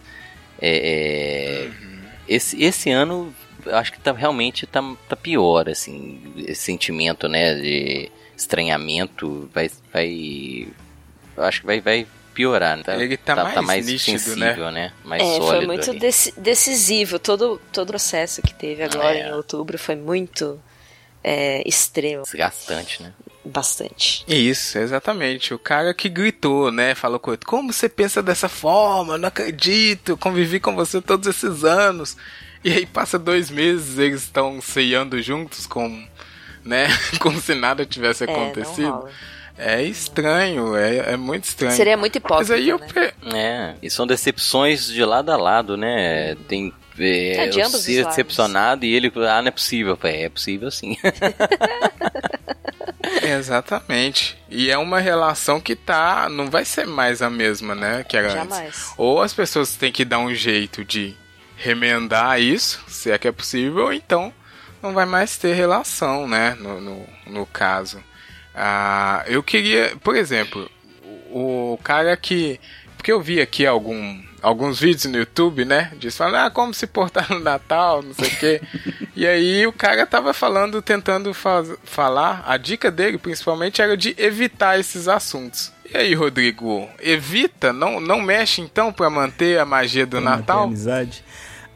É, 0.60 1.68
é, 1.68 1.70
esse, 2.28 2.62
esse 2.62 2.90
ano, 2.90 3.34
acho 3.66 3.92
que 3.92 4.00
tá, 4.00 4.12
realmente 4.12 4.66
tá, 4.66 4.82
tá 5.08 5.16
pior, 5.16 5.68
assim, 5.68 6.20
esse 6.46 6.62
sentimento, 6.62 7.26
né, 7.28 7.54
de 7.54 8.10
estranhamento 8.36 9.48
vai, 9.54 9.70
vai 9.92 10.68
eu 11.36 11.42
acho 11.42 11.60
que 11.60 11.66
vai, 11.66 11.80
vai 11.80 12.06
piorar, 12.34 12.76
né? 12.76 12.82
Ele 13.02 13.16
tá 13.16 13.62
mais 13.62 13.86
nítido, 13.86 14.18
sensível, 14.18 14.70
né? 14.70 14.92
Mais 15.04 15.22
É, 15.22 15.24
sólido 15.36 15.46
foi 15.46 15.66
muito 15.66 15.92
decisivo. 16.36 17.18
Todo, 17.18 17.60
todo 17.72 17.88
o 17.88 17.92
processo 17.92 18.42
que 18.42 18.54
teve 18.54 18.82
agora 18.82 19.16
É. 19.16 19.28
em 19.28 19.32
outubro 19.32 19.78
foi 19.78 19.96
muito 19.96 20.60
é, 21.24 21.62
extremo. 21.66 22.22
Desgastante, 22.24 23.02
né? 23.02 23.12
Bastante. 23.44 24.24
Isso, 24.28 24.76
exatamente. 24.78 25.54
O 25.54 25.58
cara 25.58 25.94
que 25.94 26.08
gritou, 26.08 26.70
né? 26.70 26.94
Falou 26.94 27.18
com 27.18 27.30
ele, 27.32 27.40
como 27.44 27.72
você 27.72 27.88
pensa 27.88 28.22
dessa 28.22 28.48
forma? 28.48 29.14
Eu 29.14 29.18
Não 29.18 29.28
acredito, 29.28 30.10
eu 30.10 30.16
convivi 30.16 30.58
com 30.60 30.74
você 30.74 31.00
todos 31.00 31.26
esses 31.28 31.64
anos. 31.64 32.16
E 32.64 32.72
aí 32.72 32.84
passa 32.86 33.18
dois 33.18 33.48
meses, 33.50 33.98
eles 33.98 34.22
estão 34.22 34.60
ceiando 34.60 35.20
juntos 35.22 35.66
com, 35.66 36.04
né? 36.64 36.88
Como 37.20 37.40
se 37.40 37.54
nada 37.54 37.86
tivesse 37.86 38.24
É, 38.24 38.26
não 38.26 38.34
acontecido. 38.44 38.90
rola. 38.90 39.10
É 39.58 39.82
estranho, 39.82 40.76
é, 40.76 41.12
é 41.12 41.16
muito 41.16 41.44
estranho. 41.44 41.74
Seria 41.74 41.96
muito 41.96 42.20
Mas 42.22 42.50
hipócrita, 42.50 42.54
aí 42.54 42.68
eu 42.68 42.78
né? 43.32 43.76
É, 43.82 43.86
e 43.86 43.90
são 43.90 44.06
decepções 44.06 44.86
de 44.86 45.04
lado 45.04 45.30
a 45.30 45.36
lado, 45.36 45.76
né? 45.76 46.36
Tem. 46.46 46.72
É, 46.98 47.44
É, 47.44 47.46
de 47.48 47.60
eu 47.60 47.68
ser 47.68 48.02
lados. 48.02 48.16
decepcionado 48.16 48.84
e 48.84 48.94
ele, 48.94 49.10
ah, 49.28 49.40
não 49.40 49.48
é 49.48 49.50
possível. 49.50 49.96
Falei, 49.96 50.24
É 50.24 50.28
possível 50.28 50.70
sim. 50.70 50.96
Exatamente. 53.22 54.36
E 54.48 54.70
é 54.70 54.78
uma 54.78 54.98
relação 54.98 55.60
que 55.60 55.74
tá. 55.74 56.28
Não 56.28 56.50
vai 56.50 56.64
ser 56.64 56.86
mais 56.86 57.22
a 57.22 57.30
mesma, 57.30 57.74
né? 57.74 58.04
Que 58.04 58.16
era 58.16 58.28
antes. 58.28 58.56
Jamais. 58.56 58.92
Ou 58.96 59.22
as 59.22 59.32
pessoas 59.32 59.74
têm 59.76 59.92
que 59.92 60.04
dar 60.04 60.18
um 60.18 60.34
jeito 60.34 60.84
de 60.84 61.14
remendar 61.56 62.40
isso, 62.40 62.84
se 62.86 63.10
é 63.10 63.18
que 63.18 63.26
é 63.26 63.32
possível, 63.32 63.84
ou 63.84 63.92
então 63.92 64.32
não 64.82 64.92
vai 64.92 65.06
mais 65.06 65.36
ter 65.36 65.54
relação, 65.54 66.28
né? 66.28 66.56
No, 66.60 66.80
no, 66.80 67.06
no 67.26 67.46
caso. 67.46 68.02
Ah, 68.56 69.22
eu 69.26 69.42
queria, 69.42 69.92
por 70.02 70.16
exemplo, 70.16 70.70
o, 71.30 71.78
cara 71.84 72.16
que. 72.16 72.58
Porque 72.96 73.12
eu 73.12 73.20
vi 73.20 73.40
aqui 73.40 73.66
algum, 73.66 74.20
alguns 74.42 74.80
vídeos 74.80 75.04
no 75.04 75.18
YouTube, 75.18 75.64
né? 75.64 75.92
Diz 75.98 76.16
falando, 76.16 76.36
ah, 76.36 76.50
como 76.50 76.72
se 76.74 76.86
portar 76.86 77.30
no 77.30 77.38
Natal, 77.38 78.02
não 78.02 78.14
sei 78.14 78.28
o 78.28 78.36
quê. 78.38 78.60
e 79.14 79.26
aí 79.26 79.66
o 79.66 79.72
cara 79.72 80.06
tava 80.06 80.32
falando, 80.32 80.80
tentando 80.82 81.32
faz, 81.34 81.70
falar, 81.84 82.42
a 82.46 82.56
dica 82.56 82.90
dele 82.90 83.18
principalmente 83.18 83.80
era 83.82 83.96
de 83.96 84.14
evitar 84.18 84.80
esses 84.80 85.06
assuntos. 85.06 85.70
E 85.92 85.96
aí, 85.96 86.14
Rodrigo, 86.14 86.88
evita? 87.00 87.72
Não, 87.72 88.00
não 88.00 88.20
mexe 88.20 88.60
então 88.60 88.92
pra 88.92 89.08
manter 89.08 89.60
a 89.60 89.64
magia 89.64 90.04
do 90.06 90.20
Pra 90.20 90.30
Natal? 90.30 90.64
amizade. 90.64 91.22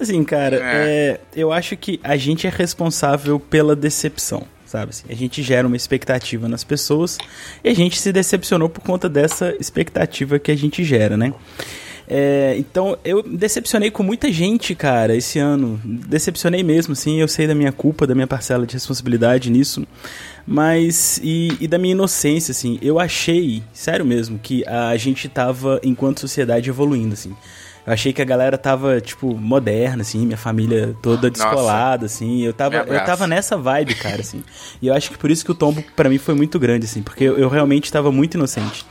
Assim, 0.01 0.25
cara, 0.25 0.57
É. 0.57 0.61
é, 0.65 1.21
eu 1.37 1.53
acho 1.53 1.77
que 1.77 2.01
a 2.03 2.17
gente 2.17 2.47
é 2.47 2.51
responsável 2.51 3.39
pela 3.39 3.77
decepção, 3.77 4.49
sabe? 4.71 4.91
Assim, 4.91 5.05
a 5.11 5.15
gente 5.15 5.43
gera 5.43 5.67
uma 5.67 5.77
expectativa 5.77 6.49
nas 6.49 6.63
pessoas 6.63 7.19
e 7.65 7.69
a 7.69 7.75
gente 7.75 7.99
se 7.99 8.13
decepcionou 8.13 8.69
por 8.69 8.83
conta 8.83 9.09
dessa 9.09 9.55
expectativa 9.59 10.39
que 10.39 10.51
a 10.51 10.57
gente 10.57 10.85
gera, 10.85 11.17
né? 11.17 11.35
É, 12.13 12.57
então, 12.59 12.99
eu 13.05 13.23
decepcionei 13.23 13.91
com 13.91 14.03
muita 14.03 14.33
gente, 14.33 14.75
cara, 14.75 15.15
esse 15.15 15.39
ano. 15.39 15.81
Decepcionei 15.85 16.63
mesmo, 16.63 16.95
sim. 16.97 17.21
Eu 17.21 17.29
sei 17.29 17.47
da 17.47 17.55
minha 17.55 17.71
culpa, 17.71 18.05
da 18.05 18.17
minha 18.17 18.27
parcela 18.27 18.67
de 18.67 18.75
responsabilidade 18.75 19.49
nisso. 19.49 19.87
Mas, 20.45 21.21
e, 21.23 21.57
e 21.61 21.69
da 21.69 21.79
minha 21.79 21.93
inocência, 21.93 22.51
assim. 22.51 22.81
Eu 22.83 22.99
achei, 22.99 23.63
sério 23.73 24.05
mesmo, 24.05 24.41
que 24.41 24.67
a 24.67 24.97
gente 24.97 25.29
tava, 25.29 25.81
enquanto 25.85 26.19
sociedade, 26.19 26.69
evoluindo, 26.69 27.15
assim. 27.15 27.33
Eu 27.87 27.93
achei 27.93 28.13
que 28.13 28.21
a 28.21 28.25
galera 28.25 28.59
tava, 28.59 29.01
tipo, 29.01 29.35
moderna, 29.35 30.03
assim, 30.03 30.25
minha 30.27 30.37
família 30.37 30.95
toda 31.03 31.31
descolada, 31.31 32.07
assim. 32.07 32.43
Eu 32.43 32.53
tava, 32.53 32.77
eu 32.77 33.05
tava 33.05 33.27
nessa 33.27 33.57
vibe, 33.57 33.95
cara, 33.95 34.21
assim. 34.21 34.43
E 34.81 34.87
eu 34.89 34.95
acho 34.95 35.11
que 35.11 35.19
por 35.19 35.31
isso 35.31 35.45
que 35.45 35.51
o 35.51 35.55
tombo 35.55 35.83
pra 35.97 36.09
mim 36.09 36.19
foi 36.19 36.35
muito 36.35 36.59
grande, 36.59 36.85
assim, 36.85 37.03
porque 37.03 37.25
eu, 37.25 37.39
eu 37.39 37.49
realmente 37.49 37.91
tava 37.91 38.13
muito 38.13 38.35
inocente. 38.35 38.85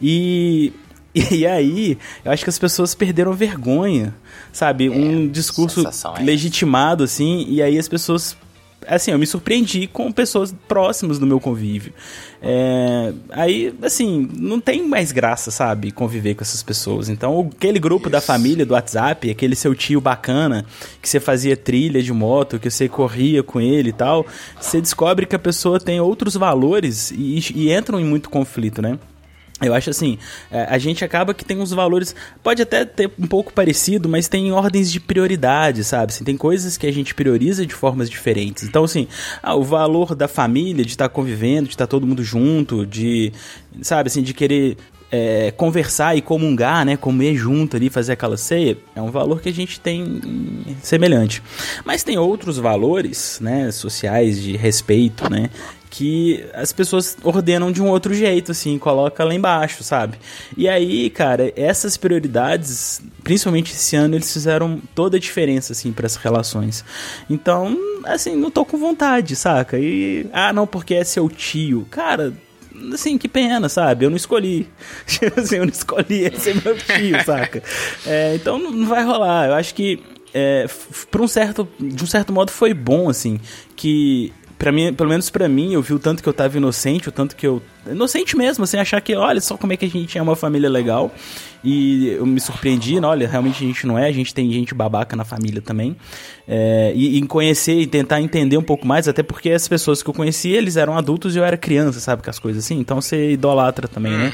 E. 0.00 0.72
E 1.30 1.46
aí, 1.46 1.96
eu 2.24 2.32
acho 2.32 2.42
que 2.42 2.50
as 2.50 2.58
pessoas 2.58 2.92
perderam 2.92 3.32
vergonha, 3.34 4.12
sabe? 4.52 4.90
um 4.90 5.28
discurso 5.28 5.86
é 6.18 6.22
legitimado, 6.24 7.04
assim, 7.04 7.46
e 7.48 7.62
aí 7.62 7.78
as 7.78 7.86
pessoas. 7.86 8.36
Assim, 8.86 9.10
eu 9.10 9.18
me 9.18 9.26
surpreendi 9.26 9.86
com 9.86 10.10
pessoas 10.12 10.54
próximas 10.66 11.18
do 11.18 11.26
meu 11.26 11.40
convívio. 11.40 11.92
É, 12.42 13.12
aí, 13.30 13.74
assim, 13.82 14.28
não 14.38 14.60
tem 14.60 14.86
mais 14.86 15.12
graça, 15.12 15.50
sabe? 15.50 15.90
Conviver 15.90 16.34
com 16.34 16.42
essas 16.42 16.62
pessoas. 16.62 17.08
Então, 17.08 17.50
aquele 17.56 17.78
grupo 17.78 18.10
da 18.10 18.20
família 18.20 18.66
do 18.66 18.74
WhatsApp, 18.74 19.30
aquele 19.30 19.56
seu 19.56 19.74
tio 19.74 20.00
bacana, 20.00 20.66
que 21.00 21.08
você 21.08 21.18
fazia 21.18 21.56
trilha 21.56 22.02
de 22.02 22.12
moto, 22.12 22.58
que 22.58 22.70
você 22.70 22.88
corria 22.88 23.42
com 23.42 23.60
ele 23.60 23.90
e 23.90 23.92
tal, 23.94 24.26
você 24.60 24.80
descobre 24.80 25.24
que 25.24 25.34
a 25.34 25.38
pessoa 25.38 25.80
tem 25.80 26.00
outros 26.00 26.34
valores 26.34 27.10
e, 27.10 27.40
e 27.54 27.72
entram 27.72 27.98
em 27.98 28.04
muito 28.04 28.28
conflito, 28.28 28.82
né? 28.82 28.98
Eu 29.66 29.74
acho 29.74 29.90
assim, 29.90 30.18
é, 30.50 30.64
a 30.64 30.78
gente 30.78 31.04
acaba 31.04 31.34
que 31.34 31.44
tem 31.44 31.58
uns 31.58 31.72
valores, 31.72 32.14
pode 32.42 32.62
até 32.62 32.84
ter 32.84 33.10
um 33.18 33.26
pouco 33.26 33.52
parecido, 33.52 34.08
mas 34.08 34.28
tem 34.28 34.52
ordens 34.52 34.90
de 34.90 35.00
prioridade, 35.00 35.84
sabe? 35.84 36.12
Assim, 36.12 36.24
tem 36.24 36.36
coisas 36.36 36.76
que 36.76 36.86
a 36.86 36.92
gente 36.92 37.14
prioriza 37.14 37.66
de 37.66 37.74
formas 37.74 38.08
diferentes. 38.08 38.64
Então, 38.64 38.84
assim, 38.84 39.06
ah, 39.42 39.54
o 39.54 39.62
valor 39.62 40.14
da 40.14 40.28
família, 40.28 40.84
de 40.84 40.90
estar 40.90 41.08
convivendo, 41.08 41.68
de 41.68 41.74
estar 41.74 41.86
todo 41.86 42.06
mundo 42.06 42.22
junto, 42.22 42.86
de, 42.86 43.32
sabe, 43.82 44.08
assim, 44.08 44.22
de 44.22 44.34
querer 44.34 44.76
é, 45.14 45.52
conversar 45.52 46.16
e 46.16 46.20
comungar, 46.20 46.84
né? 46.84 46.96
Comer 46.96 47.36
junto 47.36 47.76
ali, 47.76 47.88
fazer 47.88 48.12
aquela 48.12 48.36
ceia, 48.36 48.76
é 48.96 49.00
um 49.00 49.10
valor 49.10 49.40
que 49.40 49.48
a 49.48 49.52
gente 49.52 49.78
tem 49.78 50.02
hum, 50.02 50.74
semelhante. 50.82 51.40
Mas 51.84 52.02
tem 52.02 52.18
outros 52.18 52.58
valores, 52.58 53.38
né? 53.40 53.70
Sociais, 53.70 54.42
de 54.42 54.56
respeito, 54.56 55.30
né? 55.30 55.50
que 55.94 56.44
as 56.52 56.72
pessoas 56.72 57.16
ordenam 57.22 57.70
de 57.70 57.80
um 57.80 57.86
outro 57.86 58.12
jeito, 58.12 58.50
assim, 58.50 58.76
coloca 58.80 59.22
lá 59.22 59.32
embaixo, 59.32 59.84
sabe? 59.84 60.18
E 60.56 60.68
aí, 60.68 61.08
cara, 61.08 61.52
essas 61.54 61.96
prioridades, 61.96 63.00
principalmente 63.22 63.70
esse 63.70 63.94
ano, 63.94 64.16
eles 64.16 64.32
fizeram 64.32 64.82
toda 64.92 65.18
a 65.18 65.20
diferença, 65.20 65.72
assim, 65.72 65.92
para 65.92 66.06
as 66.06 66.16
relações. 66.16 66.84
Então, 67.30 67.78
assim, 68.02 68.34
não 68.34 68.50
tô 68.50 68.64
com 68.64 68.76
vontade, 68.76 69.36
saca? 69.36 69.78
E, 69.78 70.26
ah, 70.32 70.52
não, 70.52 70.66
porque 70.66 70.94
é 70.94 71.04
seu 71.04 71.28
tio. 71.28 71.86
Cara, 71.88 72.34
assim, 72.92 73.16
que 73.16 73.28
pena, 73.28 73.68
sabe? 73.68 74.04
Eu 74.04 74.10
não 74.10 74.16
escolhi. 74.16 74.68
Tipo 75.06 75.40
assim, 75.40 75.56
eu 75.56 75.64
não 75.64 75.72
escolhi 75.72 76.24
esse 76.24 76.50
é 76.50 76.54
meu 76.54 76.76
tio, 76.76 77.24
saca? 77.24 77.62
É, 78.06 78.34
então 78.34 78.58
não 78.58 78.86
vai 78.86 79.02
rolar. 79.04 79.48
Eu 79.48 79.54
acho 79.54 79.74
que, 79.74 80.02
é, 80.32 80.66
um 81.20 81.28
certo, 81.28 81.68
de 81.78 82.02
um 82.02 82.06
certo 82.06 82.32
modo, 82.32 82.50
foi 82.50 82.74
bom, 82.74 83.08
assim, 83.08 83.40
que 83.76 84.32
Pra 84.64 84.72
mim, 84.72 84.94
pelo 84.94 85.10
menos 85.10 85.28
pra 85.28 85.46
mim, 85.46 85.74
eu 85.74 85.82
vi 85.82 85.92
o 85.92 85.98
tanto 85.98 86.22
que 86.22 86.28
eu 86.28 86.32
tava 86.32 86.56
inocente, 86.56 87.10
o 87.10 87.12
tanto 87.12 87.36
que 87.36 87.46
eu. 87.46 87.60
Inocente 87.86 88.34
mesmo, 88.34 88.66
sem 88.66 88.80
achar 88.80 88.98
que, 89.02 89.14
olha 89.14 89.38
só 89.38 89.58
como 89.58 89.74
é 89.74 89.76
que 89.76 89.84
a 89.84 89.90
gente 89.90 90.16
é 90.16 90.22
uma 90.22 90.34
família 90.34 90.70
legal. 90.70 91.14
E 91.62 92.08
eu 92.08 92.24
me 92.24 92.40
surpreendi, 92.40 92.98
né? 92.98 93.06
olha, 93.06 93.28
realmente 93.28 93.62
a 93.62 93.66
gente 93.66 93.86
não 93.86 93.98
é, 93.98 94.08
a 94.08 94.12
gente 94.12 94.32
tem 94.32 94.50
gente 94.50 94.74
babaca 94.74 95.14
na 95.14 95.22
família 95.22 95.60
também. 95.60 95.94
É, 96.48 96.94
e, 96.96 97.18
e 97.18 97.26
conhecer 97.26 97.78
e 97.78 97.86
tentar 97.86 98.22
entender 98.22 98.56
um 98.56 98.62
pouco 98.62 98.86
mais, 98.86 99.06
até 99.06 99.22
porque 99.22 99.50
as 99.50 99.68
pessoas 99.68 100.02
que 100.02 100.08
eu 100.08 100.14
conheci, 100.14 100.48
eles 100.48 100.78
eram 100.78 100.96
adultos 100.96 101.36
e 101.36 101.38
eu 101.38 101.44
era 101.44 101.58
criança, 101.58 102.00
sabe? 102.00 102.22
Com 102.22 102.30
as 102.30 102.38
coisas 102.38 102.64
assim. 102.64 102.78
Então 102.78 103.02
você 103.02 103.32
idolatra 103.32 103.86
também, 103.86 104.12
né? 104.12 104.32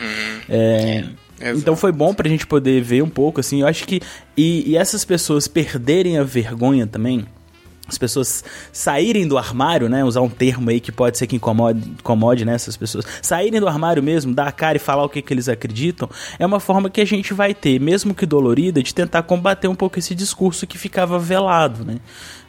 É, 0.48 1.04
Exato. 1.40 1.58
então 1.58 1.74
foi 1.74 1.90
bom 1.90 2.14
pra 2.14 2.28
gente 2.28 2.46
poder 2.46 2.80
ver 2.80 3.02
um 3.02 3.10
pouco, 3.10 3.40
assim. 3.40 3.62
Eu 3.62 3.66
acho 3.66 3.84
que. 3.84 4.00
E, 4.36 4.70
e 4.70 4.76
essas 4.76 5.04
pessoas 5.04 5.48
perderem 5.48 6.18
a 6.18 6.22
vergonha 6.22 6.86
também. 6.86 7.26
As 7.90 7.98
pessoas 7.98 8.44
saírem 8.72 9.26
do 9.26 9.36
armário, 9.36 9.88
né? 9.88 10.04
Usar 10.04 10.20
um 10.20 10.28
termo 10.28 10.70
aí 10.70 10.80
que 10.80 10.92
pode 10.92 11.18
ser 11.18 11.26
que 11.26 11.36
incomode, 11.36 11.80
incomode 11.98 12.44
né? 12.44 12.54
Essas 12.54 12.76
pessoas. 12.76 13.04
Saírem 13.20 13.60
do 13.60 13.66
armário 13.66 14.02
mesmo, 14.02 14.32
dar 14.32 14.46
a 14.46 14.52
cara 14.52 14.76
e 14.76 14.80
falar 14.80 15.04
o 15.04 15.08
que, 15.08 15.20
que 15.20 15.34
eles 15.34 15.48
acreditam, 15.48 16.08
é 16.38 16.46
uma 16.46 16.60
forma 16.60 16.88
que 16.88 17.00
a 17.00 17.04
gente 17.04 17.34
vai 17.34 17.52
ter, 17.52 17.80
mesmo 17.80 18.14
que 18.14 18.24
dolorida, 18.24 18.82
de 18.82 18.94
tentar 18.94 19.24
combater 19.24 19.66
um 19.66 19.74
pouco 19.74 19.98
esse 19.98 20.14
discurso 20.14 20.66
que 20.66 20.78
ficava 20.78 21.18
velado, 21.18 21.84
né? 21.84 21.98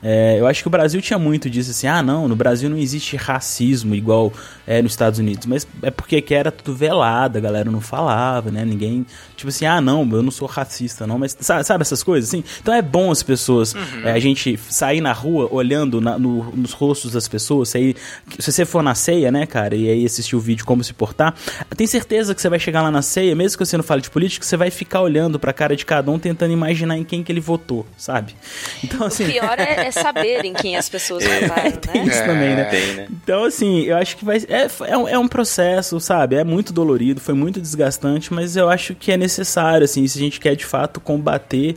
É, 0.04 0.40
eu 0.40 0.48
acho 0.48 0.64
que 0.64 0.68
o 0.68 0.72
Brasil 0.72 1.00
tinha 1.00 1.20
muito 1.20 1.48
disso, 1.48 1.70
assim, 1.70 1.86
ah, 1.86 2.02
não, 2.02 2.28
no 2.28 2.36
Brasil 2.36 2.68
não 2.68 2.78
existe 2.78 3.16
racismo 3.16 3.94
igual 3.94 4.34
é 4.66 4.82
nos 4.82 4.94
Estados 4.94 5.20
Unidos, 5.20 5.46
mas 5.46 5.68
é 5.84 5.92
porque 5.92 6.20
que 6.22 6.34
era 6.34 6.52
tudo 6.52 6.76
velado, 6.76 7.38
a 7.38 7.42
galera 7.42 7.70
não 7.70 7.82
falava, 7.82 8.50
né, 8.50 8.66
ninguém, 8.66 9.06
tipo 9.38 9.50
assim, 9.50 9.66
ah, 9.66 9.80
não, 9.80 10.08
eu 10.12 10.24
não 10.24 10.32
sou 10.32 10.48
racista, 10.48 11.06
não, 11.06 11.20
mas 11.20 11.38
sabe, 11.40 11.64
sabe 11.64 11.84
essas 11.84 12.02
coisas, 12.02 12.30
assim? 12.30 12.44
Então 12.60 12.74
é 12.74 12.82
bom 12.82 13.12
as 13.12 13.22
pessoas, 13.22 13.76
é, 14.04 14.12
a 14.12 14.20
gente 14.20 14.58
sair 14.70 15.02
na 15.02 15.14
rua 15.14 15.31
olhando 15.52 16.00
na- 16.02 16.18
no- 16.18 16.52
nos 16.56 16.72
rostos 16.74 17.12
das 17.14 17.28
pessoas, 17.28 17.70
sair, 17.70 17.96
se 18.40 18.52
você 18.52 18.66
for 18.66 18.82
na 18.84 18.96
ceia, 18.96 19.32
né, 19.32 19.46
cara, 19.46 19.76
e 19.76 19.90
aí 19.90 20.06
assistir 20.06 20.36
o 20.36 20.40
vídeo 20.40 20.66
como 20.66 20.84
se 20.84 20.94
portar, 20.94 21.34
tem 21.76 21.88
certeza 21.88 22.34
que 22.36 22.42
você 22.42 22.50
vai 22.50 22.60
chegar 22.60 22.82
lá 22.82 22.92
na 22.92 23.02
ceia, 23.02 23.36
mesmo 23.36 23.58
que 23.58 23.66
você 23.66 23.78
não 23.78 23.84
fale 23.84 24.02
de 24.02 24.10
política, 24.10 24.46
você 24.46 24.58
vai 24.58 24.70
ficar 24.72 25.02
olhando 25.02 25.40
pra 25.40 25.54
cara 25.54 25.76
de 25.76 25.86
cada 25.86 26.10
um, 26.12 26.20
tentando 26.20 26.52
imaginar 26.54 26.98
em 26.98 27.04
quem 27.04 27.24
que 27.24 27.32
ele 27.32 27.40
votou, 27.42 27.86
sabe? 27.98 28.36
Então, 28.84 29.06
assim... 29.08 29.24
O 29.26 29.32
pior 29.32 29.60
é, 29.60 29.88
é 29.88 29.92
saber 29.92 30.46
em 30.46 30.54
quem 30.54 30.76
as 30.76 30.90
pessoas 30.90 31.24
votaram, 31.24 31.72
Tem 31.72 32.04
né? 32.06 32.12
isso 32.12 32.24
também, 32.26 32.56
né? 32.56 32.64
Tem, 32.66 32.94
né? 32.94 33.08
Então, 33.24 33.44
assim, 33.46 33.82
eu 33.82 33.98
acho 33.98 34.18
que 34.18 34.26
vai. 34.26 34.38
É, 34.48 34.68
é, 34.88 34.98
um, 34.98 35.08
é 35.08 35.18
um 35.18 35.28
processo, 35.28 36.00
sabe? 36.00 36.36
É 36.36 36.44
muito 36.44 36.74
dolorido, 36.74 37.20
foi 37.22 37.34
muito 37.34 37.60
desgastante, 37.62 38.34
mas 38.34 38.56
eu 38.56 38.70
acho 38.70 38.94
que 38.96 39.12
é 39.12 39.18
necessário, 39.18 39.86
assim, 39.86 40.08
se 40.08 40.18
a 40.18 40.22
gente 40.22 40.40
quer 40.40 40.56
de 40.56 40.66
fato 40.66 41.00
combater. 41.00 41.76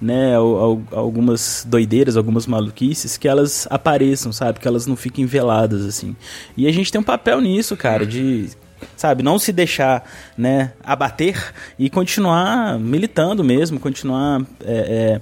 Né, 0.00 0.34
al- 0.34 0.56
al- 0.58 0.82
algumas 0.92 1.66
doideiras, 1.68 2.16
algumas 2.16 2.46
maluquices 2.46 3.18
que 3.18 3.28
elas 3.28 3.66
apareçam, 3.68 4.32
sabe? 4.32 4.58
Que 4.58 4.66
elas 4.66 4.86
não 4.86 4.96
fiquem 4.96 5.26
veladas, 5.26 5.84
assim. 5.84 6.16
E 6.56 6.66
a 6.66 6.72
gente 6.72 6.90
tem 6.90 6.98
um 6.98 7.04
papel 7.04 7.38
nisso, 7.40 7.76
cara, 7.76 8.06
de 8.06 8.48
sabe, 8.96 9.22
não 9.22 9.38
se 9.38 9.52
deixar, 9.52 10.02
né, 10.38 10.72
abater 10.82 11.52
e 11.78 11.90
continuar 11.90 12.78
militando 12.78 13.44
mesmo, 13.44 13.78
continuar 13.78 14.40
é, 14.64 14.72
é, 14.72 15.20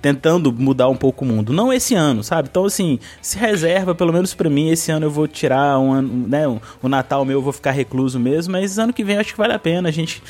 tentando 0.00 0.52
mudar 0.52 0.88
um 0.88 0.96
pouco 0.96 1.24
o 1.24 1.28
mundo. 1.28 1.52
Não 1.52 1.72
esse 1.72 1.94
ano, 1.94 2.22
sabe? 2.22 2.48
Então, 2.50 2.64
assim, 2.64 2.98
se 3.20 3.38
reserva, 3.38 3.94
pelo 3.94 4.12
menos 4.12 4.34
pra 4.34 4.48
mim, 4.50 4.70
esse 4.70 4.90
ano 4.90 5.06
eu 5.06 5.10
vou 5.10 5.26
tirar 5.28 5.78
um 5.78 5.92
ano, 5.92 6.28
né? 6.28 6.46
um- 6.48 6.60
O 6.82 6.88
Natal 6.88 7.24
meu 7.24 7.38
eu 7.38 7.42
vou 7.42 7.52
ficar 7.52 7.70
recluso 7.72 8.18
mesmo, 8.18 8.52
mas 8.52 8.78
ano 8.78 8.92
que 8.92 9.04
vem 9.04 9.18
acho 9.18 9.32
que 9.32 9.38
vale 9.38 9.52
a 9.52 9.58
pena 9.58 9.88
a 9.88 9.92
gente, 9.92 10.22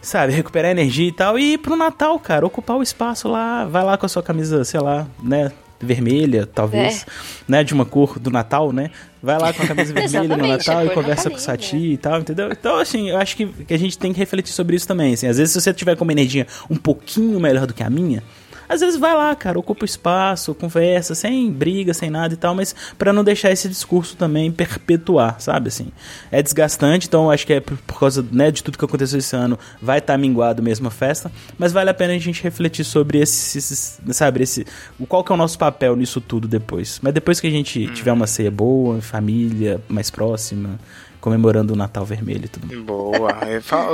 sabe, 0.00 0.32
recuperar 0.32 0.70
energia 0.70 1.08
e 1.08 1.12
tal. 1.12 1.38
E 1.38 1.54
ir 1.54 1.58
pro 1.58 1.76
Natal, 1.76 2.18
cara, 2.18 2.46
ocupar 2.46 2.76
o 2.76 2.82
espaço 2.82 3.28
lá, 3.28 3.64
vai 3.64 3.84
lá 3.84 3.96
com 3.96 4.06
a 4.06 4.08
sua 4.08 4.22
camisa, 4.22 4.64
sei 4.64 4.80
lá, 4.80 5.06
né? 5.22 5.52
Vermelha, 5.82 6.46
talvez, 6.46 7.06
né? 7.48 7.64
De 7.64 7.72
uma 7.72 7.86
cor 7.86 8.18
do 8.18 8.30
Natal, 8.30 8.70
né? 8.70 8.90
Vai 9.22 9.38
lá 9.38 9.50
com 9.50 9.62
a 9.62 9.66
camisa 9.66 9.92
vermelha 9.94 10.36
no 10.36 10.46
Natal 10.46 10.82
e 10.84 10.88
cor 10.88 10.94
conversa 10.96 11.30
com 11.30 11.36
o. 11.36 11.38
Sati 11.38 11.92
e 11.92 11.96
tal, 11.96 12.20
entendeu? 12.20 12.50
Então, 12.52 12.76
assim, 12.76 13.08
eu 13.08 13.16
acho 13.16 13.34
que, 13.34 13.46
que 13.46 13.72
a 13.72 13.78
gente 13.78 13.96
tem 13.96 14.12
que 14.12 14.18
refletir 14.18 14.52
sobre 14.52 14.76
isso 14.76 14.86
também. 14.86 15.14
Assim, 15.14 15.26
às 15.26 15.38
vezes, 15.38 15.54
se 15.54 15.58
você 15.60 15.72
tiver 15.72 15.96
com 15.96 16.04
uma 16.04 16.12
energia 16.12 16.46
um 16.68 16.76
pouquinho 16.76 17.40
melhor 17.40 17.66
do 17.66 17.72
que 17.72 17.82
a 17.82 17.88
minha, 17.88 18.22
às 18.70 18.80
vezes 18.80 18.96
vai 19.00 19.12
lá, 19.12 19.34
cara, 19.34 19.58
ocupa 19.58 19.82
o 19.82 19.84
espaço, 19.84 20.54
conversa, 20.54 21.12
sem 21.12 21.50
briga, 21.50 21.92
sem 21.92 22.08
nada 22.08 22.34
e 22.34 22.36
tal, 22.36 22.54
mas 22.54 22.72
pra 22.96 23.12
não 23.12 23.24
deixar 23.24 23.50
esse 23.50 23.68
discurso 23.68 24.16
também 24.16 24.52
perpetuar, 24.52 25.40
sabe? 25.40 25.66
Assim, 25.66 25.88
é 26.30 26.40
desgastante, 26.40 27.08
então 27.08 27.32
acho 27.32 27.44
que 27.44 27.54
é 27.54 27.60
por, 27.60 27.76
causa 27.98 28.24
né, 28.30 28.48
de 28.52 28.62
tudo 28.62 28.78
que 28.78 28.84
aconteceu 28.84 29.18
esse 29.18 29.34
ano, 29.34 29.58
vai 29.82 29.98
estar 29.98 30.16
minguado 30.16 30.62
mesmo 30.62 30.86
a 30.86 30.90
festa, 30.90 31.32
mas 31.58 31.72
vale 31.72 31.90
a 31.90 31.94
pena 31.94 32.14
a 32.14 32.18
gente 32.18 32.40
refletir 32.44 32.84
sobre 32.84 33.18
esse, 33.18 33.58
esses, 33.58 34.00
sabe, 34.12 34.44
esse, 34.44 34.64
qual 35.08 35.24
que 35.24 35.32
é 35.32 35.34
o 35.34 35.38
nosso 35.38 35.58
papel 35.58 35.96
nisso 35.96 36.20
tudo 36.20 36.46
depois. 36.46 37.00
Mas 37.02 37.12
depois 37.12 37.40
que 37.40 37.48
a 37.48 37.50
gente 37.50 37.88
tiver 37.88 38.12
uma 38.12 38.28
ceia 38.28 38.52
boa, 38.52 39.00
família 39.00 39.80
mais 39.88 40.10
próxima, 40.10 40.78
comemorando 41.20 41.72
o 41.72 41.76
Natal 41.76 42.04
Vermelho 42.04 42.46
e 42.46 42.48
tudo 42.48 42.66
mais. 42.66 42.80
Boa, 42.80 43.32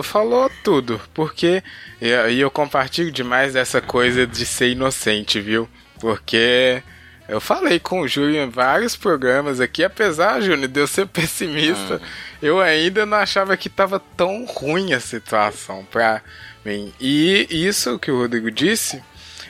falou 0.02 0.50
tudo, 0.62 1.00
porque 1.12 1.62
e 2.00 2.08
e 2.30 2.40
eu 2.40 2.50
compartilho 2.50 3.10
demais 3.10 3.54
dessa 3.54 3.80
coisa 3.80 4.26
de 4.26 4.46
ser 4.46 4.70
inocente, 4.70 5.40
viu? 5.40 5.68
Porque 6.00 6.82
eu 7.28 7.40
falei 7.40 7.80
com 7.80 8.00
o 8.00 8.08
Júlio 8.08 8.40
em 8.40 8.48
vários 8.48 8.94
programas 8.94 9.60
aqui, 9.60 9.82
apesar, 9.82 10.40
Júnior, 10.40 10.68
de 10.68 10.80
eu 10.80 10.86
ser 10.86 11.06
pessimista, 11.08 12.00
eu 12.40 12.60
ainda 12.60 13.04
não 13.04 13.18
achava 13.18 13.56
que 13.56 13.68
tava 13.68 14.00
tão 14.16 14.44
ruim 14.44 14.92
a 14.92 15.00
situação 15.00 15.84
pra 15.90 16.22
mim. 16.64 16.92
E 17.00 17.46
isso 17.50 17.98
que 17.98 18.10
o 18.10 18.18
Rodrigo 18.18 18.50
disse, 18.50 19.02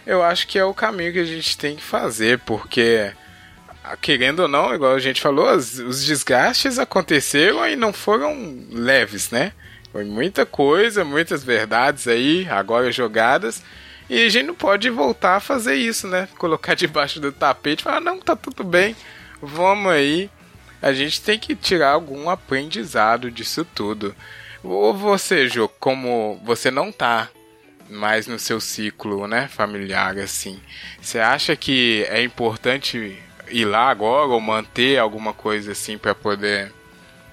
eu 0.07 0.23
acho 0.23 0.47
que 0.47 0.59
é 0.59 0.65
o 0.65 0.73
caminho 0.73 1.13
que 1.13 1.19
a 1.19 1.25
gente 1.25 1.59
tem 1.59 1.77
que 1.77 1.83
fazer, 1.83 2.39
porque 2.41 3.13
ah, 3.13 3.26
querendo 4.01 4.41
ou 4.41 4.49
não, 4.49 4.75
igual 4.75 4.95
a 4.95 4.99
gente 4.99 5.21
falou, 5.21 5.49
as- 5.49 5.79
os 5.79 6.05
desgastes 6.05 6.79
aconteceram 6.79 7.67
e 7.69 7.77
não 7.77 7.93
foram 7.93 8.65
leves, 8.71 9.31
né? 9.31 9.53
Foi 9.93 10.05
muita 10.05 10.45
coisa, 10.45 11.05
muitas 11.05 11.45
verdades 11.45 12.09
aí, 12.09 12.47
agora 12.51 12.91
jogadas. 12.91 13.63
E 14.09 14.25
a 14.25 14.29
gente 14.29 14.47
não 14.47 14.55
pode 14.55 14.89
voltar 14.91 15.37
a 15.37 15.41
fazer 15.41 15.75
isso, 15.75 16.07
né? 16.07 16.29
Colocar 16.39 16.75
debaixo 16.75 17.21
do 17.21 17.33
tapete 17.33 17.81
e 17.81 17.85
falar, 17.85 18.01
não, 18.01 18.19
tá 18.19 18.35
tudo 18.37 18.63
bem, 18.65 18.95
vamos 19.41 19.91
aí. 19.93 20.31
A 20.83 20.93
gente 20.93 21.21
tem 21.21 21.39
que 21.39 21.55
tirar 21.55 21.91
algum 21.91 22.29
aprendizado 22.29 23.31
disso 23.31 23.65
tudo. 23.75 24.15
Ou 24.63 24.93
você, 24.95 25.49
Jô, 25.49 25.69
como 25.69 26.41
você 26.45 26.71
não 26.71 26.93
tá 26.93 27.29
mais 27.89 28.27
no 28.27 28.39
seu 28.39 28.61
ciclo, 28.61 29.27
né, 29.27 29.49
familiar, 29.49 30.19
assim, 30.19 30.61
você 31.01 31.19
acha 31.21 31.55
que 31.55 32.05
é 32.09 32.21
importante 32.23 33.17
ir 33.49 33.65
lá 33.65 33.89
agora 33.89 34.29
ou 34.29 34.41
manter 34.41 34.99
alguma 34.99 35.33
coisa 35.33 35.73
assim 35.73 35.97
para 35.99 36.15
poder 36.15 36.73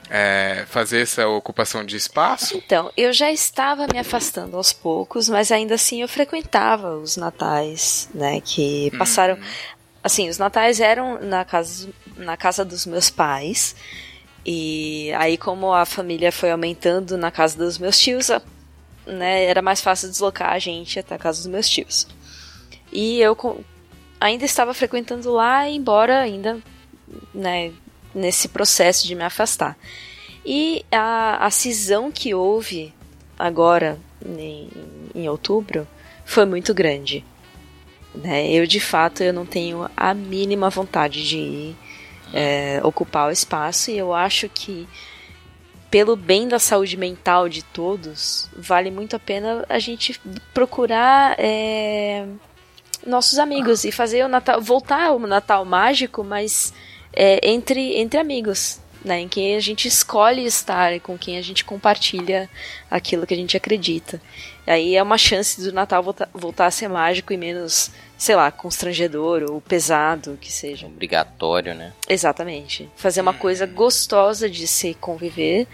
é, 0.09 0.65
fazer 0.67 1.01
essa 1.01 1.27
ocupação 1.27 1.83
de 1.83 1.95
espaço? 1.95 2.55
Então, 2.57 2.91
eu 2.95 3.11
já 3.11 3.31
estava 3.31 3.87
me 3.91 3.97
afastando 3.97 4.57
aos 4.57 4.71
poucos, 4.71 5.27
mas 5.27 5.51
ainda 5.51 5.75
assim 5.75 6.01
eu 6.01 6.07
frequentava 6.07 6.95
os 6.97 7.17
natais, 7.17 8.09
né, 8.13 8.39
que 8.41 8.91
passaram... 8.97 9.37
Assim, 10.03 10.27
os 10.27 10.37
natais 10.37 10.81
eram 10.81 11.21
na 11.21 11.45
casa, 11.45 11.89
na 12.17 12.35
casa 12.35 12.65
dos 12.65 12.85
meus 12.85 13.09
pais, 13.09 13.73
e 14.45 15.11
aí 15.17 15.37
como 15.37 15.73
a 15.73 15.85
família 15.85 16.29
foi 16.29 16.51
aumentando 16.51 17.17
na 17.17 17.31
casa 17.31 17.57
dos 17.57 17.77
meus 17.77 17.97
tios, 17.97 18.29
né, 19.07 19.45
era 19.45 19.61
mais 19.61 19.79
fácil 19.79 20.09
deslocar 20.09 20.51
a 20.51 20.59
gente 20.59 20.99
até 20.99 21.15
a 21.15 21.17
casa 21.17 21.39
dos 21.39 21.47
meus 21.47 21.69
tios. 21.69 22.05
E 22.91 23.19
eu 23.19 23.35
ainda 24.23 24.45
estava 24.45 24.73
frequentando 24.73 25.29
lá, 25.33 25.67
embora 25.67 26.21
ainda, 26.21 26.57
né, 27.33 27.73
nesse 28.15 28.47
processo 28.47 29.05
de 29.05 29.15
me 29.15 29.23
afastar. 29.23 29.77
E 30.45 30.85
a, 30.89 31.45
a 31.45 31.51
cisão 31.51 32.09
que 32.09 32.33
houve 32.33 32.93
agora, 33.37 33.99
em, 34.25 34.69
em 35.13 35.27
outubro, 35.27 35.85
foi 36.23 36.45
muito 36.45 36.73
grande. 36.73 37.25
Né? 38.15 38.49
Eu, 38.49 38.65
de 38.65 38.79
fato, 38.79 39.23
eu 39.23 39.33
não 39.33 39.45
tenho 39.45 39.89
a 39.95 40.13
mínima 40.13 40.69
vontade 40.69 41.27
de 41.27 41.37
ir 41.37 41.75
é, 42.33 42.79
ocupar 42.81 43.27
o 43.27 43.31
espaço 43.31 43.91
e 43.91 43.97
eu 43.97 44.13
acho 44.13 44.47
que 44.47 44.87
pelo 45.91 46.15
bem 46.15 46.47
da 46.47 46.59
saúde 46.59 46.95
mental 46.95 47.49
de 47.49 47.61
todos, 47.61 48.49
vale 48.55 48.89
muito 48.89 49.15
a 49.17 49.19
pena 49.19 49.65
a 49.67 49.79
gente 49.79 50.19
procurar 50.53 51.35
é, 51.37 52.25
nossos 53.05 53.39
amigos 53.39 53.83
e 53.83 53.91
fazer 53.91 54.23
o 54.25 54.27
Natal, 54.27 54.61
voltar 54.61 55.07
ao 55.07 55.19
Natal 55.19 55.65
mágico, 55.65 56.23
mas 56.23 56.73
é, 57.13 57.47
entre, 57.47 57.97
entre 57.97 58.19
amigos, 58.19 58.79
né? 59.03 59.19
Em 59.19 59.27
quem 59.27 59.55
a 59.55 59.59
gente 59.59 59.87
escolhe 59.87 60.45
estar, 60.45 60.99
com 61.01 61.17
quem 61.17 61.37
a 61.37 61.41
gente 61.41 61.65
compartilha 61.65 62.49
aquilo 62.89 63.27
que 63.27 63.33
a 63.33 63.37
gente 63.37 63.57
acredita. 63.57 64.21
E 64.65 64.71
aí 64.71 64.95
é 64.95 65.03
uma 65.03 65.17
chance 65.17 65.61
do 65.61 65.73
Natal 65.73 66.01
voltar, 66.01 66.29
voltar 66.33 66.65
a 66.67 66.71
ser 66.71 66.87
mágico 66.87 67.33
e 67.33 67.37
menos, 67.37 67.91
sei 68.17 68.35
lá, 68.35 68.49
constrangedor 68.49 69.43
ou 69.49 69.59
pesado 69.59 70.37
que 70.39 70.51
seja. 70.51 70.87
Obrigatório, 70.87 71.75
né? 71.75 71.91
Exatamente. 72.07 72.89
Fazer 72.95 73.21
uma 73.21 73.33
coisa 73.33 73.65
gostosa 73.65 74.49
de 74.49 74.65
se 74.65 74.93
conviver 74.93 75.67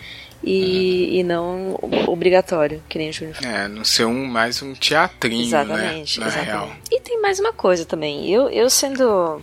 e, 0.44 1.20
e 1.20 1.24
não 1.24 1.78
obrigatório, 2.08 2.82
que 2.90 2.98
nem 2.98 3.10
o 3.10 3.14
Júnior 3.14 3.36
falou. 3.36 3.56
É, 3.58 3.68
não 3.68 3.84
ser 3.84 4.06
um 4.06 4.26
mais 4.26 4.62
um 4.62 4.74
teatrinho, 4.74 5.44
Exatamente, 5.46 6.20
né? 6.20 6.26
Na 6.26 6.32
exatamente. 6.32 6.46
real. 6.46 6.72
E 6.92 7.02
tem 7.02 7.22
mais 7.22 7.40
uma 7.40 7.52
coisa 7.54 7.86
também. 7.86 8.30
Eu, 8.30 8.50
eu 8.50 8.70
sendo 8.70 9.42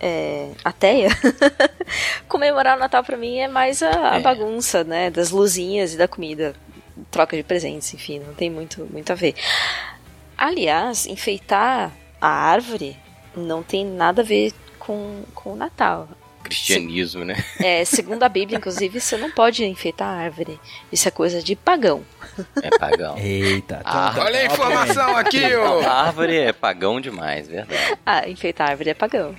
é, 0.00 0.50
ateia, 0.64 1.08
comemorar 2.28 2.76
o 2.76 2.80
Natal 2.80 3.02
pra 3.02 3.16
mim 3.16 3.38
é 3.38 3.48
mais 3.48 3.82
a, 3.82 4.10
a 4.12 4.16
É. 4.16 4.20
bagunça, 4.20 4.84
né? 4.84 5.10
Das 5.10 5.30
luzinhas 5.30 5.94
e 5.94 5.96
da 5.96 6.06
comida. 6.08 6.54
Troca 7.10 7.36
de 7.36 7.42
presentes, 7.42 7.92
enfim, 7.92 8.20
não 8.20 8.34
tem 8.34 8.48
muito, 8.50 8.86
muito 8.92 9.10
a 9.10 9.14
ver. 9.16 9.34
Aliás, 10.36 11.06
enfeitar 11.06 11.92
a 12.20 12.28
árvore 12.28 12.96
não 13.36 13.62
tem 13.62 13.84
nada 13.84 14.22
a 14.22 14.24
ver 14.24 14.52
com, 14.78 15.22
com 15.34 15.52
o 15.52 15.56
Natal. 15.56 16.08
Cristianismo, 16.44 17.24
né? 17.24 17.42
É, 17.58 17.84
segundo 17.84 18.22
a 18.22 18.28
Bíblia, 18.28 18.58
inclusive, 18.58 19.00
você 19.00 19.16
não 19.16 19.30
pode 19.30 19.64
enfeitar 19.64 20.06
a 20.08 20.20
árvore. 20.22 20.60
Isso 20.92 21.08
é 21.08 21.10
coisa 21.10 21.42
de 21.42 21.56
pagão. 21.56 22.04
É 22.62 22.70
pagão. 22.78 23.16
Eita, 23.18 23.80
Ah, 23.84 24.10
então- 24.12 24.24
Olha 24.24 24.40
a 24.40 24.44
informação 24.44 25.16
aqui, 25.16 25.54
ô! 25.56 25.80
A 25.80 26.06
árvore 26.06 26.36
é 26.36 26.52
pagão 26.52 27.00
demais, 27.00 27.48
verdade. 27.48 27.98
Ah, 28.04 28.28
enfeitar 28.28 28.68
a 28.68 28.70
árvore 28.70 28.90
é 28.90 28.94
pagão. 28.94 29.34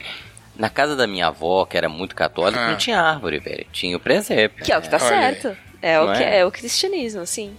Na 0.58 0.70
casa 0.70 0.96
da 0.96 1.06
minha 1.06 1.28
avó, 1.28 1.66
que 1.66 1.78
era 1.78 1.88
muito 1.90 2.16
católica, 2.16 2.60
Ah. 2.62 2.70
não 2.72 2.78
tinha 2.78 3.00
árvore, 3.00 3.40
velho. 3.40 3.66
Tinha 3.72 3.96
o 3.96 4.00
presépio. 4.00 4.64
Que 4.66 4.72
é 4.72 4.78
o 4.78 4.82
que 4.82 4.90
tá 4.90 4.98
Olha 4.98 5.06
aí. 5.28 5.36
certo. 5.36 5.58
É 5.82 6.00
o 6.00 6.12
que 6.14 6.24
é? 6.24 6.38
é? 6.40 6.46
o 6.46 6.52
cristianismo, 6.52 7.26
sim. 7.26 7.56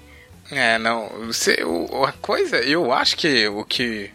É, 0.51 0.79
não. 0.79 1.09
Você, 1.27 1.63
o, 1.65 2.05
a 2.05 2.13
coisa, 2.13 2.57
eu 2.59 2.93
acho 2.93 3.17
que 3.17 3.47
o 3.49 3.65
que, 3.65 4.11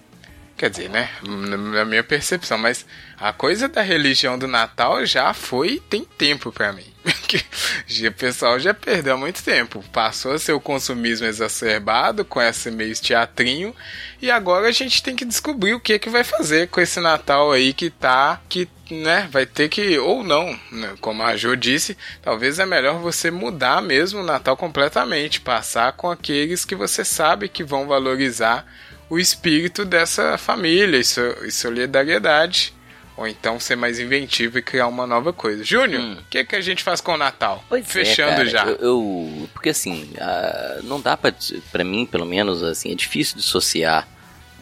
Quer 0.57 0.69
dizer, 0.69 0.89
né? 0.89 1.09
Na 1.23 1.83
minha 1.85 2.03
percepção, 2.03 2.55
mas 2.57 2.85
a 3.21 3.31
coisa 3.31 3.69
da 3.69 3.83
religião 3.83 4.37
do 4.37 4.47
Natal 4.47 5.05
já 5.05 5.31
foi 5.31 5.79
tem 5.87 6.03
tempo 6.03 6.51
para 6.51 6.73
mim. 6.73 6.91
o 8.07 8.11
pessoal 8.13 8.59
já 8.59 8.73
perdeu 8.73 9.13
há 9.13 9.17
muito 9.17 9.43
tempo. 9.43 9.83
Passou 9.93 10.33
a 10.33 10.39
ser 10.39 10.53
o 10.53 10.59
consumismo 10.59 11.27
exacerbado 11.27 12.25
com 12.25 12.41
esse 12.41 12.71
meio 12.71 12.95
teatrinho 12.95 13.75
e 14.19 14.31
agora 14.31 14.67
a 14.67 14.71
gente 14.71 15.03
tem 15.03 15.15
que 15.15 15.23
descobrir 15.23 15.75
o 15.75 15.79
que 15.79 15.93
é 15.93 15.99
que 15.99 16.09
vai 16.09 16.23
fazer 16.23 16.67
com 16.69 16.81
esse 16.81 16.99
Natal 16.99 17.51
aí 17.51 17.73
que 17.73 17.91
tá 17.91 18.41
que 18.49 18.67
né, 18.89 19.29
vai 19.31 19.45
ter 19.45 19.69
que 19.69 19.99
ou 19.99 20.23
não, 20.23 20.59
né, 20.71 20.95
como 20.99 21.23
a 21.23 21.37
Jo 21.37 21.55
disse, 21.55 21.95
talvez 22.21 22.59
é 22.59 22.65
melhor 22.65 22.99
você 22.99 23.31
mudar 23.31 23.81
mesmo 23.81 24.19
o 24.19 24.25
Natal 24.25 24.57
completamente, 24.57 25.39
passar 25.39 25.93
com 25.93 26.09
aqueles 26.09 26.65
que 26.65 26.75
você 26.75 27.05
sabe 27.05 27.47
que 27.47 27.63
vão 27.63 27.87
valorizar 27.87 28.65
o 29.09 29.19
espírito 29.19 29.85
dessa 29.85 30.37
família 30.37 30.97
e, 30.97 31.51
solidariedade. 31.51 32.73
Ou 33.21 33.27
então 33.27 33.59
ser 33.59 33.75
mais 33.75 33.99
inventivo 33.99 34.57
e 34.57 34.63
criar 34.63 34.87
uma 34.87 35.05
nova 35.05 35.31
coisa. 35.31 35.63
Júnior, 35.63 36.01
o 36.01 36.05
hum. 36.05 36.17
que, 36.27 36.43
que 36.43 36.55
a 36.55 36.61
gente 36.61 36.81
faz 36.81 36.99
com 36.99 37.13
o 37.13 37.17
Natal? 37.17 37.63
Pois 37.69 37.85
é, 37.85 37.87
Fechando 37.87 38.31
é, 38.31 38.35
cara, 38.37 38.49
já. 38.49 38.65
Eu, 38.65 38.77
eu, 38.79 39.49
porque 39.53 39.69
assim, 39.69 40.09
uh, 40.15 40.83
não 40.83 40.99
dá 40.99 41.15
pra, 41.15 41.31
pra 41.71 41.83
mim, 41.83 42.07
pelo 42.07 42.25
menos, 42.25 42.63
assim, 42.63 42.91
é 42.91 42.95
difícil 42.95 43.37
dissociar 43.37 44.07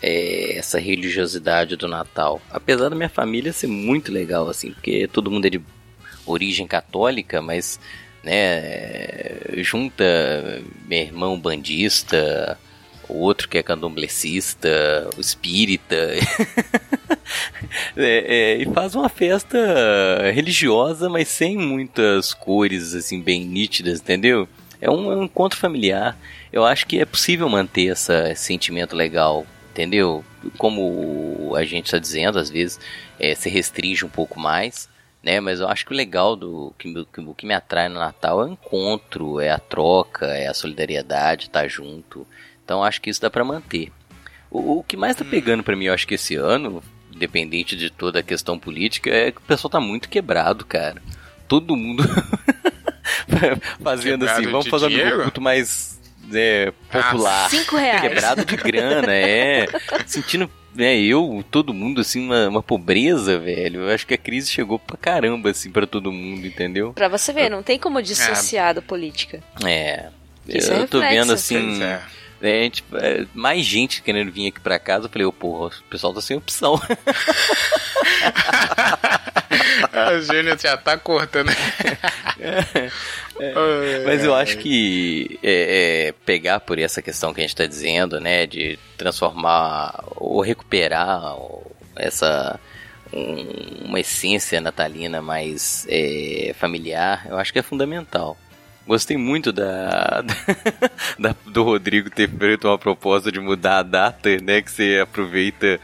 é, 0.02 0.58
essa 0.58 0.78
religiosidade 0.78 1.78
do 1.78 1.88
Natal. 1.88 2.42
Apesar 2.52 2.90
da 2.90 2.98
minha 2.98 3.08
família 3.08 3.54
ser 3.54 3.68
muito 3.68 4.12
legal, 4.12 4.50
assim, 4.50 4.74
porque 4.74 5.08
todo 5.08 5.32
mundo 5.32 5.46
é 5.46 5.52
de 5.52 5.62
origem 6.26 6.68
católica, 6.68 7.42
mas, 7.42 7.80
né, 8.22 9.40
junta 9.60 10.04
meu 10.86 11.00
irmão 11.00 11.40
bandista, 11.40 12.60
o 13.08 13.20
outro 13.20 13.48
que 13.48 13.58
é 13.58 13.64
candomblecista, 13.64 15.10
o 15.16 15.22
espírita. 15.22 15.96
é, 17.96 18.58
é, 18.58 18.58
e 18.58 18.66
faz 18.74 18.96
uma 18.96 19.10
festa 19.10 19.58
religiosa, 20.34 21.10
mas 21.10 21.28
sem 21.28 21.58
muitas 21.58 22.34
cores 22.34 22.94
assim 22.94 23.22
bem 23.22 23.46
nítidas, 23.46 24.00
entendeu? 24.00 24.48
É 24.82 24.90
um, 24.90 25.12
é 25.12 25.16
um 25.16 25.24
encontro 25.24 25.60
familiar. 25.60 26.18
Eu 26.52 26.66
acho 26.66 26.88
que 26.88 27.00
é 27.00 27.06
possível 27.06 27.50
manter 27.50 27.92
essa, 27.92 28.30
esse 28.30 28.44
sentimento 28.44 28.96
legal, 28.96 29.46
entendeu? 29.72 30.24
Como 30.58 31.54
a 31.56 31.64
gente 31.64 31.86
está 31.86 32.00
dizendo, 32.00 32.40
às 32.40 32.50
vezes 32.50 32.80
é, 33.20 33.36
se 33.36 33.50
restringe 33.50 34.06
um 34.06 34.10
pouco 34.10 34.40
mais, 34.40 34.90
né? 35.22 35.40
Mas 35.40 35.60
eu 35.60 35.68
acho 35.68 35.86
que 35.86 35.92
o 35.92 35.96
legal 35.96 36.36
do 36.36 36.74
que, 36.78 36.92
que, 37.06 37.34
que 37.34 37.46
me 37.46 37.54
atrai 37.54 37.90
no 37.90 38.00
Natal 38.00 38.42
é 38.42 38.46
o 38.46 38.54
encontro, 38.54 39.40
é 39.40 39.50
a 39.50 39.60
troca, 39.60 40.28
é 40.28 40.48
a 40.48 40.54
solidariedade, 40.54 41.48
estar 41.48 41.64
tá 41.64 41.68
junto. 41.68 42.26
Então 42.64 42.84
acho 42.84 43.02
que 43.02 43.10
isso 43.10 43.22
dá 43.22 43.30
para 43.30 43.44
manter. 43.44 43.92
O, 44.50 44.80
o, 44.80 44.84
que 44.84 44.98
mais 44.98 45.16
tá 45.16 45.26
pegando 45.26 45.64
para 45.64 45.76
mim, 45.76 45.86
eu 45.86 45.94
acho 45.94 46.08
que 46.08 46.16
esse 46.16 46.36
ano, 46.36 46.82
independente 47.20 47.76
de 47.76 47.90
toda 47.90 48.20
a 48.20 48.24
questão 48.24 48.58
política, 48.58 49.10
é 49.10 49.32
que 49.32 49.40
o 49.40 49.42
pessoal 49.42 49.70
tá 49.70 49.80
muito 49.80 50.08
quebrado, 50.08 50.66
cara. 50.66 51.02
Todo 51.48 51.76
mundo 51.76 52.04
fazendo 53.84 54.26
quebrado 54.26 54.40
assim, 54.42 54.52
vamos 54.52 54.68
fazer 54.68 55.14
um 55.14 55.22
culto 55.24 55.42
mais 55.42 56.00
é, 56.34 56.72
popular. 56.90 57.46
Ah, 57.46 57.50
cinco 57.50 57.76
reais. 57.76 58.02
Quebrado 58.02 58.46
de 58.46 58.56
grana, 58.56 59.14
é. 59.14 59.68
Sentindo 60.06 60.50
né, 60.74 60.98
eu, 60.98 61.44
todo 61.52 61.74
mundo, 61.74 62.00
assim, 62.00 62.24
uma, 62.24 62.48
uma, 62.48 62.64
pobreza, 62.64 63.38
velho. 63.38 63.82
Eu 63.82 63.94
acho 63.94 64.08
que 64.08 64.14
a 64.14 64.18
crise 64.18 64.50
chegou 64.50 64.80
pra 64.80 64.96
caramba, 64.96 65.50
assim, 65.50 65.70
pra 65.72 65.86
todo 65.86 66.12
mundo, 66.12 66.46
entendeu? 66.46 66.94
Pra 66.94 67.10
você 67.10 67.34
ver, 67.34 67.50
não 67.50 67.62
tem 67.62 67.78
como 67.78 68.02
dissociar 68.02 68.70
é. 68.70 68.74
da 68.76 68.82
política. 68.82 69.44
É. 69.66 70.08
Isso 70.48 70.72
eu 70.72 70.84
é 70.84 70.88
tô 70.88 71.00
vendo, 71.00 71.34
assim... 71.34 71.84
É 71.84 72.02
é, 72.42 72.64
gente, 72.64 72.84
é, 72.94 73.26
mais 73.34 73.66
gente 73.66 74.02
querendo 74.02 74.32
vir 74.32 74.48
aqui 74.48 74.60
pra 74.60 74.80
casa. 74.80 75.06
Eu 75.06 75.10
falei, 75.10 75.26
oh, 75.26 75.32
porra, 75.32 75.68
o 75.68 75.84
pessoal 75.90 76.14
tá 76.14 76.22
sem 76.22 76.38
opção. 76.38 76.80
o 80.16 80.22
Júnior 80.22 80.58
já 80.58 80.78
tá 80.78 80.98
cortando. 80.98 81.50
É, 83.42 83.54
é, 83.54 84.04
mas 84.06 84.24
eu 84.24 84.36
acho 84.36 84.58
que 84.58 85.40
é, 85.42 86.08
é, 86.08 86.12
pegar 86.26 86.60
por 86.60 86.78
essa 86.78 87.02
questão 87.02 87.34
que 87.34 87.40
a 87.40 87.44
gente 87.44 87.56
tá 87.56 87.66
dizendo, 87.66 88.20
né, 88.20 88.46
de 88.46 88.78
transformar 88.98 90.04
ou 90.18 90.42
recuperar 90.42 91.38
essa 91.96 92.60
um, 93.14 93.86
uma 93.86 94.00
essência 94.00 94.60
natalina 94.60 95.22
mais 95.22 95.88
familiar, 96.56 97.28
eu 97.30 97.38
acho 97.38 97.54
que 97.54 97.60
é 97.60 97.64
fundamental. 97.64 98.38
Gostei 98.90 99.18
muito 99.18 99.54
da, 99.54 100.24
da, 101.20 101.36
do 101.46 101.62
Rodrigo 101.62 102.10
ter 102.10 102.28
feito 102.28 102.68
uma 102.68 102.76
proposta 102.76 103.32
de 103.32 103.40
mudar 103.40 103.78
a 103.78 103.84
data, 103.84 104.30
né? 104.42 104.64
Que 104.64 104.72
você 104.72 105.00
aproveita 105.00 105.80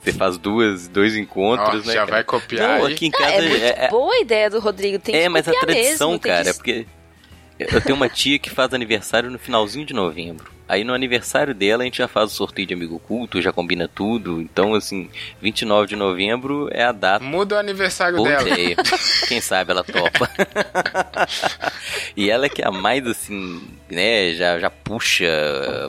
você 0.00 0.10
faz 0.10 0.38
duas, 0.38 0.88
dois 0.88 1.14
encontros, 1.14 1.82
oh, 1.84 1.86
né? 1.86 1.92
Já 1.92 2.00
cara? 2.00 2.10
vai 2.12 2.24
copiar. 2.24 2.78
Não, 2.78 2.86
aqui 2.86 3.08
em 3.08 3.10
casa. 3.10 3.34
é, 3.34 3.48
muito 3.48 3.62
é, 3.62 3.88
boa 3.90 4.14
a 4.14 4.20
ideia 4.20 4.48
do 4.48 4.58
Rodrigo. 4.58 4.98
Tem 4.98 5.16
é, 5.16 5.28
mas 5.28 5.46
a 5.46 5.52
tradição, 5.52 6.12
mesmo, 6.12 6.20
cara, 6.22 6.44
que... 6.44 6.48
é 6.48 6.54
porque 6.54 6.86
eu 7.58 7.80
tenho 7.82 7.94
uma 7.94 8.08
tia 8.08 8.38
que 8.38 8.48
faz 8.48 8.72
aniversário 8.72 9.30
no 9.30 9.38
finalzinho 9.38 9.84
de 9.84 9.92
novembro. 9.92 10.55
Aí 10.68 10.82
no 10.82 10.92
aniversário 10.92 11.54
dela 11.54 11.82
a 11.82 11.86
gente 11.86 11.98
já 11.98 12.08
faz 12.08 12.32
o 12.32 12.34
sorteio 12.34 12.66
de 12.66 12.74
amigo 12.74 12.98
culto, 12.98 13.40
já 13.40 13.52
combina 13.52 13.88
tudo. 13.88 14.40
Então, 14.40 14.74
assim, 14.74 15.08
29 15.40 15.86
de 15.86 15.96
novembro 15.96 16.68
é 16.72 16.82
a 16.82 16.92
data. 16.92 17.24
Muda 17.24 17.56
o 17.56 17.58
aniversário 17.58 18.16
Boa 18.16 18.28
dela. 18.28 18.48
Ideia. 18.48 18.76
Quem 19.28 19.40
sabe 19.40 19.70
ela 19.70 19.84
topa. 19.84 20.28
e 22.16 22.28
ela 22.28 22.48
que 22.48 22.62
é 22.62 22.66
a 22.66 22.72
mais, 22.72 23.06
assim, 23.06 23.62
né, 23.88 24.34
já, 24.34 24.58
já 24.58 24.70
puxa 24.70 25.26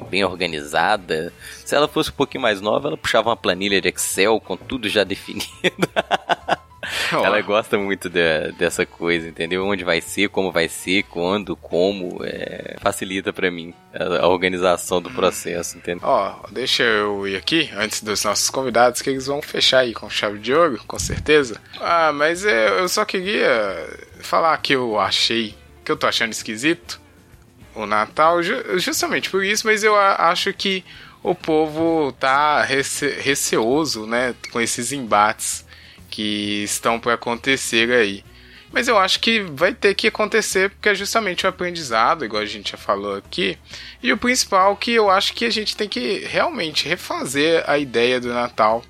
bem 0.09 0.23
organizada. 0.23 1.33
Se 1.65 1.75
ela 1.75 1.87
fosse 1.87 2.11
um 2.11 2.13
pouquinho 2.13 2.43
mais 2.43 2.61
nova, 2.61 2.89
ela 2.89 2.97
puxava 2.97 3.29
uma 3.29 3.37
planilha 3.37 3.81
de 3.81 3.89
Excel 3.89 4.39
com 4.39 4.55
tudo 4.55 4.87
já 4.87 5.03
definido. 5.03 5.47
Ela 7.23 7.41
gosta 7.41 7.77
muito 7.77 8.09
de, 8.09 8.51
dessa 8.53 8.85
coisa, 8.85 9.27
entendeu? 9.27 9.65
Onde 9.65 9.83
vai 9.83 10.01
ser, 10.01 10.29
como 10.29 10.51
vai 10.51 10.67
ser, 10.67 11.03
quando, 11.03 11.55
como. 11.55 12.23
É, 12.23 12.77
facilita 12.79 13.31
para 13.31 13.49
mim 13.49 13.73
a, 13.93 14.25
a, 14.25 14.27
organização 14.27 15.01
do 15.01 15.09
processo, 15.11 15.77
entendeu? 15.77 16.07
Ó, 16.07 16.35
deixa 16.51 16.83
eu 16.83 17.27
ir 17.27 17.35
aqui, 17.35 17.69
antes 17.75 18.01
dos 18.01 18.23
nossos 18.23 18.49
convidados, 18.49 19.01
que 19.01 19.09
eles 19.09 19.27
vão 19.27 19.41
fechar 19.41 19.79
aí 19.79 19.93
com 19.93 20.09
chave 20.09 20.39
de 20.39 20.53
ouro, 20.53 20.79
com 20.85 20.99
certeza. 20.99 21.59
Ah, 21.79 22.11
mas 22.13 22.43
eu, 22.43 22.51
eu 22.51 22.89
só 22.89 23.05
queria 23.05 23.87
falar 24.19 24.57
que 24.57 24.73
eu 24.73 24.99
achei, 24.99 25.55
que 25.83 25.91
eu 25.91 25.97
tô 25.97 26.07
achando 26.07 26.31
esquisito 26.31 26.99
o 27.75 27.85
Natal, 27.85 28.41
justamente 28.77 29.29
por 29.29 29.43
isso, 29.43 29.67
mas 29.67 29.83
eu 29.83 29.95
acho 29.95 30.51
que 30.51 30.83
o 31.21 31.35
povo 31.35 32.11
tá 32.13 32.63
rece 32.63 33.09
receoso, 33.19 34.07
né, 34.07 34.33
com 34.51 34.59
esses 34.59 34.91
embates 34.91 35.66
que 36.09 36.63
estão 36.63 36.99
para 36.99 37.13
acontecer 37.13 37.91
aí. 37.91 38.23
Mas 38.71 38.87
eu 38.87 38.97
acho 38.97 39.19
que 39.19 39.41
vai 39.41 39.73
ter 39.73 39.95
que 39.95 40.07
acontecer 40.07 40.69
porque 40.69 40.89
é 40.89 40.95
justamente 40.95 41.45
o 41.45 41.49
aprendizado, 41.49 42.25
igual 42.25 42.41
a 42.41 42.45
gente 42.45 42.71
já 42.71 42.77
falou 42.77 43.15
aqui. 43.15 43.57
E 44.03 44.11
o 44.11 44.17
principal 44.17 44.75
que 44.75 44.91
eu 44.91 45.09
acho 45.09 45.33
que 45.33 45.45
a 45.45 45.49
gente 45.49 45.75
tem 45.75 45.87
que 45.87 46.19
realmente 46.19 46.87
refazer 46.87 47.63
a 47.65 47.77
ideia 47.77 48.19
do 48.19 48.33
Natal. 48.33 48.83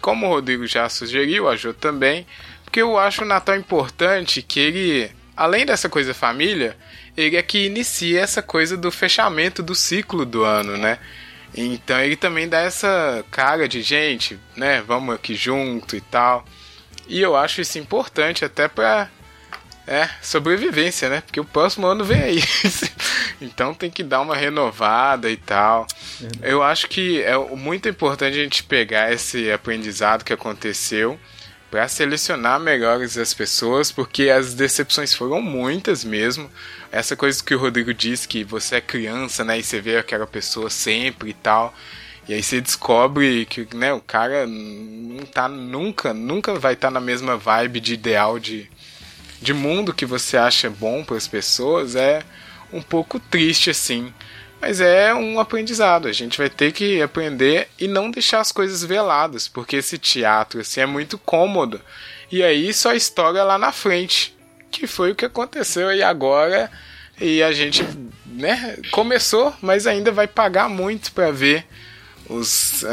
Como 0.00 0.26
o 0.26 0.28
Rodrigo 0.28 0.66
já 0.66 0.88
sugeriu, 0.88 1.48
a 1.48 1.56
Jo 1.56 1.72
também, 1.72 2.26
porque 2.62 2.80
eu 2.80 2.98
acho 2.98 3.22
o 3.22 3.26
Natal 3.26 3.56
importante 3.56 4.42
que 4.42 4.60
ele, 4.60 5.10
além 5.34 5.64
dessa 5.64 5.88
coisa 5.88 6.12
família, 6.12 6.76
ele 7.16 7.36
é 7.36 7.42
que 7.42 7.64
inicia 7.64 8.20
essa 8.20 8.42
coisa 8.42 8.76
do 8.76 8.92
fechamento 8.92 9.62
do 9.62 9.74
ciclo 9.74 10.26
do 10.26 10.44
ano, 10.44 10.76
né? 10.76 10.98
Então 11.56 11.98
ele 12.00 12.16
também 12.16 12.48
dá 12.48 12.60
essa 12.60 13.24
cara 13.30 13.66
de 13.66 13.80
gente, 13.82 14.38
né? 14.54 14.82
Vamos 14.82 15.14
aqui 15.14 15.34
junto 15.34 15.96
e 15.96 16.00
tal. 16.00 16.44
E 17.08 17.20
eu 17.20 17.36
acho 17.36 17.60
isso 17.60 17.78
importante 17.78 18.44
até 18.44 18.68
pra 18.68 19.08
é, 19.86 20.08
sobrevivência, 20.20 21.08
né? 21.08 21.20
Porque 21.20 21.40
o 21.40 21.44
próximo 21.44 21.86
ano 21.86 22.04
vem 22.04 22.22
aí. 22.22 22.42
então 23.40 23.72
tem 23.72 23.90
que 23.90 24.02
dar 24.02 24.20
uma 24.20 24.36
renovada 24.36 25.30
e 25.30 25.36
tal. 25.36 25.86
Eu 26.42 26.62
acho 26.62 26.88
que 26.88 27.22
é 27.22 27.38
muito 27.38 27.88
importante 27.88 28.36
a 28.38 28.42
gente 28.42 28.62
pegar 28.62 29.12
esse 29.12 29.50
aprendizado 29.50 30.24
que 30.24 30.32
aconteceu 30.32 31.18
para 31.76 31.88
selecionar 31.88 32.58
melhores 32.58 33.18
as 33.18 33.34
pessoas, 33.34 33.92
porque 33.92 34.30
as 34.30 34.54
decepções 34.54 35.12
foram 35.12 35.42
muitas 35.42 36.04
mesmo. 36.04 36.50
Essa 36.90 37.14
coisa 37.14 37.44
que 37.44 37.54
o 37.54 37.58
Rodrigo 37.58 37.92
disse 37.92 38.26
que 38.26 38.42
você 38.42 38.76
é 38.76 38.80
criança, 38.80 39.44
né, 39.44 39.58
e 39.58 39.62
você 39.62 39.78
vê 39.78 39.98
aquela 39.98 40.26
pessoa 40.26 40.70
sempre 40.70 41.28
e 41.28 41.34
tal. 41.34 41.74
E 42.26 42.32
aí 42.32 42.42
você 42.42 42.62
descobre 42.62 43.44
que, 43.44 43.68
né, 43.76 43.92
o 43.92 44.00
cara 44.00 44.46
não 44.46 45.26
tá 45.26 45.50
nunca, 45.50 46.14
nunca 46.14 46.54
vai 46.54 46.72
estar 46.72 46.88
tá 46.88 46.94
na 46.94 46.98
mesma 46.98 47.36
vibe 47.36 47.78
de 47.78 47.92
ideal 47.92 48.38
de 48.38 48.70
de 49.42 49.52
mundo 49.52 49.92
que 49.92 50.06
você 50.06 50.38
acha 50.38 50.70
bom 50.70 51.04
para 51.04 51.18
as 51.18 51.28
pessoas, 51.28 51.94
é 51.94 52.22
um 52.72 52.80
pouco 52.80 53.20
triste 53.20 53.68
assim. 53.68 54.14
Mas 54.60 54.80
é 54.80 55.14
um 55.14 55.38
aprendizado. 55.38 56.08
A 56.08 56.12
gente 56.12 56.38
vai 56.38 56.48
ter 56.48 56.72
que 56.72 57.00
aprender 57.02 57.68
e 57.78 57.86
não 57.86 58.10
deixar 58.10 58.40
as 58.40 58.50
coisas 58.52 58.82
veladas, 58.82 59.48
porque 59.48 59.76
esse 59.76 59.98
teatro 59.98 60.60
assim 60.60 60.80
é 60.80 60.86
muito 60.86 61.18
cômodo. 61.18 61.80
E 62.32 62.42
aí 62.42 62.72
só 62.72 62.92
estoura 62.92 63.44
lá 63.44 63.58
na 63.58 63.70
frente, 63.70 64.34
que 64.70 64.86
foi 64.86 65.12
o 65.12 65.14
que 65.14 65.24
aconteceu 65.24 65.88
aí 65.88 66.02
agora. 66.02 66.70
E 67.20 67.42
a 67.42 67.52
gente, 67.52 67.82
né, 68.26 68.76
começou, 68.90 69.54
mas 69.62 69.86
ainda 69.86 70.10
vai 70.12 70.26
pagar 70.26 70.68
muito 70.68 71.12
para 71.12 71.30
ver 71.30 71.64
os, 72.28 72.84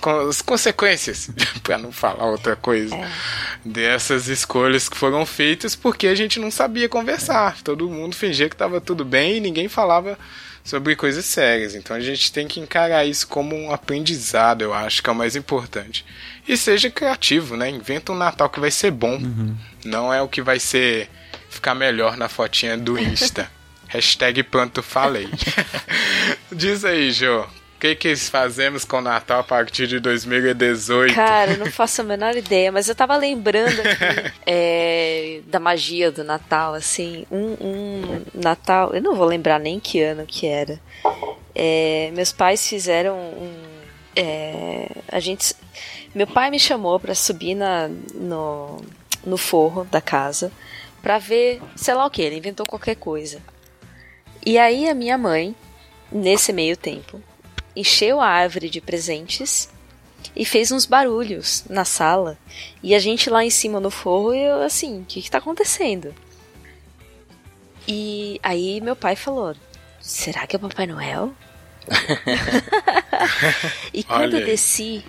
com- 0.00 0.28
as 0.28 0.40
consequências, 0.40 1.28
pra 1.62 1.76
não 1.76 1.90
falar 1.92 2.26
outra 2.26 2.54
coisa, 2.56 2.96
dessas 3.64 4.28
escolhas 4.28 4.88
que 4.88 4.96
foram 4.96 5.26
feitas 5.26 5.74
porque 5.74 6.06
a 6.06 6.14
gente 6.14 6.38
não 6.38 6.50
sabia 6.50 6.88
conversar. 6.88 7.60
Todo 7.62 7.90
mundo 7.90 8.14
fingia 8.14 8.48
que 8.48 8.54
estava 8.54 8.80
tudo 8.80 9.04
bem 9.04 9.36
e 9.36 9.40
ninguém 9.40 9.68
falava 9.68 10.18
sobre 10.66 10.96
coisas 10.96 11.24
sérias. 11.24 11.74
Então 11.76 11.96
a 11.96 12.00
gente 12.00 12.30
tem 12.32 12.48
que 12.48 12.58
encarar 12.58 13.06
isso 13.06 13.26
como 13.28 13.54
um 13.56 13.72
aprendizado, 13.72 14.62
eu 14.62 14.74
acho 14.74 15.00
que 15.00 15.08
é 15.08 15.12
o 15.12 15.16
mais 15.16 15.36
importante. 15.36 16.04
E 16.46 16.56
seja 16.56 16.90
criativo, 16.90 17.56
né? 17.56 17.70
Inventa 17.70 18.12
um 18.12 18.16
Natal 18.16 18.50
que 18.50 18.60
vai 18.60 18.70
ser 18.70 18.90
bom. 18.90 19.18
Não 19.84 20.12
é 20.12 20.20
o 20.20 20.28
que 20.28 20.42
vai 20.42 20.58
ser 20.58 21.08
ficar 21.48 21.74
melhor 21.74 22.16
na 22.16 22.28
fotinha 22.28 22.76
do 22.76 22.98
Insta. 22.98 23.50
Hashtag 23.88 24.42
pronto 24.42 24.82
falei. 24.82 25.28
Diz 26.50 26.84
aí, 26.84 27.12
Jô. 27.12 27.46
O 27.76 27.78
que, 27.78 27.94
que 27.94 28.16
fazemos 28.16 28.86
com 28.86 28.96
o 28.96 29.00
Natal 29.02 29.40
a 29.40 29.44
partir 29.44 29.86
de 29.86 30.00
2018? 30.00 31.14
Cara, 31.14 31.52
eu 31.52 31.58
não 31.58 31.70
faço 31.70 32.00
a 32.00 32.04
menor 32.04 32.34
ideia, 32.34 32.72
mas 32.72 32.88
eu 32.88 32.94
tava 32.94 33.14
lembrando 33.18 33.80
aqui, 33.80 34.32
é, 34.46 35.40
da 35.46 35.60
magia 35.60 36.10
do 36.10 36.24
Natal, 36.24 36.72
assim. 36.72 37.26
Um, 37.30 37.54
um 37.60 38.22
Natal, 38.32 38.94
eu 38.94 39.02
não 39.02 39.14
vou 39.14 39.26
lembrar 39.26 39.60
nem 39.60 39.78
que 39.78 40.00
ano 40.00 40.24
que 40.26 40.46
era. 40.46 40.80
É, 41.54 42.10
meus 42.14 42.32
pais 42.32 42.66
fizeram 42.66 43.14
um. 43.14 43.52
é, 44.16 44.88
a 45.12 45.20
gente. 45.20 45.54
Meu 46.14 46.26
pai 46.26 46.50
me 46.50 46.58
chamou 46.58 46.98
pra 46.98 47.14
subir 47.14 47.54
na, 47.54 47.90
no, 48.14 48.82
no 49.22 49.36
forro 49.36 49.84
da 49.84 50.00
casa 50.00 50.50
pra 51.02 51.18
ver, 51.18 51.60
sei 51.76 51.92
lá 51.92 52.06
o 52.06 52.10
que, 52.10 52.22
ele 52.22 52.38
inventou 52.38 52.64
qualquer 52.64 52.96
coisa. 52.96 53.38
E 54.44 54.56
aí 54.56 54.88
a 54.88 54.94
minha 54.94 55.18
mãe, 55.18 55.54
nesse 56.10 56.54
meio 56.54 56.74
tempo, 56.74 57.22
encheu 57.76 58.20
a 58.20 58.26
árvore 58.26 58.70
de 58.70 58.80
presentes 58.80 59.68
e 60.34 60.44
fez 60.44 60.72
uns 60.72 60.86
barulhos 60.86 61.64
na 61.68 61.84
sala. 61.84 62.38
E 62.82 62.94
a 62.94 62.98
gente 62.98 63.30
lá 63.30 63.44
em 63.44 63.50
cima 63.50 63.78
no 63.78 63.90
forro, 63.90 64.34
e 64.34 64.42
eu 64.42 64.62
assim, 64.62 65.02
o 65.02 65.04
que 65.04 65.22
que 65.22 65.30
tá 65.30 65.38
acontecendo? 65.38 66.14
E 67.86 68.40
aí 68.42 68.80
meu 68.80 68.96
pai 68.96 69.14
falou: 69.14 69.54
será 70.00 70.46
que 70.46 70.56
é 70.56 70.58
o 70.58 70.60
Papai 70.60 70.86
Noel? 70.86 71.32
e 73.94 74.02
quando 74.02 74.34
Olha 74.34 74.38
eu 74.38 74.46
desci, 74.46 75.04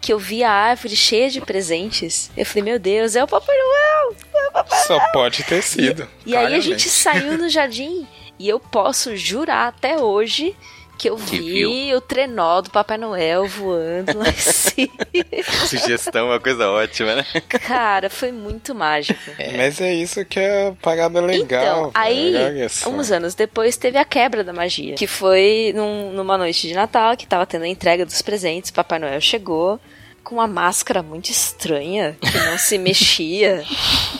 que 0.00 0.12
eu 0.12 0.18
vi 0.18 0.42
a 0.42 0.50
árvore 0.50 0.96
cheia 0.96 1.30
de 1.30 1.40
presentes, 1.40 2.32
eu 2.36 2.44
falei: 2.44 2.64
meu 2.64 2.78
Deus, 2.80 3.14
é 3.14 3.22
o 3.22 3.28
Papai 3.28 3.56
Noel! 3.56 4.16
É 4.34 4.48
o 4.48 4.52
Papai 4.52 4.78
Só 4.86 4.98
pode 5.12 5.44
ter 5.44 5.62
sido. 5.62 6.08
e 6.26 6.36
aí 6.36 6.54
a 6.54 6.60
gente 6.60 6.88
saiu 6.88 7.38
no 7.38 7.46
jardim 7.50 8.08
e 8.38 8.48
eu 8.48 8.58
posso 8.58 9.16
jurar 9.16 9.68
até 9.68 9.98
hoje 9.98 10.56
que 10.98 11.08
eu 11.08 11.16
Que 11.16 11.38
vi 11.38 11.94
o 11.94 12.00
trenó 12.00 12.60
do 12.60 12.70
Papai 12.70 12.98
Noel 12.98 13.46
voando 13.46 14.18
lá 14.18 14.28
em 14.28 14.32
cima. 14.32 14.92
Sugestão 15.68 16.26
é 16.26 16.30
uma 16.32 16.40
coisa 16.40 16.68
ótima, 16.68 17.14
né? 17.14 17.24
Cara, 17.48 18.10
foi 18.10 18.32
muito 18.32 18.74
mágico. 18.74 19.20
Mas 19.56 19.80
é 19.80 19.94
isso 19.94 20.24
que 20.24 20.40
é 20.40 20.72
parada 20.82 21.20
legal. 21.20 21.62
então, 21.88 21.90
aí, 21.94 22.68
só. 22.68 22.90
uns 22.90 23.10
anos 23.12 23.34
depois, 23.34 23.76
teve 23.76 23.96
a 23.96 24.04
quebra 24.04 24.42
da 24.42 24.52
magia. 24.52 24.94
Que 24.94 25.06
foi 25.06 25.72
num- 25.74 26.12
numa 26.12 26.36
noite 26.36 26.66
de 26.66 26.74
Natal, 26.74 27.16
que 27.16 27.26
tava 27.26 27.46
tendo 27.46 27.62
a 27.64 27.68
entrega 27.68 28.04
dos 28.04 28.20
presentes. 28.20 28.70
Papai 28.70 28.98
Noel 28.98 29.20
chegou 29.20 29.80
com 30.28 30.34
uma 30.34 30.46
máscara 30.46 31.02
muito 31.02 31.30
estranha, 31.30 32.14
que 32.20 32.38
não 32.38 32.58
se 32.58 32.76
mexia. 32.76 33.64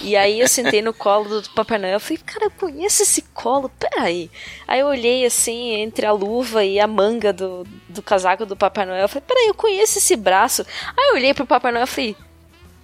E 0.01 0.17
aí 0.17 0.41
eu 0.41 0.49
sentei 0.49 0.81
no 0.81 0.95
colo 0.95 1.43
do 1.43 1.51
Papai 1.51 1.77
Noel 1.77 1.99
e 1.99 2.01
falei, 2.01 2.23
cara, 2.25 2.47
eu 2.47 2.51
conheço 2.51 3.03
esse 3.03 3.21
colo, 3.35 3.71
peraí. 3.79 4.31
Aí 4.67 4.81
eu 4.81 4.87
olhei 4.87 5.27
assim, 5.27 5.75
entre 5.75 6.07
a 6.07 6.13
luva 6.13 6.65
e 6.65 6.81
a 6.81 6.87
manga 6.87 7.31
do, 7.31 7.67
do 7.91 8.01
casaco 8.01 8.47
do 8.47 8.57
Papai 8.57 8.87
Noel, 8.87 9.03
eu 9.03 9.09
falei, 9.09 9.25
peraí, 9.29 9.49
eu 9.49 9.55
conheço 9.55 9.99
esse 9.99 10.17
braço. 10.17 10.65
Aí 10.97 11.11
eu 11.11 11.17
olhei 11.17 11.35
pro 11.35 11.45
Papai 11.45 11.73
Noel 11.73 11.85
e 11.85 11.87
falei, 11.87 12.17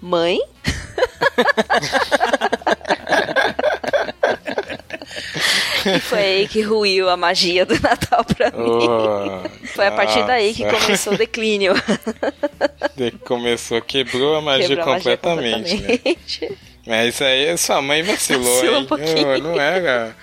mãe? 0.02 0.38
E 5.87 6.01
foi 6.01 6.18
aí 6.18 6.49
que 6.49 6.61
ruiu 6.62 7.09
a 7.09 7.16
magia 7.16 7.64
do 7.66 7.74
Natal 7.80 8.24
pra 8.24 8.51
mim. 8.51 8.57
Oh, 8.59 9.66
Foi 9.68 9.87
a 9.87 9.93
partir 9.93 10.24
daí 10.26 10.55
que 10.55 10.64
começou 10.64 11.12
o 11.14 11.18
declínio. 11.18 11.74
De- 12.97 13.11
Começou, 13.24 13.80
quebrou 13.82 14.37
a 14.37 14.41
magia 14.41 14.68
Quebrou 14.68 14.85
a 14.85 14.87
magia 14.93 15.16
completamente, 15.16 15.74
né? 15.76 15.99
completamente. 15.99 16.59
Mas 16.87 17.20
aí 17.22 17.57
sua 17.59 17.80
mãe 17.80 18.03
vacilou, 18.03 18.55
Vacilou 18.55 18.76
um 18.76 18.80
hein? 18.80 18.87
pouquinho. 18.87 19.39
Não, 19.39 19.53
não 19.53 19.61
era. 19.61 20.14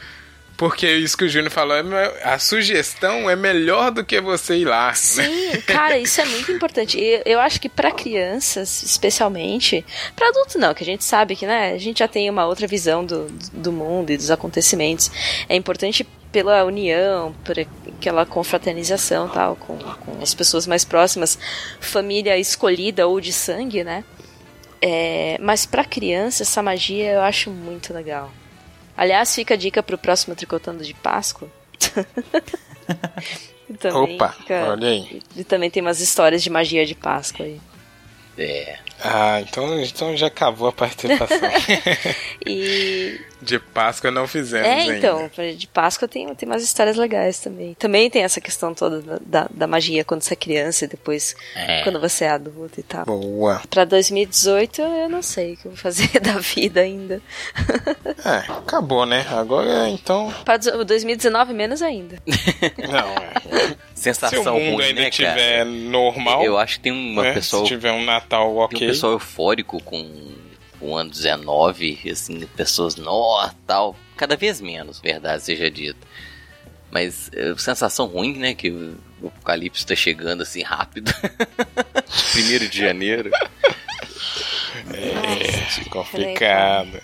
Porque 0.62 0.88
isso 0.88 1.18
que 1.18 1.24
o 1.24 1.28
Júnior 1.28 1.50
falou, 1.50 1.76
é 1.76 2.22
a 2.24 2.38
sugestão 2.38 3.28
é 3.28 3.36
melhor 3.36 3.90
do 3.90 4.06
que 4.06 4.22
você 4.22 4.58
ir 4.58 4.66
lá. 4.66 4.94
Sim, 4.94 5.60
cara, 5.66 5.98
isso 5.98 6.22
é 6.22 6.26
muito 6.26 6.52
importante. 6.52 7.00
E 7.00 7.20
Eu 7.26 7.40
acho 7.40 7.60
que 7.60 7.68
pra 7.68 7.92
crianças, 7.92 8.84
especialmente, 8.84 9.84
pra 10.16 10.28
adulto 10.28 10.60
não, 10.60 10.72
que 10.76 10.84
a 10.84 10.86
gente 10.86 11.04
sabe 11.04 11.36
que, 11.36 11.48
né, 11.48 11.72
a 11.74 11.80
gente 11.80 11.98
já 11.98 12.08
tem 12.08 12.30
uma 12.30 12.46
outra 12.46 12.68
visão 12.68 13.04
do, 13.04 13.26
do 13.52 13.72
mundo 13.72 14.12
e 14.12 14.18
dos 14.18 14.30
acontecimentos. 14.30 15.10
É 15.50 15.56
importante 15.56 16.08
pela 16.32 16.64
união, 16.64 17.34
por 17.44 17.56
aquela 17.58 18.24
confraternização 18.24 19.30
tal, 19.30 19.56
com, 19.56 19.80
com 19.80 20.22
as 20.22 20.36
pessoas 20.36 20.68
mais 20.68 20.86
próximas, 20.86 21.40
família 21.80 22.38
escolhida 22.38 23.08
ou 23.08 23.20
de 23.20 23.34
sangue, 23.34 23.84
né? 23.84 24.04
É, 24.80 25.40
mas 25.42 25.66
pra 25.66 25.84
criança, 25.84 26.44
essa 26.44 26.62
magia 26.62 27.14
eu 27.14 27.22
acho 27.22 27.50
muito 27.50 27.92
legal. 27.92 28.32
Aliás, 29.02 29.34
fica 29.34 29.56
a 29.56 29.58
dica 29.58 29.82
pro 29.82 29.98
próximo 29.98 30.36
Tricotando 30.36 30.84
de 30.84 30.94
Páscoa. 30.94 31.50
Também 33.80 34.14
Opa, 34.16 34.30
fica- 34.34 34.70
olha 34.70 34.90
aí. 34.90 35.24
e 35.36 35.44
também 35.44 35.72
tem 35.72 35.82
umas 35.82 36.00
histórias 36.02 36.44
de 36.44 36.52
magia 36.52 36.86
de 36.86 36.94
Páscoa 36.94 37.48
aí. 37.48 37.60
É. 38.38 38.78
Ah, 39.04 39.42
então, 39.42 39.80
então 39.80 40.16
já 40.16 40.28
acabou 40.28 40.68
a 40.68 40.72
participação. 40.72 41.38
E. 42.46 43.20
De 43.42 43.58
Páscoa 43.58 44.12
não 44.12 44.28
fizemos 44.28 44.68
É, 44.68 44.74
ainda. 44.82 44.98
então, 44.98 45.30
de 45.58 45.66
Páscoa 45.68 46.08
tem, 46.08 46.34
tem 46.36 46.48
umas 46.48 46.62
histórias 46.62 46.96
legais 46.96 47.40
também. 47.40 47.74
Também 47.74 48.08
tem 48.08 48.22
essa 48.24 48.40
questão 48.40 48.72
toda 48.72 49.02
da, 49.02 49.18
da, 49.26 49.48
da 49.52 49.68
magia 49.68 50.04
quando 50.04 50.22
você 50.22 50.34
é 50.34 50.38
criança 50.38 50.86
e 50.86 50.88
depois 50.88 51.36
É. 51.56 51.82
quando 51.82 52.00
você 52.00 52.26
é 52.26 52.30
adulto 52.30 52.80
e 52.80 52.84
tal. 52.84 53.04
Boa. 53.06 53.60
Pra 53.68 53.84
2018 53.84 54.82
eu 54.82 55.10
não 55.10 55.24
sei 55.24 55.54
o 55.54 55.58
que 55.58 55.66
eu 55.66 55.72
vou 55.72 55.78
fazer 55.80 56.08
da 56.22 56.34
vida 56.38 56.82
ainda. 56.82 57.20
É, 58.24 58.52
acabou, 58.52 59.08
né? 59.08 59.26
Agora, 59.32 59.90
então... 59.90 60.32
Pra 60.46 60.58
2019 60.58 61.52
menos 61.54 61.82
ainda. 61.82 62.18
Não, 62.78 63.10
é. 63.16 63.76
Se 63.96 64.10
o 64.10 64.14
Sensação 64.14 64.60
mundo 64.60 64.76
ruim, 64.76 64.86
ainda 64.86 65.02
né, 65.02 65.10
tiver 65.10 65.58
cara? 65.60 65.66
normal, 65.66 66.44
Eu 66.44 66.58
acho 66.58 66.76
que 66.76 66.82
tem 66.82 66.92
uma 66.92 67.24
né? 67.24 67.34
pessoa 67.34 67.64
se 67.64 67.68
tiver 67.70 67.92
um 67.92 68.04
Natal 68.04 68.56
ok... 68.58 68.91
um 68.92 68.94
pessoal 68.94 69.14
eufórico 69.14 69.82
com 69.84 70.34
o 70.80 70.96
ano 70.96 71.10
19, 71.10 72.00
assim, 72.10 72.46
pessoas, 72.48 72.96
nó, 72.96 73.50
tal, 73.68 73.96
cada 74.18 74.36
vez 74.36 74.60
menos, 74.60 75.00
verdade 75.00 75.44
seja 75.44 75.70
dito. 75.70 76.08
Mas 76.90 77.30
é, 77.34 77.56
sensação 77.58 78.08
ruim, 78.08 78.38
né, 78.38 78.54
que 78.54 78.70
o 78.70 79.28
apocalipse 79.28 79.86
tá 79.86 79.96
chegando 79.96 80.42
assim 80.42 80.62
rápido. 80.62 81.14
Primeiro 82.34 82.68
de 82.68 82.78
janeiro. 82.78 83.32
É, 84.94 85.90
complicado. 85.90 87.02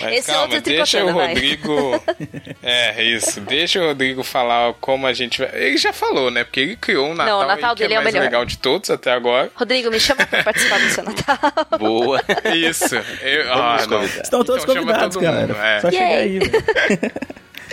Mas 0.00 0.18
Esse 0.18 0.30
é 0.30 0.34
calma, 0.34 0.54
outro 0.54 0.72
deixa 0.72 1.04
o 1.04 1.12
vai. 1.14 1.28
Rodrigo. 1.28 2.04
é, 2.62 3.02
isso. 3.04 3.40
Deixa 3.42 3.80
o 3.82 3.86
Rodrigo 3.86 4.22
falar 4.22 4.74
como 4.80 5.06
a 5.06 5.12
gente 5.12 5.38
vai. 5.38 5.50
Ele 5.54 5.76
já 5.76 5.92
falou, 5.92 6.30
né? 6.30 6.44
Porque 6.44 6.60
ele 6.60 6.76
criou 6.76 7.08
um 7.10 7.14
Natal, 7.14 7.38
Não, 7.38 7.44
o 7.44 7.48
Natal 7.48 7.74
que 7.74 7.82
dele 7.82 7.94
é 7.94 7.96
é 7.96 8.00
o 8.00 8.02
mais 8.02 8.14
melhor. 8.14 8.24
legal 8.26 8.44
de 8.44 8.58
todos 8.58 8.90
até 8.90 9.12
agora. 9.12 9.50
Rodrigo, 9.54 9.90
me 9.90 10.00
chama 10.00 10.26
pra 10.26 10.42
participar 10.42 10.78
do 10.80 10.88
seu 10.90 11.04
Natal. 11.04 11.38
Boa. 11.78 12.20
Isso. 12.54 12.94
Eu, 13.22 13.52
ah. 13.52 13.78
Estão 14.22 14.44
todos 14.44 14.62
Então 14.62 14.76
convidados, 14.76 15.16
galera. 15.16 15.54
é. 15.56 15.80
Só 15.80 15.90
chegar 15.90 16.04
aí. 16.06 16.38
velho. 16.38 17.12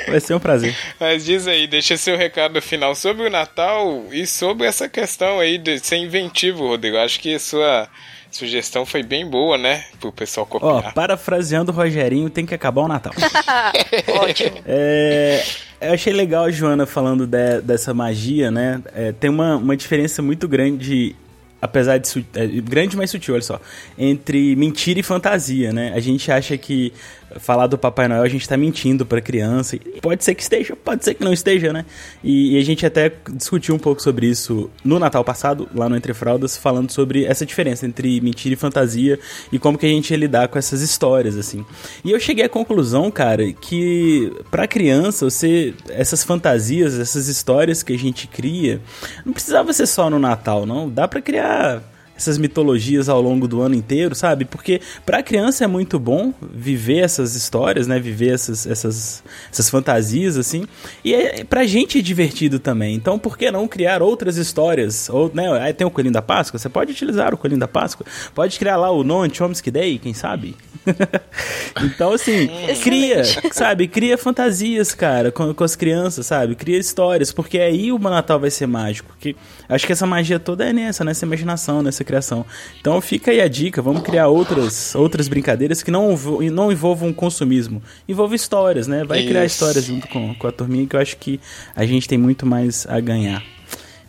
Vai 0.08 0.20
ser 0.20 0.36
um 0.36 0.40
prazer. 0.40 0.76
Mas 1.00 1.26
diz 1.26 1.48
aí, 1.48 1.66
deixa 1.68 1.98
seu 1.98 2.16
recado 2.16 2.62
final 2.62 2.94
sobre 2.96 3.26
o 3.26 3.30
Natal 3.30 4.06
e 4.12 4.26
sobre 4.28 4.68
essa 4.68 4.88
questão 4.88 5.40
aí 5.40 5.58
de 5.58 5.80
ser 5.80 5.98
inventivo, 5.98 6.68
Rodrigo. 6.68 6.98
Acho 6.98 7.20
que 7.20 7.34
a 7.36 7.40
sua 7.40 7.90
sugestão 8.38 8.86
foi 8.86 9.04
bem 9.04 9.26
boa, 9.30 9.58
né? 9.58 9.84
Pro 10.00 10.12
pessoal 10.12 10.48
Ó, 10.52 10.60
copiar. 10.60 10.94
parafraseando 10.94 11.72
o 11.72 11.76
Rogerinho, 11.76 12.30
tem 12.30 12.46
que 12.46 12.54
acabar 12.56 12.82
o 12.82 12.88
Natal. 12.88 13.14
Ótimo. 14.22 14.58
É, 14.66 15.44
eu 15.82 15.94
achei 15.94 16.14
legal 16.14 16.46
a 16.46 16.52
Joana 16.52 16.86
falando 16.86 17.26
de- 17.26 17.62
dessa 17.62 17.94
magia, 17.94 18.52
né? 18.52 18.82
É, 18.96 19.12
tem 19.12 19.30
uma, 19.30 19.56
uma 19.58 19.76
diferença 19.76 20.22
muito 20.22 20.48
grande 20.48 21.16
apesar 21.60 21.98
de 21.98 22.26
é, 22.36 22.46
grande, 22.62 22.96
mas 22.96 23.10
sutil, 23.10 23.34
olha 23.34 23.42
só, 23.42 23.60
entre 23.98 24.56
mentira 24.56 25.00
e 25.00 25.04
fantasia, 25.04 25.74
né? 25.74 25.92
A 25.96 26.00
gente 26.00 26.32
acha 26.32 26.56
que 26.56 26.94
falar 27.40 27.68
do 27.68 27.78
Papai 27.78 28.08
Noel 28.08 28.24
a 28.24 28.30
gente 28.30 28.48
tá 28.48 28.56
mentindo 28.56 29.06
pra 29.06 29.22
criança. 29.22 29.78
Pode 30.02 30.24
ser 30.24 30.36
que 30.36 30.42
esteja, 30.42 30.76
pode 30.76 31.04
ser 31.04 31.14
que 31.14 31.24
não 31.24 31.34
esteja, 31.34 31.74
né? 31.74 31.86
E, 32.24 32.56
e 32.56 32.60
a 32.60 32.64
gente 32.64 32.86
até 32.86 33.12
discutiu 33.34 33.76
um 33.76 33.80
pouco 33.80 34.02
sobre 34.02 34.28
isso 34.28 34.70
no 34.84 35.00
Natal 35.00 35.24
passado, 35.24 35.68
lá 35.74 35.90
no 35.90 35.96
Entre 35.96 36.14
Fraldas, 36.14 36.58
falando 36.58 36.92
sobre 36.92 37.26
essa 37.26 37.46
diferença 37.46 37.86
entre 37.86 38.22
mentira 38.22 38.54
e 38.54 38.58
fantasia 38.58 39.20
e 39.52 39.60
como 39.60 39.78
que 39.78 39.86
a 39.86 39.90
gente 39.90 40.16
lidar 40.16 40.48
com 40.48 40.58
essas 40.58 40.82
histórias, 40.82 41.38
assim. 41.38 41.66
E 42.04 42.12
eu 42.12 42.20
cheguei 42.20 42.46
à 42.46 42.50
conclusão, 42.50 43.12
cara, 43.12 43.52
que 43.54 44.32
pra 44.50 44.68
criança, 44.68 45.26
você 45.26 45.74
essas 45.90 46.24
fantasias, 46.24 46.98
essas 47.00 47.28
histórias 47.28 47.84
que 47.84 47.94
a 47.94 47.98
gente 47.98 48.28
cria, 48.28 48.82
não 49.26 49.34
precisava 49.34 49.74
ser 49.74 49.88
só 49.88 50.10
no 50.10 50.20
Natal, 50.20 50.66
não. 50.66 50.90
Dá 50.90 51.08
pra 51.08 51.22
criar 51.22 51.84
essas 52.18 52.38
mitologias 52.38 53.08
ao 53.08 53.22
longo 53.22 53.48
do 53.48 53.62
ano 53.62 53.76
inteiro, 53.76 54.16
sabe? 54.16 54.44
Porque 54.44 54.82
pra 55.06 55.22
criança 55.22 55.64
é 55.64 55.68
muito 55.68 56.00
bom 56.00 56.34
viver 56.42 57.00
essas 57.00 57.36
histórias, 57.36 57.88
né? 57.88 58.00
Viver 58.00 58.34
essas, 58.34 58.66
essas, 58.66 59.24
essas 59.52 59.70
fantasias, 59.70 60.38
assim. 60.38 60.66
E 61.04 61.14
é, 61.14 61.44
pra 61.44 61.66
gente 61.66 62.00
é 62.00 62.02
divertido 62.02 62.60
também. 62.60 62.96
Então, 62.96 63.20
por 63.20 63.38
que 63.38 63.52
não 63.52 63.68
criar 63.68 64.02
outras 64.02 64.38
histórias? 64.38 65.10
Ou, 65.10 65.32
né? 65.34 65.48
Aí 65.62 65.74
tem 65.74 65.86
o 65.86 65.92
Coelhinho 65.92 66.14
da 66.14 66.22
Páscoa, 66.22 66.60
você 66.60 66.68
pode 66.70 66.92
utilizar 66.92 67.34
o 67.34 67.38
Coelhinho 67.38 67.60
da 67.60 67.68
Páscoa. 67.68 68.06
Pode 68.34 68.58
criar 68.58 68.78
lá 68.78 68.90
o 68.90 69.04
Noam 69.04 69.32
Chomsky 69.32 69.70
Day, 69.70 70.00
quem 70.00 70.14
sabe? 70.14 70.56
então, 71.84 72.14
assim, 72.14 72.50
cria, 72.84 73.24
sabe? 73.52 73.88
Cria 73.88 74.18
fantasias, 74.18 74.94
cara, 74.94 75.32
com, 75.32 75.54
com 75.54 75.64
as 75.64 75.76
crianças, 75.76 76.26
sabe? 76.26 76.56
Cria 76.56 76.78
histórias, 76.78 77.32
porque 77.32 77.60
aí 77.60 77.92
o 77.92 78.00
Natal 78.00 78.40
vai 78.40 78.50
ser 78.50 78.68
mágico. 78.68 79.10
Porque 79.10 79.36
acho 79.68 79.86
que 79.86 79.92
essa 79.92 80.06
magia 80.06 80.40
toda 80.40 80.66
é 80.66 80.74
nessa, 80.74 81.04
nessa 81.04 81.26
imaginação, 81.26 81.82
nessa 81.82 82.04
criação. 82.08 82.46
Então 82.82 83.00
fica 83.02 83.30
aí 83.30 83.40
a 83.40 83.48
dica, 83.48 83.82
vamos 83.82 84.02
criar 84.02 84.28
outras, 84.30 84.96
outras 84.96 85.28
brincadeiras 85.28 85.84
que 85.84 85.92
não, 85.92 86.16
não 86.52 86.72
envolvam 86.72 87.14
consumismo. 87.14 87.84
Envolvam 88.08 88.36
histórias, 88.36 88.88
né? 88.88 89.04
Vai 89.04 89.24
criar 89.26 89.46
Isso. 89.46 89.56
histórias 89.56 89.86
junto 89.86 90.08
com, 90.08 90.34
com 90.34 90.48
a 90.48 90.52
turminha 90.52 90.88
que 90.88 90.96
eu 90.96 91.00
acho 91.00 91.18
que 91.18 91.40
a 91.76 91.86
gente 91.86 92.08
tem 92.08 92.18
muito 92.18 92.46
mais 92.46 92.88
a 92.88 93.00
ganhar. 93.00 93.44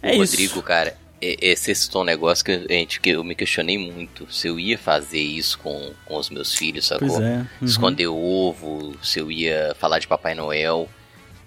É 0.01 0.17
Rodrigo, 0.17 0.53
isso. 0.55 0.63
cara, 0.63 0.97
é- 1.21 1.51
é, 1.51 1.57
você 1.57 1.75
citou 1.75 2.03
um 2.03 2.05
negócio 2.05 2.45
que, 2.45 2.53
a 2.53 2.73
gente, 2.73 3.01
que 3.01 3.11
eu 3.11 3.25
me 3.25 3.35
questionei 3.35 3.77
muito. 3.77 4.27
Se 4.33 4.47
eu 4.49 4.59
ia 4.59 4.79
fazer 4.79 5.19
isso 5.21 5.59
com, 5.59 5.91
com 6.07 6.17
os 6.17 6.31
meus 6.31 6.55
filhos, 6.55 6.87
sacou? 6.87 7.09
Pois 7.09 7.21
é. 7.21 7.39
uhum. 7.61 7.67
Esconder 7.67 8.07
ovo, 8.07 8.95
se 9.03 9.19
eu 9.19 9.31
ia 9.31 9.75
falar 9.79 9.99
de 9.99 10.07
Papai 10.07 10.35
Noel. 10.35 10.89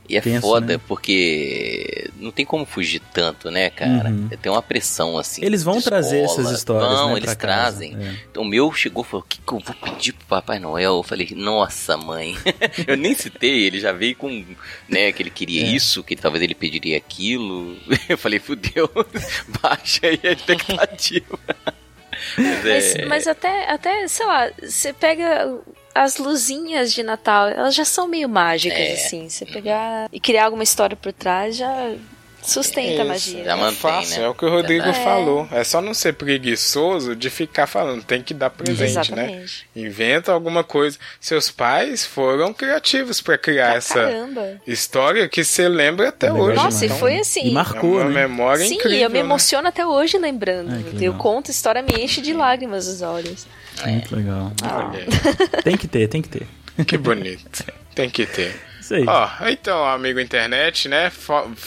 E 0.10 0.18
é 0.18 0.22
Tenso, 0.22 0.42
foda, 0.42 0.74
né? 0.74 0.82
porque 0.88 2.10
não 2.18 2.32
tem 2.32 2.46
como 2.46 2.66
fugir 2.66 3.02
tanto, 3.14 3.50
né, 3.50 3.70
cara? 3.70 4.10
Uhum. 4.10 4.28
Tem 4.28 4.52
uma 4.52 4.62
pressão 4.62 5.18
assim. 5.18 5.44
Eles 5.44 5.64
vão 5.64 5.82
trazer 5.82 6.20
essas 6.20 6.52
histórias, 6.52 6.92
Não, 6.92 7.14
né, 7.14 7.18
eles 7.18 7.36
trazem. 7.36 7.96
É. 7.96 8.16
Então 8.30 8.44
o 8.44 8.46
meu 8.46 8.74
chegou 8.74 9.04
e 9.04 9.08
falou: 9.08 9.24
O 9.24 9.28
que, 9.30 9.38
que 9.38 9.54
eu 9.54 9.60
vou 9.60 9.76
pedir 9.76 10.12
pro 10.14 10.26
Papai 10.26 10.60
Noel? 10.60 10.98
Eu 10.98 11.04
falei: 11.04 11.30
Nossa, 11.34 11.96
mãe. 11.96 12.36
eu 12.86 12.98
nem 12.98 13.16
citei, 13.16 13.64
ele 13.64 13.80
já 13.80 13.94
veio 13.94 14.16
com, 14.18 14.44
né, 14.90 15.12
que 15.14 15.24
ele 15.24 15.30
queria 15.30 15.64
É. 15.64 15.68
isso, 15.68 16.04
que 16.04 16.16
talvez 16.16 16.44
ele 16.44 16.56
pediria 16.56 16.98
aquilo. 16.98 17.78
Eu 18.10 18.18
falei: 18.18 18.40
Fudeu, 18.40 18.90
baixa 19.62 20.08
aí 20.08 20.20
a 20.24 20.32
expectativa. 20.32 21.40
Mas, 22.38 22.64
Mas, 22.64 22.96
é, 22.96 23.06
mas 23.06 23.28
até, 23.28 23.72
até, 23.72 24.08
sei 24.08 24.26
lá, 24.26 24.52
você 24.62 24.94
pega 24.94 25.58
as 25.94 26.18
luzinhas 26.18 26.94
de 26.94 27.04
Natal, 27.04 27.48
elas 27.48 27.76
já 27.76 27.86
são 27.86 28.08
meio 28.08 28.28
mágicas, 28.30 28.78
É. 28.80 28.94
assim. 28.94 29.30
Você 29.30 29.46
pegar 29.46 30.08
e 30.12 30.20
criar 30.20 30.46
alguma 30.46 30.64
história 30.64 30.96
por 30.96 31.12
trás 31.14 31.56
já 31.58 31.94
sustenta 32.42 33.02
a 33.02 33.06
magia. 33.06 33.44
Já 33.44 33.52
É 33.52 33.56
mantém, 33.56 33.76
fácil, 33.78 34.20
né? 34.20 34.26
é 34.26 34.30
o 34.30 34.34
que 34.34 34.46
o 34.46 34.50
Rodrigo 34.50 34.86
É. 34.88 34.94
falou. 34.94 35.48
É 35.52 35.64
só 35.64 35.82
não 35.82 35.94
ser 35.94 36.14
preguiçoso 36.14 37.16
de 37.16 37.30
ficar 37.30 37.68
falando, 37.68 38.04
tem 38.04 38.22
que 38.22 38.34
dar 38.34 38.50
presente, 38.50 39.12
né? 39.14 39.26
Exatamente. 39.26 39.66
Inventa 39.76 40.32
alguma 40.32 40.64
coisa. 40.64 40.98
Seus 41.20 41.50
pais 41.52 42.06
foram 42.06 42.54
criativos 42.54 43.22
pra 43.22 43.38
criar 43.38 43.68
Pra 43.68 43.76
essa 43.76 43.94
caramba. 43.94 44.62
história 44.66 45.28
que 45.30 45.44
você 45.44 45.68
lembra 45.68 46.10
até 46.10 46.28
É 46.28 46.34
hoje. 46.34 46.56
Nossa, 46.56 46.84
e 46.84 46.88
Então, 46.88 46.98
foi 47.00 47.18
assim. 47.20 47.46
E 47.46 47.50
é 47.50 47.54
marcou, 47.54 47.92
uma 47.98 48.06
né? 48.06 48.28
memória 48.28 48.66
Sim, 48.66 48.76
incrível. 48.76 49.00
eu 49.00 49.10
me 49.10 49.14
né? 49.16 49.20
emociono 49.22 49.68
até 49.68 49.86
hoje 49.86 50.18
lembrando. 50.18 50.84
Que 50.98 51.06
eu 51.06 51.14
conto, 51.16 51.50
a 51.50 51.52
história 51.52 51.82
me 51.82 52.04
enche 52.04 52.22
de 52.22 52.34
lágrimas 52.34 52.88
os 52.88 53.02
olhos. 53.02 53.46
Muito 53.86 54.16
legal. 54.16 54.52
Aí, 54.62 55.62
Tem 55.64 55.78
que 55.78 55.88
ter, 55.88 56.08
tem 56.08 56.22
que 56.22 56.30
ter. 56.30 56.48
que 56.86 56.98
bonito. 56.98 57.64
Tem 57.96 58.10
que 58.10 58.26
ter. 58.26 58.56
Isso 58.92 58.96
aí. 58.96 59.06
Ó, 59.08 59.30
então, 59.50 59.86
amigo 59.86 60.20
internet, 60.20 60.90
né? 60.90 61.12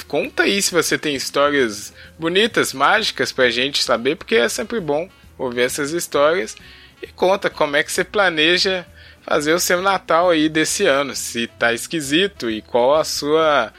Conta 0.07 0.43
aí 0.43 0.61
se 0.61 0.73
você 0.73 0.99
tem 0.99 1.15
histórias 1.15 1.95
bonitas, 2.19 2.73
mágicas 2.73 3.33
pra 3.33 3.49
gente 3.49 3.83
saber, 3.83 4.17
porque 4.17 4.35
é 4.35 4.49
sempre 4.49 4.79
bom 4.79 5.09
ouvir 5.39 5.63
essas 5.63 5.93
histórias. 5.93 6.55
E 7.03 7.07
conta 7.07 7.49
como 7.49 7.77
é 7.77 7.83
que 7.83 7.91
você 7.91 8.05
planeja 8.05 8.87
fazer 9.23 9.55
o 9.55 9.61
seu 9.61 9.81
Natal 9.81 10.31
aí 10.31 10.49
desse 10.49 10.87
ano, 10.87 11.17
se 11.17 11.47
tá 11.47 11.73
esquisito 11.73 12.51
e 12.51 12.61
qual 12.61 12.95
a 12.95 13.05
sua. 13.05 13.73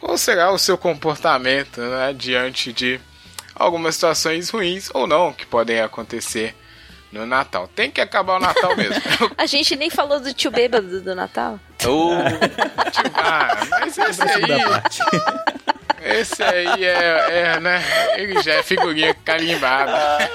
qual 0.00 0.18
será 0.18 0.50
o 0.50 0.58
seu 0.58 0.76
comportamento, 0.76 1.80
né? 1.80 2.12
Diante 2.16 2.72
de 2.72 3.00
algumas 3.54 3.94
situações 3.94 4.50
ruins 4.50 4.90
ou 4.92 5.06
não 5.06 5.32
que 5.32 5.46
podem 5.46 5.80
acontecer 5.80 6.54
no 7.12 7.26
Natal. 7.26 7.68
Tem 7.68 7.90
que 7.90 8.00
acabar 8.00 8.36
o 8.36 8.40
Natal 8.40 8.76
mesmo. 8.76 9.02
A 9.36 9.46
gente 9.46 9.74
nem 9.76 9.90
falou 9.90 10.20
do 10.20 10.32
tio 10.32 10.50
bêbado 10.50 11.00
do 11.00 11.14
Natal. 11.14 11.58
Ô, 11.86 12.12
ah, 13.14 13.66
mas 13.70 13.96
esse 13.98 14.22
aí. 14.22 14.42
Esse 16.00 16.42
aí 16.44 16.84
é, 16.84 17.54
é, 17.56 17.60
né? 17.60 17.82
Ele 18.16 18.40
já 18.40 18.54
é 18.54 18.62
figurinha 18.62 19.12
carimbada. 19.12 20.30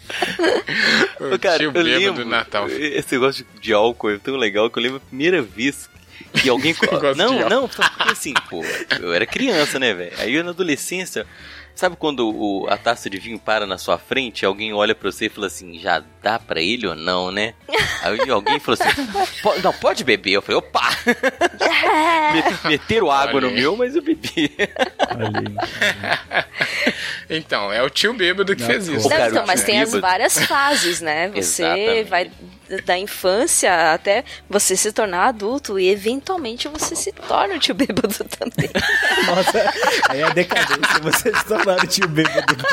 o 1.20 1.38
cara, 1.38 1.58
tio 1.58 1.68
eu 1.68 1.72
bêbado 1.72 1.98
lembro, 1.98 2.24
do 2.24 2.30
Natal. 2.30 2.68
Esse 2.70 3.14
negócio 3.14 3.46
de, 3.60 3.72
álcool 3.74 4.12
é 4.12 4.18
tão 4.18 4.36
legal 4.36 4.70
que 4.70 4.78
eu 4.78 4.82
lembro 4.82 4.96
a 4.96 5.00
primeira 5.00 5.42
vez 5.42 5.90
que 6.40 6.48
alguém... 6.48 6.74
não, 7.16 7.48
não, 7.48 7.68
porque 7.68 8.10
assim, 8.10 8.32
pô, 8.48 8.64
eu 8.98 9.12
era 9.12 9.26
criança, 9.26 9.78
né, 9.78 9.92
velho? 9.92 10.12
Aí 10.18 10.34
eu 10.34 10.42
na 10.42 10.50
adolescência... 10.50 11.26
Sabe 11.74 11.96
quando 11.96 12.28
o- 12.30 12.66
a 12.70 12.76
taça 12.76 13.10
de 13.10 13.18
vinho 13.18 13.38
para 13.38 13.66
na 13.66 13.76
sua 13.76 13.98
frente 13.98 14.42
e 14.42 14.46
alguém 14.46 14.72
olha 14.72 14.94
pra 14.94 15.10
você 15.10 15.26
e 15.26 15.28
fala 15.28 15.48
assim, 15.48 15.76
já 15.80 16.02
dá 16.22 16.38
pra 16.38 16.60
ele 16.60 16.86
ou 16.86 16.94
não, 16.94 17.32
né? 17.32 17.52
Aí 18.02 18.30
alguém 18.30 18.60
falou 18.60 18.78
assim, 18.80 19.06
"Po- 19.42 19.58
não, 19.60 19.72
pode 19.72 20.04
beber. 20.04 20.32
Eu 20.34 20.42
falei, 20.42 20.58
opa! 20.58 20.80
Met- 22.32 22.66
Meteram 22.68 23.10
água 23.10 23.34
Olha 23.36 23.48
no 23.48 23.48
aí. 23.48 23.54
meu, 23.60 23.76
mas 23.76 23.96
eu 23.96 24.02
bebi. 24.02 24.52
Então, 27.28 27.72
é 27.72 27.82
o 27.82 27.90
tio 27.90 28.12
bêbado 28.14 28.54
que 28.54 28.62
Não, 28.62 28.68
fez 28.68 28.86
isso. 28.88 29.08
Não, 29.08 29.16
cara, 29.16 29.30
então, 29.30 29.46
mas 29.46 29.62
tem 29.64 29.80
as 29.80 29.92
várias 29.92 30.38
fases, 30.46 31.00
né? 31.00 31.28
Você 31.34 31.62
Exatamente. 31.64 32.04
vai 32.10 32.30
da 32.84 32.98
infância 32.98 33.92
até 33.92 34.24
você 34.48 34.76
se 34.76 34.92
tornar 34.92 35.28
adulto 35.28 35.78
e 35.78 35.88
eventualmente 35.88 36.68
você 36.68 36.96
se 36.96 37.12
torna 37.12 37.54
o 37.54 37.58
tio 37.58 37.74
bêbado 37.74 38.08
também. 38.38 38.70
Nossa, 39.26 39.72
aí 40.08 40.22
é 40.22 40.30
decadência. 40.32 41.00
Você 41.02 41.34
se 41.34 41.44
tornar 41.46 41.82
o 41.82 41.86
tio 41.86 42.08
bêbado. 42.08 42.56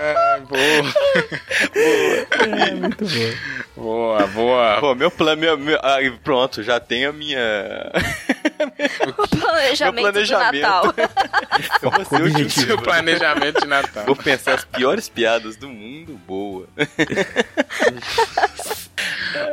É, 0.00 0.40
boa, 0.40 0.94
É, 1.74 2.74
muito 2.74 3.04
bom. 3.04 3.59
Boa, 3.80 4.26
boa. 4.28 4.76
Pô, 4.80 4.94
meu 4.94 5.10
plano... 5.10 5.40
Meu, 5.40 5.56
meu- 5.58 5.78
ah, 5.82 5.98
pronto, 6.22 6.62
já 6.62 6.78
tenho 6.78 7.10
a 7.10 7.12
minha... 7.12 7.38
O 9.16 9.28
planejamento, 9.38 10.02
Meu 10.02 10.12
planejamento. 10.12 10.60
do 10.60 10.62
Natal. 10.62 10.94
Eu 11.82 11.90
vou 11.90 12.04
ser 12.04 12.22
o. 12.22 12.50
Seu 12.50 12.78
planejamento 12.78 13.60
de 13.60 13.66
Natal. 13.66 14.04
Vou 14.06 14.16
pensar 14.16 14.54
as 14.54 14.64
piores 14.64 15.08
piadas 15.08 15.56
do 15.56 15.68
mundo, 15.68 16.12
boa. 16.26 16.66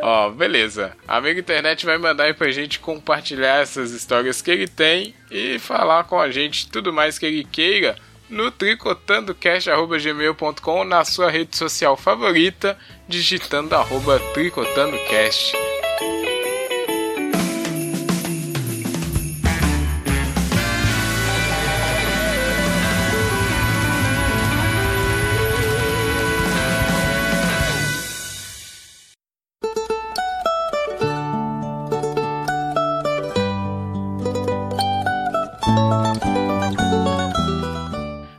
Ó, 0.02 0.30
beleza. 0.32 0.92
Amigo 1.08 1.40
internet 1.40 1.86
vai 1.86 1.98
mandar 1.98 2.26
aí 2.26 2.34
pra 2.34 2.52
gente 2.52 2.80
compartilhar 2.80 3.62
essas 3.62 3.92
histórias 3.92 4.42
que 4.42 4.52
ele 4.52 4.68
tem 4.68 5.14
e 5.32 5.58
falar 5.60 6.04
com 6.06 6.20
a 6.20 6.30
gente 6.32 6.70
tudo 6.70 6.92
mais 6.92 7.18
que 7.18 7.26
ele 7.26 7.44
queira 7.46 7.96
no 8.30 8.52
tricotandocast.gmail.com 8.52 10.84
na 10.84 11.06
sua 11.06 11.30
rede 11.30 11.56
social 11.58 11.98
favorita, 11.98 12.78
digitando 13.08 13.76
arroba 13.76 14.20
tricotandocast. 14.34 15.77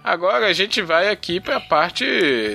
Agora 0.09 0.47
a 0.47 0.55
gente 0.55 0.81
vai 0.81 1.11
aqui 1.11 1.39
pra 1.39 1.61
parte, 1.61 2.03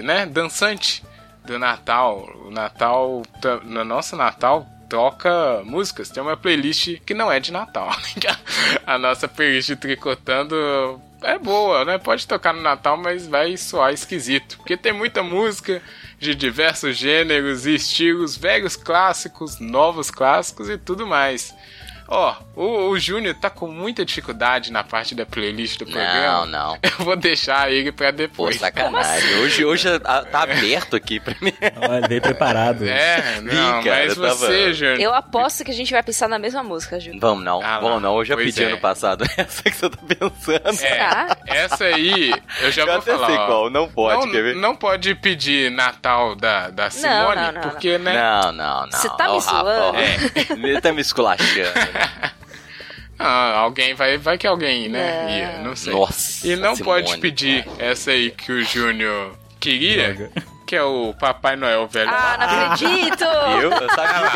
né, 0.04 0.26
dançante 0.26 1.04
do 1.46 1.60
Natal. 1.60 2.28
O 2.48 2.50
Natal, 2.50 3.22
no 3.64 3.84
nosso 3.84 4.16
Natal, 4.16 4.68
troca 4.90 5.62
músicas. 5.64 6.10
Tem 6.10 6.24
uma 6.24 6.36
playlist 6.36 7.00
que 7.06 7.14
não 7.14 7.32
é 7.32 7.40
de 7.40 7.52
Natal. 7.52 7.92
a 8.88 8.98
nossa 8.98 9.28
playlist 9.28 9.76
Tricotando 9.76 11.00
é 11.22 11.38
boa, 11.38 11.86
né? 11.86 12.00
Pode 12.00 12.28
tocar 12.28 12.56
no 12.56 12.62
Natal, 12.64 12.98
mas 12.98 13.28
vai 13.28 13.56
soar 13.56 13.94
esquisito. 13.94 14.58
Porque 14.58 14.76
tem 14.76 14.92
muita 14.92 15.22
música 15.22 15.80
de 16.18 16.34
diversos 16.34 16.98
gêneros 16.98 17.68
e 17.68 17.76
estilos, 17.76 18.36
velhos 18.36 18.76
clássicos, 18.76 19.60
novos 19.60 20.10
clássicos 20.10 20.70
e 20.70 20.78
tudo 20.80 21.06
mais. 21.06 21.54
Ó, 22.08 22.36
o, 22.56 22.90
o 22.90 23.00
Júnior 23.00 23.34
tá 23.36 23.50
com 23.50 23.68
muita 23.68 24.06
dificuldade 24.06 24.72
na 24.72 24.84
parte 24.84 25.16
da 25.16 25.26
playlist 25.26 25.80
do 25.80 25.86
Não, 25.86 25.92
programa. 25.94 26.46
não. 26.46 26.78
Eu 26.84 27.06
vou 27.06 27.16
deixar 27.16 27.72
ele 27.72 27.92
pra 27.92 28.08
Pô, 28.12 28.18
depois. 28.18 28.58
sacanagem. 28.60 29.36
Hoje, 29.40 29.66
hoje 29.66 30.00
tá 30.00 30.24
aberto 30.44 30.96
aqui 30.96 31.20
pra 31.20 31.36
mim. 31.42 31.54
Olha, 31.90 32.08
veio 32.08 32.22
preparado. 32.22 32.86
É, 32.88 33.40
não, 33.42 33.84
cara, 33.84 34.06
mas 34.06 34.18
eu 34.18 34.24
tava- 34.24 34.36
você, 34.36 34.74
Júnior. 34.74 35.00
Eu 35.00 35.14
aposto 35.14 35.64
que 35.64 35.72
a 35.72 35.74
gente 35.74 35.92
vai 35.92 36.04
pensar 36.04 36.28
na 36.28 36.38
mesma 36.38 36.62
música, 36.64 37.00
Ju. 37.00 37.12
Vamos 37.20 37.44
não, 37.44 37.62
Ah 37.64 37.80
vamos 37.80 38.02
não. 38.02 38.18
Eu 38.18 38.26
já 38.26 38.36
pedi 38.36 38.64
é. 38.64 38.68
ano 38.68 38.78
passado 38.80 39.24
essa 39.38 39.64
que 39.64 39.72
você 39.72 39.90
tá 39.90 39.98
pensando. 40.08 40.84
É, 40.84 40.98
Tá? 40.98 41.38
essa 41.48 41.84
aí, 41.86 42.34
eu 42.62 42.72
já 42.72 42.84
Eu 42.84 42.88
vou 42.88 42.96
até 42.98 43.12
falar. 43.14 43.28
sei 43.28 43.38
ó. 43.38 43.46
qual, 43.48 43.70
não 43.70 43.88
pode, 43.88 44.26
não, 44.26 44.32
quer 44.32 44.44
ver? 44.44 44.56
não 44.56 44.76
pode 44.76 45.16
pedir 45.16 45.72
Natal 45.72 46.36
da, 46.36 46.70
da 46.70 46.90
Simone, 46.90 47.36
não, 47.36 47.52
não, 47.54 47.62
porque, 47.62 47.98
né? 47.98 48.14
Não, 48.14 48.52
não, 48.52 48.82
não. 48.82 48.92
Você 48.92 49.10
tá 49.10 49.30
me 49.32 49.40
zoando? 49.42 49.98
ó. 49.98 50.54
Ele 50.68 50.82
tá 50.82 50.92
me 50.94 51.02
esculachando. 51.02 51.93
Ah, 53.20 53.60
alguém 53.60 53.94
vai, 53.94 54.18
vai 54.18 54.38
que 54.38 54.46
alguém, 54.46 54.90
né? 54.90 55.24
Não. 55.24 55.30
Ia, 55.30 55.64
não 55.64 55.76
sei. 55.76 55.94
Nossa, 55.94 56.46
E 56.48 56.56
não 56.58 56.76
Simone, 56.76 57.04
pode 57.04 57.18
pedir 57.20 57.66
essa 57.80 58.12
aí 58.12 58.32
que 58.32 58.52
o 58.52 58.64
Júnior 58.64 59.38
queria, 59.60 60.14
Droga. 60.14 60.32
que 60.66 60.76
é 60.76 60.84
o 60.84 61.14
Papai 61.14 61.56
Noel 61.56 61.88
velho. 61.88 62.10
Ah, 62.12 62.38
não 62.38 62.74
acredito! 62.74 63.24
Eu, 63.62 63.72
eu 63.72 63.90
sabia 63.90 64.32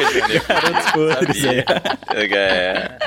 que 2.27 2.35
é. 2.35 2.37
É. 2.37 2.97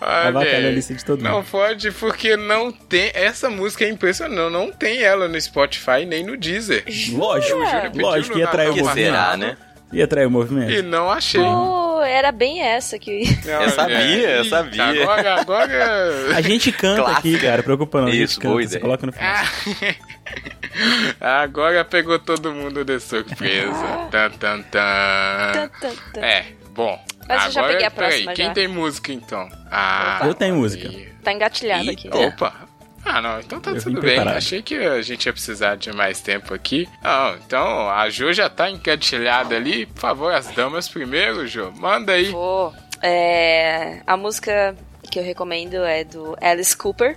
Olha, 0.00 0.28
Avacalha 0.28 0.68
a 0.68 0.70
lista 0.70 0.94
de 0.94 1.04
todo 1.04 1.22
Não 1.22 1.36
mundo. 1.36 1.46
pode 1.50 1.90
porque 1.92 2.36
não 2.36 2.70
tem. 2.70 3.10
Essa 3.14 3.48
música 3.50 3.84
é 3.84 3.88
impressionante. 3.88 4.52
Não 4.52 4.70
tem 4.70 5.02
ela 5.02 5.28
no 5.28 5.40
Spotify 5.40 6.04
nem 6.06 6.24
no 6.24 6.36
Deezer. 6.36 6.84
Lógico, 7.12 7.58
pediu 7.82 8.02
lógico, 8.02 8.34
no 8.34 8.40
ia 8.40 8.46
atrair 8.46 8.70
o 8.70 8.74
que 8.74 8.84
será, 8.92 9.36
né? 9.36 9.56
Ia 9.92 10.04
atrair 10.04 10.26
o 10.26 10.30
movimento. 10.30 10.70
E 10.70 10.82
não 10.82 11.10
achei. 11.10 11.40
Pô, 11.40 12.00
era 12.02 12.30
bem 12.30 12.60
essa 12.60 12.98
que 12.98 13.22
Olha, 13.46 13.68
sabia, 13.70 14.30
eu 14.36 14.44
sabia. 14.44 15.02
Agora, 15.02 15.40
agora. 15.40 16.36
A 16.36 16.40
gente 16.42 16.70
canta 16.72 17.02
aqui, 17.10 17.30
Clássica. 17.30 17.46
cara, 17.46 17.62
preocupa 17.62 18.00
não. 18.02 18.08
A 18.08 18.10
gente 18.10 18.24
Isso, 18.24 18.36
canta, 18.40 18.48
boa 18.50 18.60
você 18.62 18.66
ideia. 18.68 18.80
coloca 18.80 19.06
no 19.06 19.12
final. 19.12 19.44
Agora 21.20 21.84
pegou 21.84 22.18
todo 22.18 22.52
mundo 22.52 22.84
de 22.84 23.00
surpresa. 23.00 24.08
Tan, 24.10 24.30
tan, 24.30 24.62
tan. 24.62 25.52
Tan, 25.52 25.68
tan, 25.80 25.92
tan. 26.12 26.20
É, 26.20 26.44
bom. 26.70 27.02
Mas 27.26 27.46
eu 27.46 27.50
já 27.52 27.60
agora, 27.60 27.72
peguei 27.72 27.86
a 27.86 27.90
peraí, 27.90 28.08
próxima 28.10 28.32
quem 28.34 28.46
já. 28.46 28.52
tem 28.54 28.68
música 28.68 29.12
então? 29.12 29.48
Ah, 29.70 30.20
Eu 30.24 30.34
tenho 30.34 30.56
música. 30.56 30.90
tá 31.22 31.32
engatilhado 31.32 31.90
aqui. 31.90 32.06
Eita. 32.06 32.18
Opa! 32.18 32.67
Ah, 33.04 33.22
não, 33.22 33.40
então 33.40 33.60
tá 33.60 33.70
Eu 33.70 33.82
tudo 33.82 34.00
bem. 34.00 34.18
Achei 34.18 34.62
que 34.62 34.74
a 34.74 35.00
gente 35.02 35.26
ia 35.26 35.32
precisar 35.32 35.76
de 35.76 35.92
mais 35.92 36.20
tempo 36.20 36.52
aqui. 36.52 36.88
Não, 37.02 37.36
então 37.36 37.88
a 37.90 38.08
Jo 38.10 38.32
já 38.32 38.48
tá 38.50 38.70
engatilhada 38.70 39.56
ali. 39.56 39.86
Por 39.86 40.00
favor, 40.00 40.34
as 40.34 40.48
damas 40.48 40.88
primeiro, 40.88 41.46
Jo. 41.46 41.72
Manda 41.76 42.12
aí. 42.12 42.30
Vou. 42.30 42.74
É, 43.00 44.00
a 44.06 44.16
música 44.16 44.76
que 45.10 45.18
eu 45.18 45.24
recomendo 45.24 45.76
é 45.84 46.04
do 46.04 46.36
Alice 46.40 46.76
Cooper. 46.76 47.16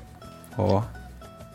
Ó. 0.57 0.84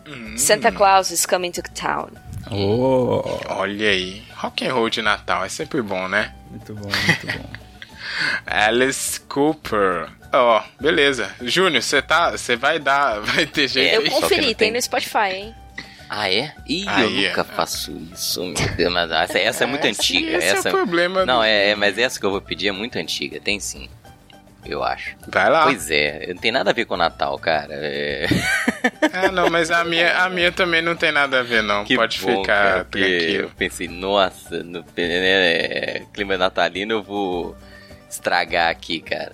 Hum. 0.07 0.37
Santa 0.37 0.71
Claus 0.71 1.11
is 1.11 1.25
Coming 1.25 1.51
to 1.53 1.63
Town. 1.75 2.09
Ó. 2.51 3.23
Olha 3.49 3.89
aí. 3.89 4.23
Rock 4.35 4.67
and 4.67 4.75
roll 4.75 4.91
de 4.91 5.03
Natal 5.03 5.45
é 5.45 5.49
sempre 5.49 5.83
bom, 5.83 6.09
né? 6.09 6.35
Muito 6.51 6.75
bom, 6.75 6.89
muito 6.89 7.27
bom. 7.39 7.51
Alice 8.47 9.21
Cooper. 9.21 10.09
Ó, 10.43 10.63
beleza. 10.81 11.31
Júnior, 11.43 11.83
você 11.83 12.01
tá. 12.03 12.31
Você 12.33 12.57
vai 12.57 12.79
dar. 12.79 13.21
Vai 13.27 13.47
ter 13.47 13.69
jeito 13.69 13.95
É, 13.95 13.97
Eu 13.97 14.11
conferi, 14.11 14.47
tem 14.47 14.55
tem. 14.55 14.71
no 14.73 14.81
Spotify, 14.83 15.33
hein? 15.33 15.55
Ah, 16.09 16.31
é? 16.31 16.53
Ih, 16.69 16.85
Aí, 16.87 17.25
eu 17.25 17.29
nunca 17.31 17.41
é. 17.41 17.45
faço 17.45 17.91
isso, 18.13 18.41
meu 18.45 18.55
Deus. 18.77 18.93
Mas 18.93 19.11
essa, 19.11 19.39
essa 19.41 19.65
é 19.65 19.67
muito 19.67 19.87
antiga. 19.87 20.37
esse 20.39 20.47
é 20.49 20.53
o 20.53 20.59
essa... 20.59 20.71
problema 20.71 21.27
Não, 21.27 21.39
do- 21.39 21.45
é, 21.45 21.71
é, 21.71 21.75
mas 21.75 21.99
essa 21.99 22.19
que 22.21 22.25
eu 22.25 22.31
vou 22.31 22.41
pedir 22.41 22.69
é 22.69 22.73
muito 22.73 22.97
antiga. 22.99 23.41
Tem 23.41 23.59
sim. 23.59 23.89
Eu 24.65 24.83
acho. 24.83 25.15
Vai 25.29 25.49
lá. 25.49 25.63
Pois 25.65 25.91
é, 25.91 26.27
não 26.29 26.37
tem 26.41 26.51
nada 26.51 26.71
a 26.71 26.73
ver 26.73 26.85
com 26.87 26.95
o 26.95 26.97
Natal, 26.97 27.39
cara. 27.39 27.69
É... 27.73 28.27
Ah, 29.13 29.31
não, 29.31 29.49
mas 29.49 29.71
a 29.71 29.85
minha, 29.85 30.17
a 30.25 30.29
minha 30.29 30.51
também 30.51 30.83
não 30.83 30.97
tem 30.97 31.13
nada 31.13 31.39
a 31.39 31.43
ver, 31.43 31.63
não. 31.63 31.85
Que 31.85 31.95
Pode 31.95 32.21
bom, 32.21 32.41
ficar 32.41 32.45
cara, 32.73 32.85
porque 32.85 33.07
tranquilo. 33.19 33.43
Eu 33.45 33.51
pensei, 33.57 33.87
nossa, 33.89 34.63
no 34.65 34.85
né, 34.97 36.03
clima 36.13 36.37
natalino 36.37 36.95
eu 36.95 37.03
vou 37.03 37.57
estragar 38.11 38.69
aqui, 38.71 39.01
cara. 39.01 39.33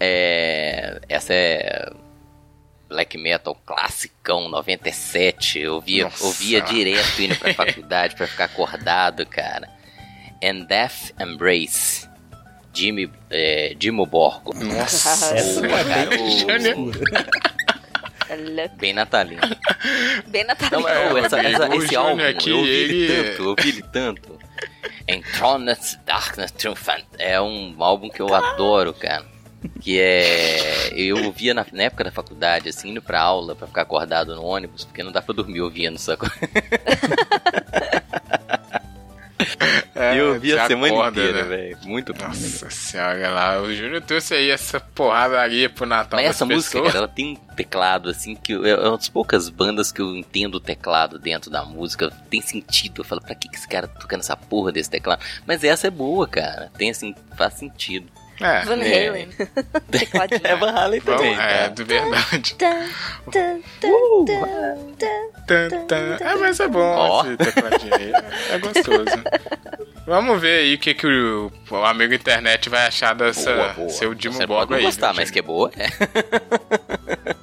É, 0.00 1.00
essa 1.08 1.32
é 1.34 1.90
black 2.88 3.18
metal 3.18 3.54
classicão 3.66 4.48
97. 4.48 5.58
Eu 5.60 5.80
via, 5.80 6.04
Nossa. 6.04 6.24
ouvia 6.24 6.60
direto 6.62 7.20
indo 7.22 7.36
pra 7.36 7.52
faculdade 7.54 8.14
pra 8.16 8.26
ficar 8.26 8.44
acordado, 8.44 9.26
cara. 9.26 9.68
And 10.42 10.64
Death 10.66 11.12
Embrace. 11.20 12.08
Jimmy, 12.72 13.10
é, 13.30 13.74
Jimmo 13.80 14.06
Borgo. 14.06 14.54
Nossa, 14.54 15.34
Essa 15.36 15.60
Boa, 15.66 15.84
cara, 15.84 16.16
Júnior. 16.16 16.78
o- 16.78 18.76
bem 18.76 18.92
natalino. 18.92 19.40
Bem 20.28 20.42
Não, 20.44 20.48
natalino. 20.48 20.82
mas, 20.82 20.92
É, 20.96 21.12
ô, 21.12 21.18
essa- 21.18 21.40
essa- 21.40 21.66
esse 21.76 21.86
Júnior 21.86 22.06
álbum, 22.10 22.22
aqui, 22.28 22.50
eu 22.50 22.58
ouvi 22.58 22.68
ele 22.70 22.94
ele- 23.04 23.22
tanto, 23.30 23.42
eu 23.42 23.48
ouvi 23.48 23.68
ele 23.68 23.82
tanto. 23.92 24.38
Enthroned 25.08 25.98
Darkness 26.04 26.50
Triumphant 26.52 27.04
é 27.18 27.40
um 27.40 27.74
álbum 27.78 28.08
que 28.10 28.20
eu 28.20 28.32
adoro, 28.34 28.92
cara. 28.92 29.24
Que 29.80 29.98
é. 30.00 30.88
Eu 30.92 31.24
ouvia 31.24 31.52
na, 31.52 31.66
na 31.72 31.82
época 31.84 32.04
da 32.04 32.12
faculdade, 32.12 32.68
assim, 32.68 32.90
indo 32.90 33.02
pra 33.02 33.20
aula, 33.20 33.56
pra 33.56 33.66
ficar 33.66 33.82
acordado 33.82 34.34
no 34.36 34.44
ônibus, 34.44 34.84
porque 34.84 35.02
não 35.02 35.10
dá 35.12 35.20
pra 35.20 35.34
dormir 35.34 35.60
ouvindo, 35.60 35.98
sacou? 35.98 36.28
É, 39.94 40.18
eu 40.18 40.34
ouvia 40.34 40.54
você 40.54 40.60
a 40.60 40.66
semana 40.66 40.92
acorda, 40.94 41.20
inteira, 41.20 41.42
né? 41.42 41.48
velho. 41.56 41.78
Muito 41.84 42.14
bom. 42.14 42.24
Nossa 42.26 42.70
senhora, 42.70 43.30
lá, 43.30 43.60
o 43.60 43.72
Júnior 43.74 44.00
trouxe 44.02 44.34
aí 44.34 44.50
essa 44.50 44.78
porradaria 44.80 45.68
pro 45.68 45.86
Natal 45.86 46.18
Mas 46.20 46.30
essa 46.30 46.44
música, 46.44 46.72
pessoas. 46.78 46.92
cara, 46.92 46.98
ela 47.04 47.08
tem 47.08 47.32
um 47.32 47.54
teclado, 47.54 48.08
assim, 48.08 48.34
que 48.36 48.52
eu- 48.52 48.64
é 48.64 48.76
uma 48.88 48.96
das 48.96 49.08
poucas 49.08 49.48
bandas 49.48 49.90
que 49.90 50.00
eu 50.00 50.14
entendo 50.16 50.56
o 50.56 50.60
teclado 50.60 51.18
dentro 51.18 51.50
da 51.50 51.64
música. 51.64 52.10
Tem 52.30 52.40
sentido. 52.40 53.00
Eu 53.00 53.04
falo, 53.04 53.20
pra 53.20 53.34
que, 53.34 53.48
que 53.48 53.56
esse 53.56 53.66
cara 53.68 53.86
tá 53.88 53.98
tocando 54.00 54.20
essa 54.20 54.36
porra 54.36 54.70
desse 54.72 54.90
teclado? 54.90 55.20
Mas 55.46 55.62
essa 55.64 55.86
é 55.88 55.90
boa, 55.90 56.26
cara. 56.28 56.70
Tem, 56.78 56.90
assim, 56.90 57.14
faz 57.36 57.54
sentido. 57.54 58.06
É, 58.40 58.64
Van 58.64 58.76
É. 58.80 59.08
Halen. 59.08 59.28
Tecladinho. 59.90 60.40
É 60.44 60.56
Van 60.56 60.70
Halen 60.70 61.00
bom, 61.00 61.16
também, 61.16 61.32
é, 61.32 61.36
cara. 61.36 61.68
de 61.68 61.84
verdade. 61.84 62.54
Tan. 62.54 62.86
É, 66.20 66.34
mas 66.36 66.60
é 66.60 66.68
bom 66.68 66.80
Ó. 66.80 67.24
esse 67.24 67.36
tecladinho 67.36 67.94
aí. 67.94 68.12
É 68.50 68.58
gostoso. 68.58 69.24
Vamos 70.06 70.40
ver 70.40 70.60
aí 70.60 70.74
o 70.74 70.78
que, 70.78 70.94
que 70.94 71.06
o, 71.06 71.52
o 71.70 71.76
amigo 71.84 72.14
internet 72.14 72.68
vai 72.68 72.86
achar 72.86 73.14
dessa 73.14 73.54
Boa, 73.54 73.68
boa. 73.74 73.88
seu 73.88 74.14
Dimo 74.14 74.38
não 74.38 74.74
aí. 74.74 74.82
gostar, 74.82 75.14
mas 75.14 75.30
que 75.30 75.38
é 75.38 75.42
boa, 75.42 75.70
é. 75.76 75.88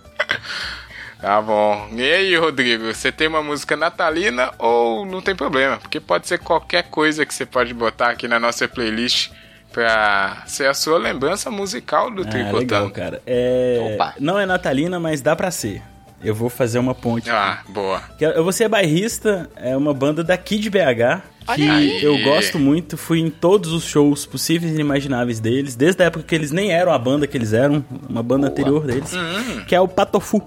Tá 1.21 1.41
bom. 1.41 1.87
E 1.93 2.03
aí, 2.03 2.35
Rodrigo, 2.35 2.93
você 2.93 3.11
tem 3.11 3.27
uma 3.27 3.41
música 3.41 3.75
natalina 3.75 4.51
ou 4.59 5.05
não 5.07 5.21
tem 5.21 5.35
problema? 5.35 5.77
Porque 5.77 5.99
pode 5.99 6.27
ser 6.27 6.37
qualquer 6.37 6.83
coisa 6.83 7.25
que 7.25 7.33
você 7.33 7.47
pode 7.47 7.73
botar 7.73 8.09
aqui 8.11 8.27
na 8.27 8.39
nossa 8.39 8.67
playlist 8.67 9.31
pra 9.75 10.43
ser 10.47 10.67
a 10.69 10.73
sua 10.73 10.97
lembrança 10.97 11.51
musical 11.51 12.09
do 12.09 12.21
Ah, 12.21 12.25
Tricotando. 12.25 12.57
legal, 12.59 12.89
cara. 12.91 13.21
É... 13.27 13.91
Opa. 13.93 14.13
Não 14.21 14.39
é 14.39 14.45
natalina, 14.45 15.01
mas 15.01 15.21
dá 15.21 15.35
pra 15.35 15.51
ser. 15.51 15.81
Eu 16.23 16.33
vou 16.33 16.49
fazer 16.49 16.79
uma 16.79 16.95
ponte. 16.95 17.29
aqui. 17.29 17.37
Ah, 17.37 17.59
boa. 17.67 18.01
Que 18.17 18.23
Eu 18.23 18.41
vou 18.41 18.53
ser 18.53 18.69
bairrista, 18.69 19.49
é 19.57 19.75
uma 19.75 19.93
banda 19.93 20.23
daqui 20.23 20.57
de 20.57 20.69
BH. 20.69 21.21
Que 21.53 21.69
aí. 21.69 22.01
eu 22.03 22.17
gosto 22.23 22.57
muito, 22.57 22.95
fui 22.97 23.19
em 23.19 23.29
todos 23.29 23.71
os 23.73 23.83
shows 23.83 24.25
possíveis 24.25 24.71
e 24.71 24.75
inimagináveis 24.75 25.39
deles, 25.41 25.75
desde 25.75 26.01
a 26.01 26.05
época 26.05 26.23
que 26.23 26.33
eles 26.33 26.51
nem 26.51 26.71
eram 26.71 26.91
a 26.93 26.97
banda 26.97 27.27
que 27.27 27.37
eles 27.37 27.51
eram, 27.53 27.83
uma 28.09 28.23
banda 28.23 28.47
anterior 28.47 28.87
deles, 28.87 29.11
que 29.67 29.75
é 29.75 29.79
o 29.81 29.87
Patofu. 29.89 30.41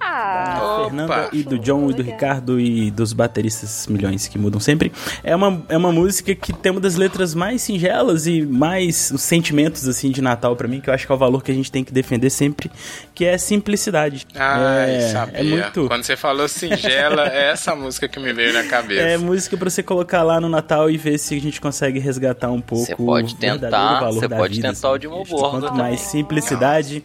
Ah, 0.00 0.54
da 0.58 0.64
Opa. 0.64 0.84
Fernanda 0.84 1.28
e 1.32 1.42
do 1.42 1.58
John 1.58 1.90
e 1.90 1.94
do 1.94 2.02
Ricardo 2.02 2.60
e 2.60 2.90
dos 2.90 3.12
bateristas 3.12 3.86
milhões 3.86 4.28
que 4.28 4.38
mudam 4.38 4.60
sempre. 4.60 4.92
É 5.24 5.34
uma, 5.34 5.62
é 5.68 5.76
uma 5.76 5.90
música 5.92 6.34
que 6.34 6.52
tem 6.52 6.70
uma 6.72 6.80
das 6.80 6.96
letras 6.96 7.34
mais 7.34 7.62
singelas 7.62 8.26
e 8.26 8.42
mais 8.42 9.10
os 9.10 9.22
sentimentos 9.22 9.86
assim 9.88 10.10
de 10.10 10.20
Natal 10.22 10.54
pra 10.56 10.68
mim, 10.68 10.80
que 10.80 10.90
eu 10.90 10.94
acho 10.94 11.06
que 11.06 11.12
é 11.12 11.14
o 11.14 11.18
valor 11.18 11.42
que 11.42 11.50
a 11.50 11.54
gente 11.54 11.70
tem 11.72 11.82
que 11.82 11.92
defender 11.92 12.30
sempre, 12.30 12.70
que 13.14 13.24
é 13.24 13.36
simplicidade. 13.38 14.26
Ai, 14.34 14.96
é, 14.96 15.00
sabia. 15.08 15.38
é 15.40 15.42
muito 15.42 15.86
Quando 15.88 16.04
você 16.04 16.16
falou 16.16 16.46
singela, 16.48 17.26
é 17.32 17.50
essa 17.50 17.74
música 17.74 18.08
que 18.08 18.18
me 18.20 18.32
veio 18.32 18.52
na 18.52 18.64
cabeça. 18.64 19.02
é 19.02 19.16
música 19.18 19.56
pra 19.56 19.68
você 19.70 19.82
colocar 19.82 20.22
lá 20.22 20.40
no 20.40 20.48
Natal 20.48 20.90
e 20.90 20.96
ver 20.96 21.18
se 21.18 21.34
a 21.36 21.40
gente 21.40 21.60
consegue 21.60 21.98
resgatar 21.98 22.50
um 22.50 22.60
pouco 22.60 22.84
Você 22.86 22.96
pode 22.96 23.34
o 23.34 23.36
tentar, 23.38 24.00
valor 24.00 24.20
você 24.20 24.28
da 24.28 24.36
pode 24.36 24.54
vida, 24.56 24.72
tentar 24.72 24.88
o 24.90 24.92
assim. 24.92 25.00
de 25.00 25.06
Acho 25.06 25.24
que 25.24 25.30
Borgo 25.30 25.50
Quanto 25.50 25.66
também. 25.66 25.80
mais 25.82 26.00
simplicidade, 26.00 27.04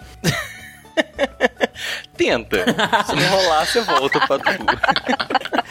Tenta. 2.22 2.66
Se 3.06 3.16
não 3.16 3.28
rolar, 3.30 3.66
você 3.66 3.82
volta 3.82 4.20
pra 4.28 4.38
tu. 4.40 4.66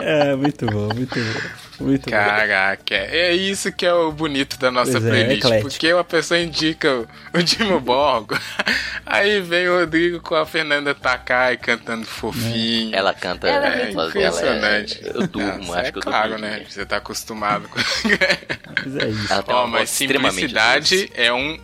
É, 0.00 0.34
muito 0.34 0.64
bom, 0.66 0.88
muito 0.94 1.14
bom. 1.18 1.84
Muito 1.86 2.04
bom. 2.04 2.10
Caraca, 2.10 2.94
é 2.94 3.34
isso 3.34 3.70
que 3.72 3.84
é 3.84 3.92
o 3.92 4.10
bonito 4.12 4.58
da 4.58 4.70
nossa 4.70 4.92
Pois 4.92 5.04
é, 5.04 5.08
playlist. 5.10 5.44
eclético. 5.44 5.68
porque 5.70 5.92
uma 5.92 6.04
pessoa 6.04 6.40
indica 6.40 7.06
o, 7.34 7.42
Dimo 7.42 7.78
Borgo, 7.80 8.38
aí 9.04 9.40
vem 9.42 9.68
o 9.68 9.78
Rodrigo 9.80 10.20
com 10.20 10.34
a 10.34 10.46
Fernanda 10.46 10.94
Takai 10.94 11.56
cantando 11.58 12.06
fofinho. 12.06 12.94
Ela 12.96 13.12
canta. 13.12 13.46
Ela 13.48 13.66
é 13.66 13.68
É 13.68 13.84
muito 13.86 13.98
ela 14.00 14.08
impressionante. 14.08 15.00
eu 15.04 15.26
durmo, 15.26 15.74
acho 15.74 15.88
é 15.88 15.92
que 15.92 15.98
eu 15.98 16.02
claro, 16.02 16.28
durmo. 16.30 16.44
né? 16.44 16.64
Você 16.68 16.86
tá 16.86 16.96
acostumado 16.96 17.68
com. 17.68 17.78
Mas 18.86 18.96
é 18.96 19.08
isso. 19.10 19.32
Ela 19.32 19.42
tem 19.42 19.66
mas 19.68 19.90
simplicidade 19.90 21.10
é 21.14 21.32
um, 21.32 21.58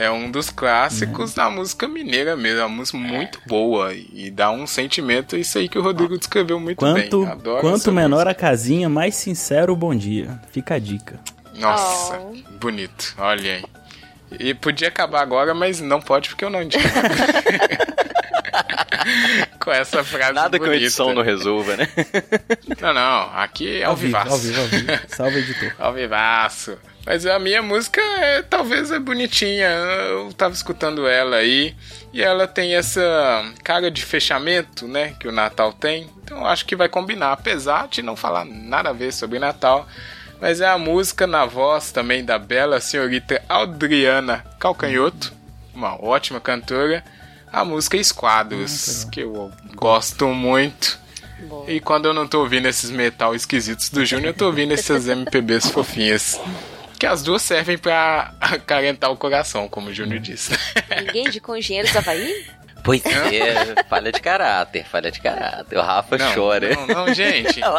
é 0.00 0.10
um 0.10 0.30
dos 0.30 0.50
clássicos 0.50 1.34
da 1.34 1.50
música 1.50 1.86
mineira 1.88 2.36
mesmo. 2.36 2.60
É 2.60 2.64
uma 2.64 2.76
música 2.76 2.96
muito 2.98 3.40
boa 3.46 3.92
e 3.94 4.30
dá 4.30 4.50
um 4.50 4.66
sentimento. 4.66 5.36
Isso 5.36 5.58
aí 5.58 5.68
que 5.68 5.78
o 5.78 5.82
Rodrigo 5.82 6.16
descreveu 6.18 6.58
muito 6.58 6.78
Quanto, 6.78 7.20
bem. 7.22 7.28
Adoro 7.32 7.60
quanto 7.60 7.92
menor 7.92 8.24
música. 8.24 8.30
a 8.30 8.34
casinha, 8.34 8.88
mais 8.88 9.14
sincero 9.14 9.72
o 9.72 9.76
bom 9.76 9.94
dia. 9.94 10.40
Fica 10.52 10.74
a 10.74 10.78
dica. 10.78 11.20
Nossa, 11.56 12.18
Oh. 12.18 12.34
bonito. 12.58 13.14
Olha 13.18 13.54
aí. 13.56 13.64
E 14.38 14.54
podia 14.54 14.88
acabar 14.88 15.20
agora, 15.22 15.52
mas 15.54 15.80
não 15.80 16.00
pode 16.00 16.28
porque 16.28 16.44
eu 16.44 16.50
não 16.50 16.62
indico. 16.62 16.82
Com 19.58 19.70
essa 19.72 20.02
frase 20.04 20.32
Nada 20.32 20.58
que 20.58 20.64
a 20.64 20.68
bonita. 20.68 20.84
edição 20.84 21.12
não 21.14 21.22
resolva, 21.22 21.76
né? 21.76 21.88
Não, 22.80 22.92
não. 22.94 23.30
Aqui 23.34 23.80
é 23.80 23.84
ao 23.84 23.96
vivo, 23.96 24.06
vivaço. 24.18 24.32
ao 24.32 24.38
vivo, 24.38 24.60
ao 24.60 24.66
vivo. 24.66 24.92
Salve, 25.08 25.38
editor. 25.38 25.72
Ao 25.78 25.92
vivaço. 25.92 26.78
Mas 27.06 27.24
a 27.26 27.38
minha 27.38 27.62
música 27.62 28.00
é, 28.00 28.42
talvez 28.42 28.90
é 28.90 28.98
bonitinha. 28.98 29.68
Eu 29.68 30.32
tava 30.32 30.54
escutando 30.54 31.06
ela 31.08 31.36
aí. 31.36 31.74
E 32.12 32.22
ela 32.22 32.46
tem 32.46 32.74
essa 32.74 33.52
cara 33.62 33.90
de 33.90 34.04
fechamento, 34.04 34.86
né? 34.86 35.14
Que 35.18 35.28
o 35.28 35.32
Natal 35.32 35.72
tem. 35.72 36.08
Então 36.22 36.38
eu 36.38 36.46
acho 36.46 36.66
que 36.66 36.76
vai 36.76 36.88
combinar. 36.88 37.32
Apesar 37.32 37.88
de 37.88 38.02
não 38.02 38.16
falar 38.16 38.44
nada 38.44 38.90
a 38.90 38.92
ver 38.92 39.12
sobre 39.12 39.38
Natal. 39.38 39.88
Mas 40.40 40.60
é 40.60 40.66
a 40.66 40.78
música 40.78 41.26
na 41.26 41.44
voz 41.44 41.92
também 41.92 42.24
da 42.24 42.38
bela 42.38 42.80
senhorita 42.80 43.42
Adriana 43.48 44.44
Calcanhoto. 44.58 45.32
Uma 45.74 46.02
ótima 46.02 46.40
cantora. 46.40 47.04
A 47.52 47.64
música 47.64 47.96
Esquadros. 47.96 49.04
que 49.10 49.20
eu 49.20 49.50
gosto 49.74 50.28
muito. 50.28 50.98
Bom. 51.48 51.64
E 51.66 51.80
quando 51.80 52.06
eu 52.06 52.14
não 52.14 52.28
tô 52.28 52.40
ouvindo 52.40 52.68
esses 52.68 52.90
metal 52.90 53.34
esquisitos 53.34 53.88
do 53.88 54.04
Júnior, 54.04 54.28
eu 54.28 54.34
tô 54.34 54.46
ouvindo 54.46 54.72
essas 54.72 55.08
MPBs 55.08 55.70
fofinhas. 55.70 56.38
Que 57.00 57.06
as 57.06 57.22
duas 57.22 57.40
servem 57.40 57.78
pra 57.78 58.34
acalentar 58.38 59.10
o 59.10 59.16
coração, 59.16 59.66
como 59.70 59.88
o 59.88 59.94
Júnior 59.94 60.20
disse. 60.20 60.52
Ninguém 61.00 61.26
indicou 61.28 61.56
Engenheiros 61.56 61.90
do 61.92 61.98
Havaí? 61.98 62.46
Pois 62.84 63.02
é, 63.06 63.82
falha 63.88 64.12
de 64.12 64.20
caráter, 64.20 64.84
falha 64.86 65.10
de 65.10 65.18
caráter. 65.20 65.78
O 65.78 65.82
Rafa 65.82 66.18
Não, 66.18 66.34
chora. 66.34 66.74
Não, 66.74 66.86
não, 66.86 67.14
gente. 67.14 67.58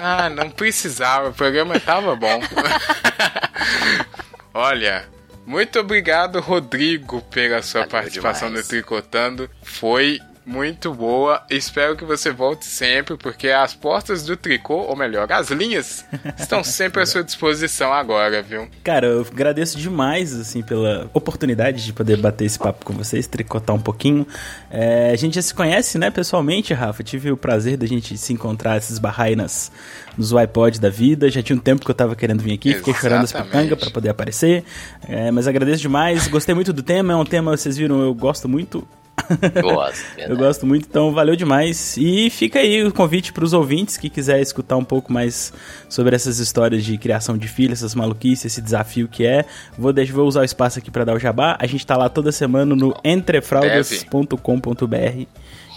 Ah, 0.00 0.30
não 0.30 0.48
precisava. 0.48 1.30
O 1.30 1.34
programa 1.34 1.80
tava 1.80 2.14
bom. 2.14 2.40
Olha, 4.54 5.04
muito 5.44 5.80
obrigado, 5.80 6.38
Rodrigo, 6.38 7.20
pela 7.22 7.60
sua 7.62 7.80
Valeu 7.80 7.90
participação 7.90 8.46
demais. 8.48 8.66
no 8.66 8.70
Tricotando. 8.70 9.50
Foi 9.60 10.20
muito 10.48 10.94
boa. 10.94 11.42
Espero 11.50 11.94
que 11.94 12.06
você 12.06 12.32
volte 12.32 12.64
sempre, 12.64 13.18
porque 13.18 13.48
as 13.48 13.74
portas 13.74 14.24
do 14.24 14.34
tricô, 14.34 14.76
ou 14.76 14.96
melhor, 14.96 15.30
as 15.30 15.50
linhas, 15.50 16.06
estão 16.38 16.64
sempre 16.64 17.02
à 17.02 17.06
sua 17.06 17.22
disposição 17.22 17.92
agora, 17.92 18.42
viu? 18.42 18.66
Cara, 18.82 19.06
eu 19.06 19.20
agradeço 19.20 19.76
demais, 19.76 20.34
assim, 20.34 20.62
pela 20.62 21.10
oportunidade 21.12 21.84
de 21.84 21.92
poder 21.92 22.16
bater 22.16 22.46
esse 22.46 22.58
papo 22.58 22.82
com 22.86 22.94
vocês, 22.94 23.26
tricotar 23.26 23.76
um 23.76 23.80
pouquinho. 23.80 24.26
É, 24.70 25.10
a 25.12 25.16
gente 25.16 25.34
já 25.34 25.42
se 25.42 25.52
conhece, 25.52 25.98
né, 25.98 26.10
pessoalmente, 26.10 26.72
Rafa. 26.72 27.04
Tive 27.04 27.30
o 27.30 27.36
prazer 27.36 27.76
da 27.76 27.86
gente 27.86 28.16
se 28.16 28.32
encontrar, 28.32 28.80
se 28.80 28.90
esbarrar 28.90 29.26
aí 29.26 29.36
nas, 29.36 29.70
nos 30.16 30.34
iPod 30.34 30.80
da 30.80 30.88
vida. 30.88 31.30
Já 31.30 31.42
tinha 31.42 31.56
um 31.56 31.60
tempo 31.60 31.84
que 31.84 31.90
eu 31.90 31.94
tava 31.94 32.16
querendo 32.16 32.40
vir 32.40 32.54
aqui, 32.54 32.72
fiquei 32.72 32.94
chorando 32.94 33.24
as 33.24 33.30
Exatamente. 33.30 33.52
pitangas 33.52 33.78
pra 33.78 33.90
poder 33.90 34.08
aparecer. 34.08 34.64
É, 35.06 35.30
mas 35.30 35.46
agradeço 35.46 35.82
demais, 35.82 36.26
gostei 36.26 36.54
muito 36.54 36.72
do 36.72 36.82
tema, 36.82 37.12
é 37.12 37.16
um 37.16 37.24
tema, 37.24 37.54
vocês 37.54 37.76
viram, 37.76 38.00
eu 38.00 38.14
gosto 38.14 38.48
muito. 38.48 38.88
Gosto, 39.62 40.04
Eu 40.18 40.36
gosto 40.36 40.66
muito, 40.66 40.86
então 40.88 41.12
valeu 41.12 41.36
demais. 41.36 41.96
E 41.96 42.30
fica 42.30 42.58
aí 42.58 42.84
o 42.84 42.92
convite 42.92 43.32
para 43.32 43.44
os 43.44 43.52
ouvintes 43.52 43.96
que 43.96 44.08
quiser 44.08 44.40
escutar 44.40 44.76
um 44.76 44.84
pouco 44.84 45.12
mais 45.12 45.52
sobre 45.88 46.14
essas 46.14 46.38
histórias 46.38 46.84
de 46.84 46.96
criação 46.98 47.36
de 47.36 47.48
filhos, 47.48 47.78
essas 47.78 47.94
maluquices, 47.94 48.46
esse 48.46 48.62
desafio 48.62 49.08
que 49.08 49.26
é. 49.26 49.44
Vou, 49.76 49.92
deixar, 49.92 50.14
vou 50.14 50.26
usar 50.26 50.40
o 50.40 50.44
espaço 50.44 50.78
aqui 50.78 50.90
para 50.90 51.04
dar 51.04 51.14
o 51.14 51.18
jabá. 51.18 51.56
A 51.60 51.66
gente 51.66 51.86
tá 51.86 51.96
lá 51.96 52.08
toda 52.08 52.32
semana 52.32 52.74
no 52.74 52.94
entrefraldas.com.br 53.04 55.26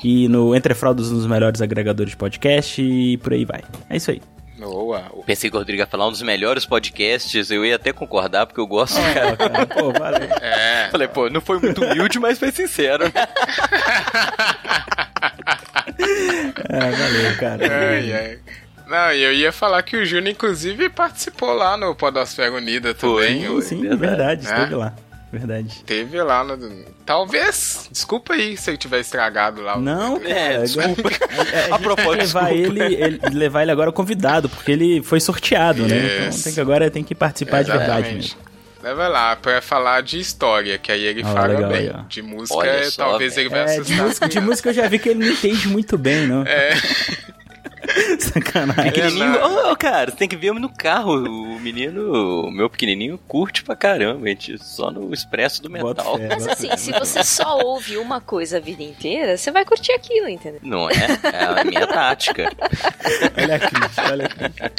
e 0.04 0.28
no 0.28 0.56
Entrefraldas 0.56 1.12
nos 1.12 1.28
melhores 1.28 1.62
agregadores 1.62 2.12
de 2.12 2.18
podcast 2.18 2.82
e 2.82 3.18
por 3.18 3.34
aí 3.34 3.46
vai. 3.46 3.62
É 3.90 3.98
isso 3.98 4.12
aí. 4.12 4.22
Boa. 4.68 5.04
Pensei 5.26 5.50
que 5.50 5.56
o 5.56 5.60
Rodrigo 5.60 5.82
ia 5.82 5.88
falar 5.88 6.08
um 6.08 6.12
dos 6.12 6.22
melhores 6.22 6.66
podcasts, 6.66 7.50
eu 7.52 7.66
ia 7.66 7.76
até 7.76 7.92
concordar, 7.92 8.46
porque 8.46 8.60
eu 8.60 8.68
gosto, 8.68 8.98
Ó, 9.00 9.14
cara. 9.14 9.36
cara, 9.38 9.66
pô, 9.68 9.92
valeu. 9.92 10.30
É. 10.42 10.88
Falei, 10.92 11.08
pô, 11.08 11.30
não 11.30 11.42
foi 11.42 11.60
muito 11.60 11.84
humilde, 11.84 12.20
mas 12.20 12.38
foi 12.40 12.52
sincero. 12.52 13.06
É, 16.70 16.92
valeu, 16.92 17.38
cara. 17.38 17.90
Ai, 17.90 18.14
ai. 18.14 18.40
Não, 18.88 19.14
e 19.14 19.22
eu 19.24 19.32
ia 19.34 19.52
falar 19.54 19.82
que 19.84 19.96
o 19.96 20.06
Júnior, 20.06 20.32
inclusive, 20.32 20.90
participou 20.90 21.54
lá 21.54 21.78
no 21.78 21.96
Podosfera 21.96 22.52
Unida 22.54 22.94
também. 22.94 23.46
Foi. 23.46 23.62
Sim, 23.62 23.82
verdade. 23.82 24.00
verdade, 24.02 24.48
É. 24.48 24.50
esteve 24.52 24.76
lá. 24.76 24.94
Verdade. 25.32 25.84
Teve 25.86 26.22
lá 26.22 26.44
no. 26.44 26.58
Talvez. 27.06 27.88
Desculpa 27.92 28.34
aí 28.34 28.58
se 28.58 28.70
eu 28.72 28.78
tiver 28.78 29.00
estragado 29.00 29.62
lá. 29.62 29.78
Não. 29.78 30.18
É, 30.26 30.58
desculpa. 30.64 31.10
É, 31.54 31.72
A 31.72 31.76
a 31.76 31.80
propósito, 31.80 32.38
tem 32.40 32.64
que 32.64 32.70
levar 32.70 32.84
ele, 32.84 32.96
ele- 32.96 33.20
levar 33.32 33.62
ele 33.62 33.72
agora 33.72 33.92
convidado, 33.92 34.48
porque 34.50 34.72
ele 34.72 35.02
foi 35.02 35.20
sorteado, 35.20 35.88
né? 35.88 36.28
Então 36.28 36.42
tem 36.42 36.54
que 36.54 36.60
agora 36.62 36.92
tem 36.92 37.04
que 37.04 37.16
participar 37.16 37.64
de 37.64 37.72
verdade 37.72 37.92
Exatamente. 38.10 38.36
mesmo. 38.38 38.52
Leva 38.84 39.08
lá 39.08 39.36
pra 39.36 39.62
falar 39.62 40.02
de 40.02 40.20
história, 40.20 40.78
que 40.80 40.92
aí 40.92 41.04
ele 41.06 41.22
Ah, 41.22 41.28
fala 41.28 41.48
legal 41.54 41.70
bem. 41.72 41.92
ó. 41.94 42.02
de 42.10 42.22
música, 42.22 42.58
Olha 42.58 42.92
talvez 42.98 43.38
ele 43.38 43.48
vai 43.50 43.62
É, 43.62 43.66
de 43.66 43.72
assustar. 43.82 44.06
música, 44.06 44.28
de 44.30 44.40
música 44.42 44.70
eu 44.70 44.74
já 44.74 44.88
vi 44.88 44.98
que 45.00 45.10
ele 45.10 45.20
não 45.26 45.32
entende 45.32 45.68
muito 45.68 45.98
bem, 45.98 46.26
não. 46.28 46.44
É, 46.44 46.74
Sacanagem. 48.20 48.92
Pequenininho, 48.92 49.32
não. 49.32 49.72
ô 49.72 49.76
cara, 49.76 50.12
você 50.12 50.18
tem 50.18 50.28
que 50.28 50.36
ver 50.36 50.54
no 50.54 50.70
carro. 50.70 51.16
O 51.16 51.60
menino, 51.60 52.46
o 52.48 52.52
meu 52.52 52.70
pequenininho, 52.70 53.18
curte 53.28 53.64
pra 53.64 53.76
caramba, 53.76 54.28
gente. 54.28 54.58
Só 54.64 54.92
no 54.92 55.14
expresso 55.14 55.62
do 55.62 55.70
metal. 55.70 56.18
fé, 56.18 56.28
Mas 56.30 56.48
assim, 56.48 56.76
se 56.78 56.92
você 56.92 57.24
só 57.24 57.58
ouve 57.60 57.98
uma 57.98 58.22
coisa 58.22 58.58
a 58.58 58.60
vida 58.60 58.84
inteira, 58.84 59.38
você 59.38 59.52
vai 59.52 59.66
curtir 59.66 59.92
aquilo, 59.94 60.28
entendeu? 60.28 60.60
Não 60.64 60.90
é? 60.90 60.94
É 61.24 61.62
a 61.62 61.64
minha 61.64 61.88
tática. 61.88 62.52
Olha 63.38 63.56
a 63.56 63.60
crítica, 63.60 64.12
olha 64.12 64.26
a 64.26 64.30
crítica. 64.30 64.72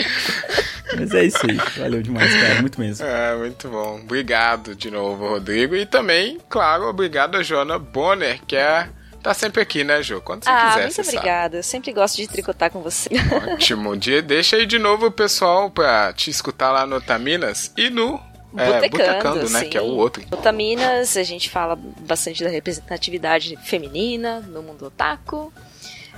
Mas 0.96 1.14
é 1.14 1.24
isso 1.24 1.38
aí. 1.48 1.56
Valeu 1.78 2.02
demais, 2.02 2.32
cara. 2.34 2.60
Muito 2.60 2.80
mesmo. 2.80 3.06
é, 3.06 3.36
muito 3.36 3.68
bom. 3.68 4.00
Obrigado 4.02 4.74
de 4.74 4.90
novo, 4.90 5.28
Rodrigo. 5.28 5.74
E 5.74 5.86
também, 5.86 6.38
claro, 6.48 6.84
obrigado 6.84 7.36
a 7.36 7.42
Joana 7.42 7.78
Bonner, 7.78 8.40
que 8.46 8.56
é. 8.56 8.88
Tá 9.22 9.32
sempre 9.32 9.62
aqui, 9.62 9.84
né, 9.84 10.02
Jô? 10.02 10.20
Quando 10.20 10.44
você 10.44 10.50
ah, 10.50 10.70
quiser, 10.70 10.82
muito 10.82 11.00
obrigada. 11.00 11.56
Eu 11.58 11.62
sempre 11.62 11.92
gosto 11.92 12.16
de 12.16 12.26
tricotar 12.26 12.70
com 12.70 12.82
você. 12.82 13.10
Ótimo 13.54 13.96
dia. 13.96 14.20
Deixa 14.20 14.56
aí 14.56 14.66
de 14.66 14.78
novo 14.78 15.06
o 15.06 15.12
pessoal 15.12 15.70
pra 15.70 16.12
te 16.12 16.28
escutar 16.28 16.72
lá 16.72 16.84
no 16.84 17.00
Taminas 17.00 17.72
e 17.76 17.88
no 17.88 18.20
é, 18.56 18.66
Botecando, 18.66 18.90
Botecando, 18.90 19.50
né? 19.50 19.60
sim. 19.60 19.68
Que 19.70 19.78
é 19.78 19.82
o 19.82 19.86
outro. 19.86 20.22
Otaminas, 20.30 21.16
a 21.16 21.22
gente 21.22 21.48
fala 21.48 21.76
bastante 22.00 22.42
da 22.42 22.50
representatividade 22.50 23.56
feminina 23.64 24.40
no 24.40 24.62
mundo 24.62 24.86
otaku. 24.86 25.52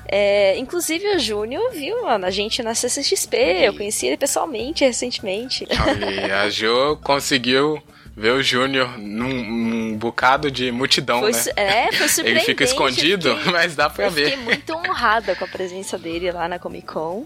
É, 0.07 0.57
inclusive 0.59 1.17
o 1.17 1.19
Júnior 1.19 1.73
viu 1.73 2.07
a 2.07 2.31
gente 2.31 2.63
na 2.63 2.75
CCXP, 2.75 3.37
eu 3.65 3.75
conheci 3.75 4.07
ele 4.07 4.19
pessoalmente 4.19 4.85
recentemente. 4.85 5.67
Olha, 5.71 6.43
a 6.43 6.51
Jo 6.51 6.99
conseguiu 7.03 7.83
ver 8.17 8.31
o 8.33 8.43
Júnior 8.43 8.97
num, 8.99 9.29
num 9.45 9.97
bocado 9.97 10.51
de 10.51 10.71
multidão, 10.71 11.21
Foi, 11.21 11.33
né? 11.33 11.43
é, 11.57 11.93
foi 11.93 11.97
Ele 12.07 12.09
surpreendente. 12.09 12.47
fica 12.47 12.65
escondido, 12.65 13.37
fiquei- 13.37 13.53
mas 13.53 13.75
dá 13.75 13.91
pra 13.91 14.05
Eu 14.07 14.11
fiquei 14.13 14.37
ver. 14.37 14.37
muito 14.39 14.73
honrada 14.75 15.35
com 15.35 15.45
a 15.45 15.49
presença 15.49 15.99
dele 15.99 16.31
lá 16.31 16.49
na 16.49 16.59
Comic 16.59 16.87
Con. 16.87 17.25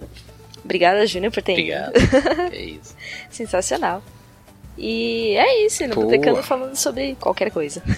Obrigada, 0.64 1.06
Júnior, 1.06 1.32
por 1.32 1.42
ter 1.42 1.52
Obrigado. 1.52 1.92
ido. 1.96 2.54
É 2.54 2.60
isso. 2.62 2.94
Sensacional. 3.30 4.02
E 4.76 5.34
é 5.36 5.66
isso, 5.66 5.86
no. 5.88 5.94
Botecando 5.94 6.42
falando 6.42 6.76
sobre 6.76 7.16
qualquer 7.20 7.50
coisa. 7.50 7.82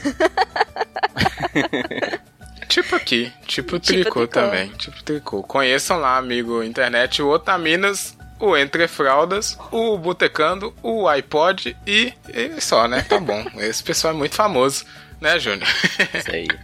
Tipo 2.68 2.94
aqui, 2.94 3.32
tipo, 3.48 3.80
Tipo 3.80 3.80
tricô 3.80 4.10
tricô. 4.20 4.26
também, 4.28 4.68
tipo 4.78 5.02
tricô. 5.02 5.42
Conheçam 5.42 5.98
lá, 5.98 6.16
amigo 6.16 6.62
internet, 6.62 7.20
o 7.20 7.28
Otaminas, 7.28 8.16
o 8.40 8.56
Entre 8.56 8.88
Fraldas, 8.88 9.56
o 9.70 9.96
Botecando, 9.98 10.74
o 10.82 11.06
iPod 11.06 11.76
e, 11.86 12.12
e 12.28 12.60
só, 12.60 12.88
né? 12.88 13.02
Tá 13.08 13.18
bom. 13.20 13.44
Esse 13.58 13.82
pessoal 13.82 14.14
é 14.14 14.16
muito 14.16 14.34
famoso, 14.34 14.84
né, 15.20 15.38
Júnior? 15.38 15.68
Isso 16.14 16.30
aí. 16.32 16.48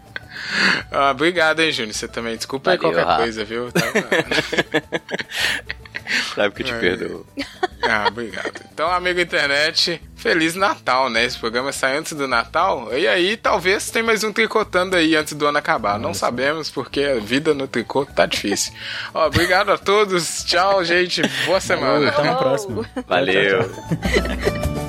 Ah, 0.92 1.10
obrigado, 1.10 1.60
hein, 1.60 1.72
Júnior. 1.72 1.94
Você 1.94 2.06
também. 2.06 2.36
Desculpa 2.36 2.70
aí 2.70 2.76
Valeu, 2.76 2.92
qualquer 2.92 3.08
Rafa. 3.10 3.22
coisa, 3.22 3.44
viu? 3.44 3.72
Tava- 3.72 3.90
Sabe 6.34 6.54
que 6.54 6.62
eu 6.62 6.66
te 6.66 6.72
É. 6.72 6.78
perdoo. 6.78 7.26
Ah, 7.88 8.06
obrigado. 8.08 8.50
Então, 8.74 8.90
amigo 8.90 9.20
internet, 9.20 10.02
Feliz 10.16 10.56
Natal, 10.56 11.08
né? 11.08 11.24
Esse 11.24 11.38
programa 11.38 11.70
sai 11.70 11.96
antes 11.96 12.14
do 12.14 12.26
Natal. 12.26 12.88
E 12.92 13.06
aí, 13.06 13.36
talvez 13.36 13.90
tem 13.92 14.02
mais 14.02 14.24
um 14.24 14.32
tricotando 14.32 14.96
aí 14.96 15.14
antes 15.14 15.34
do 15.34 15.46
ano 15.46 15.58
acabar. 15.58 15.96
Não 15.96 16.12
sabemos, 16.12 16.68
porque 16.68 17.04
a 17.04 17.20
vida 17.20 17.54
no 17.54 17.68
tricô 17.68 18.04
tá 18.04 18.26
difícil. 18.26 18.72
Ó, 19.14 19.24
obrigado 19.26 19.70
a 19.70 19.78
todos. 19.78 20.42
Tchau, 20.42 20.82
gente. 20.84 21.22
Boa 21.44 21.60
semana. 21.60 22.08
Até 22.08 22.28
a 22.28 22.34
próxima. 22.34 22.90
Valeu. 23.06 23.60
Tchau, 23.62 23.70
tchau. 23.70 24.76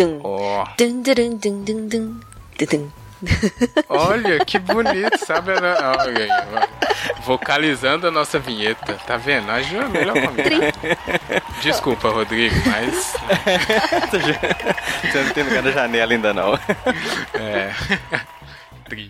Tum. 0.00 0.20
Ó, 0.24 0.64
Dun, 0.78 1.02
dun, 1.02 1.14
dun, 1.14 1.64
dun, 1.64 1.64
dun, 1.64 2.20
dun, 2.58 2.66
dun. 2.66 2.92
olha 3.88 4.42
que 4.46 4.58
bonito, 4.64 5.18
sabe? 5.26 5.52
Vocalizando 7.24 8.08
a 8.08 8.10
nossa 8.10 8.38
vinheta. 8.38 8.94
Tá 9.06 9.18
vendo? 9.18 9.50
A 9.50 9.60
Ju 9.60 9.76
é 9.76 9.88
melhor 9.88 10.14
comigo. 10.14 10.48
Desculpa, 11.62 12.08
Rodrigo, 12.08 12.54
mas. 12.66 13.12
Você 14.10 15.22
não 15.22 15.30
tem 15.34 15.44
lugar 15.44 15.62
na 15.62 15.70
janela 15.70 16.12
ainda 16.12 16.32
não. 16.32 16.54
É. 17.34 17.70
Tri. 18.88 19.08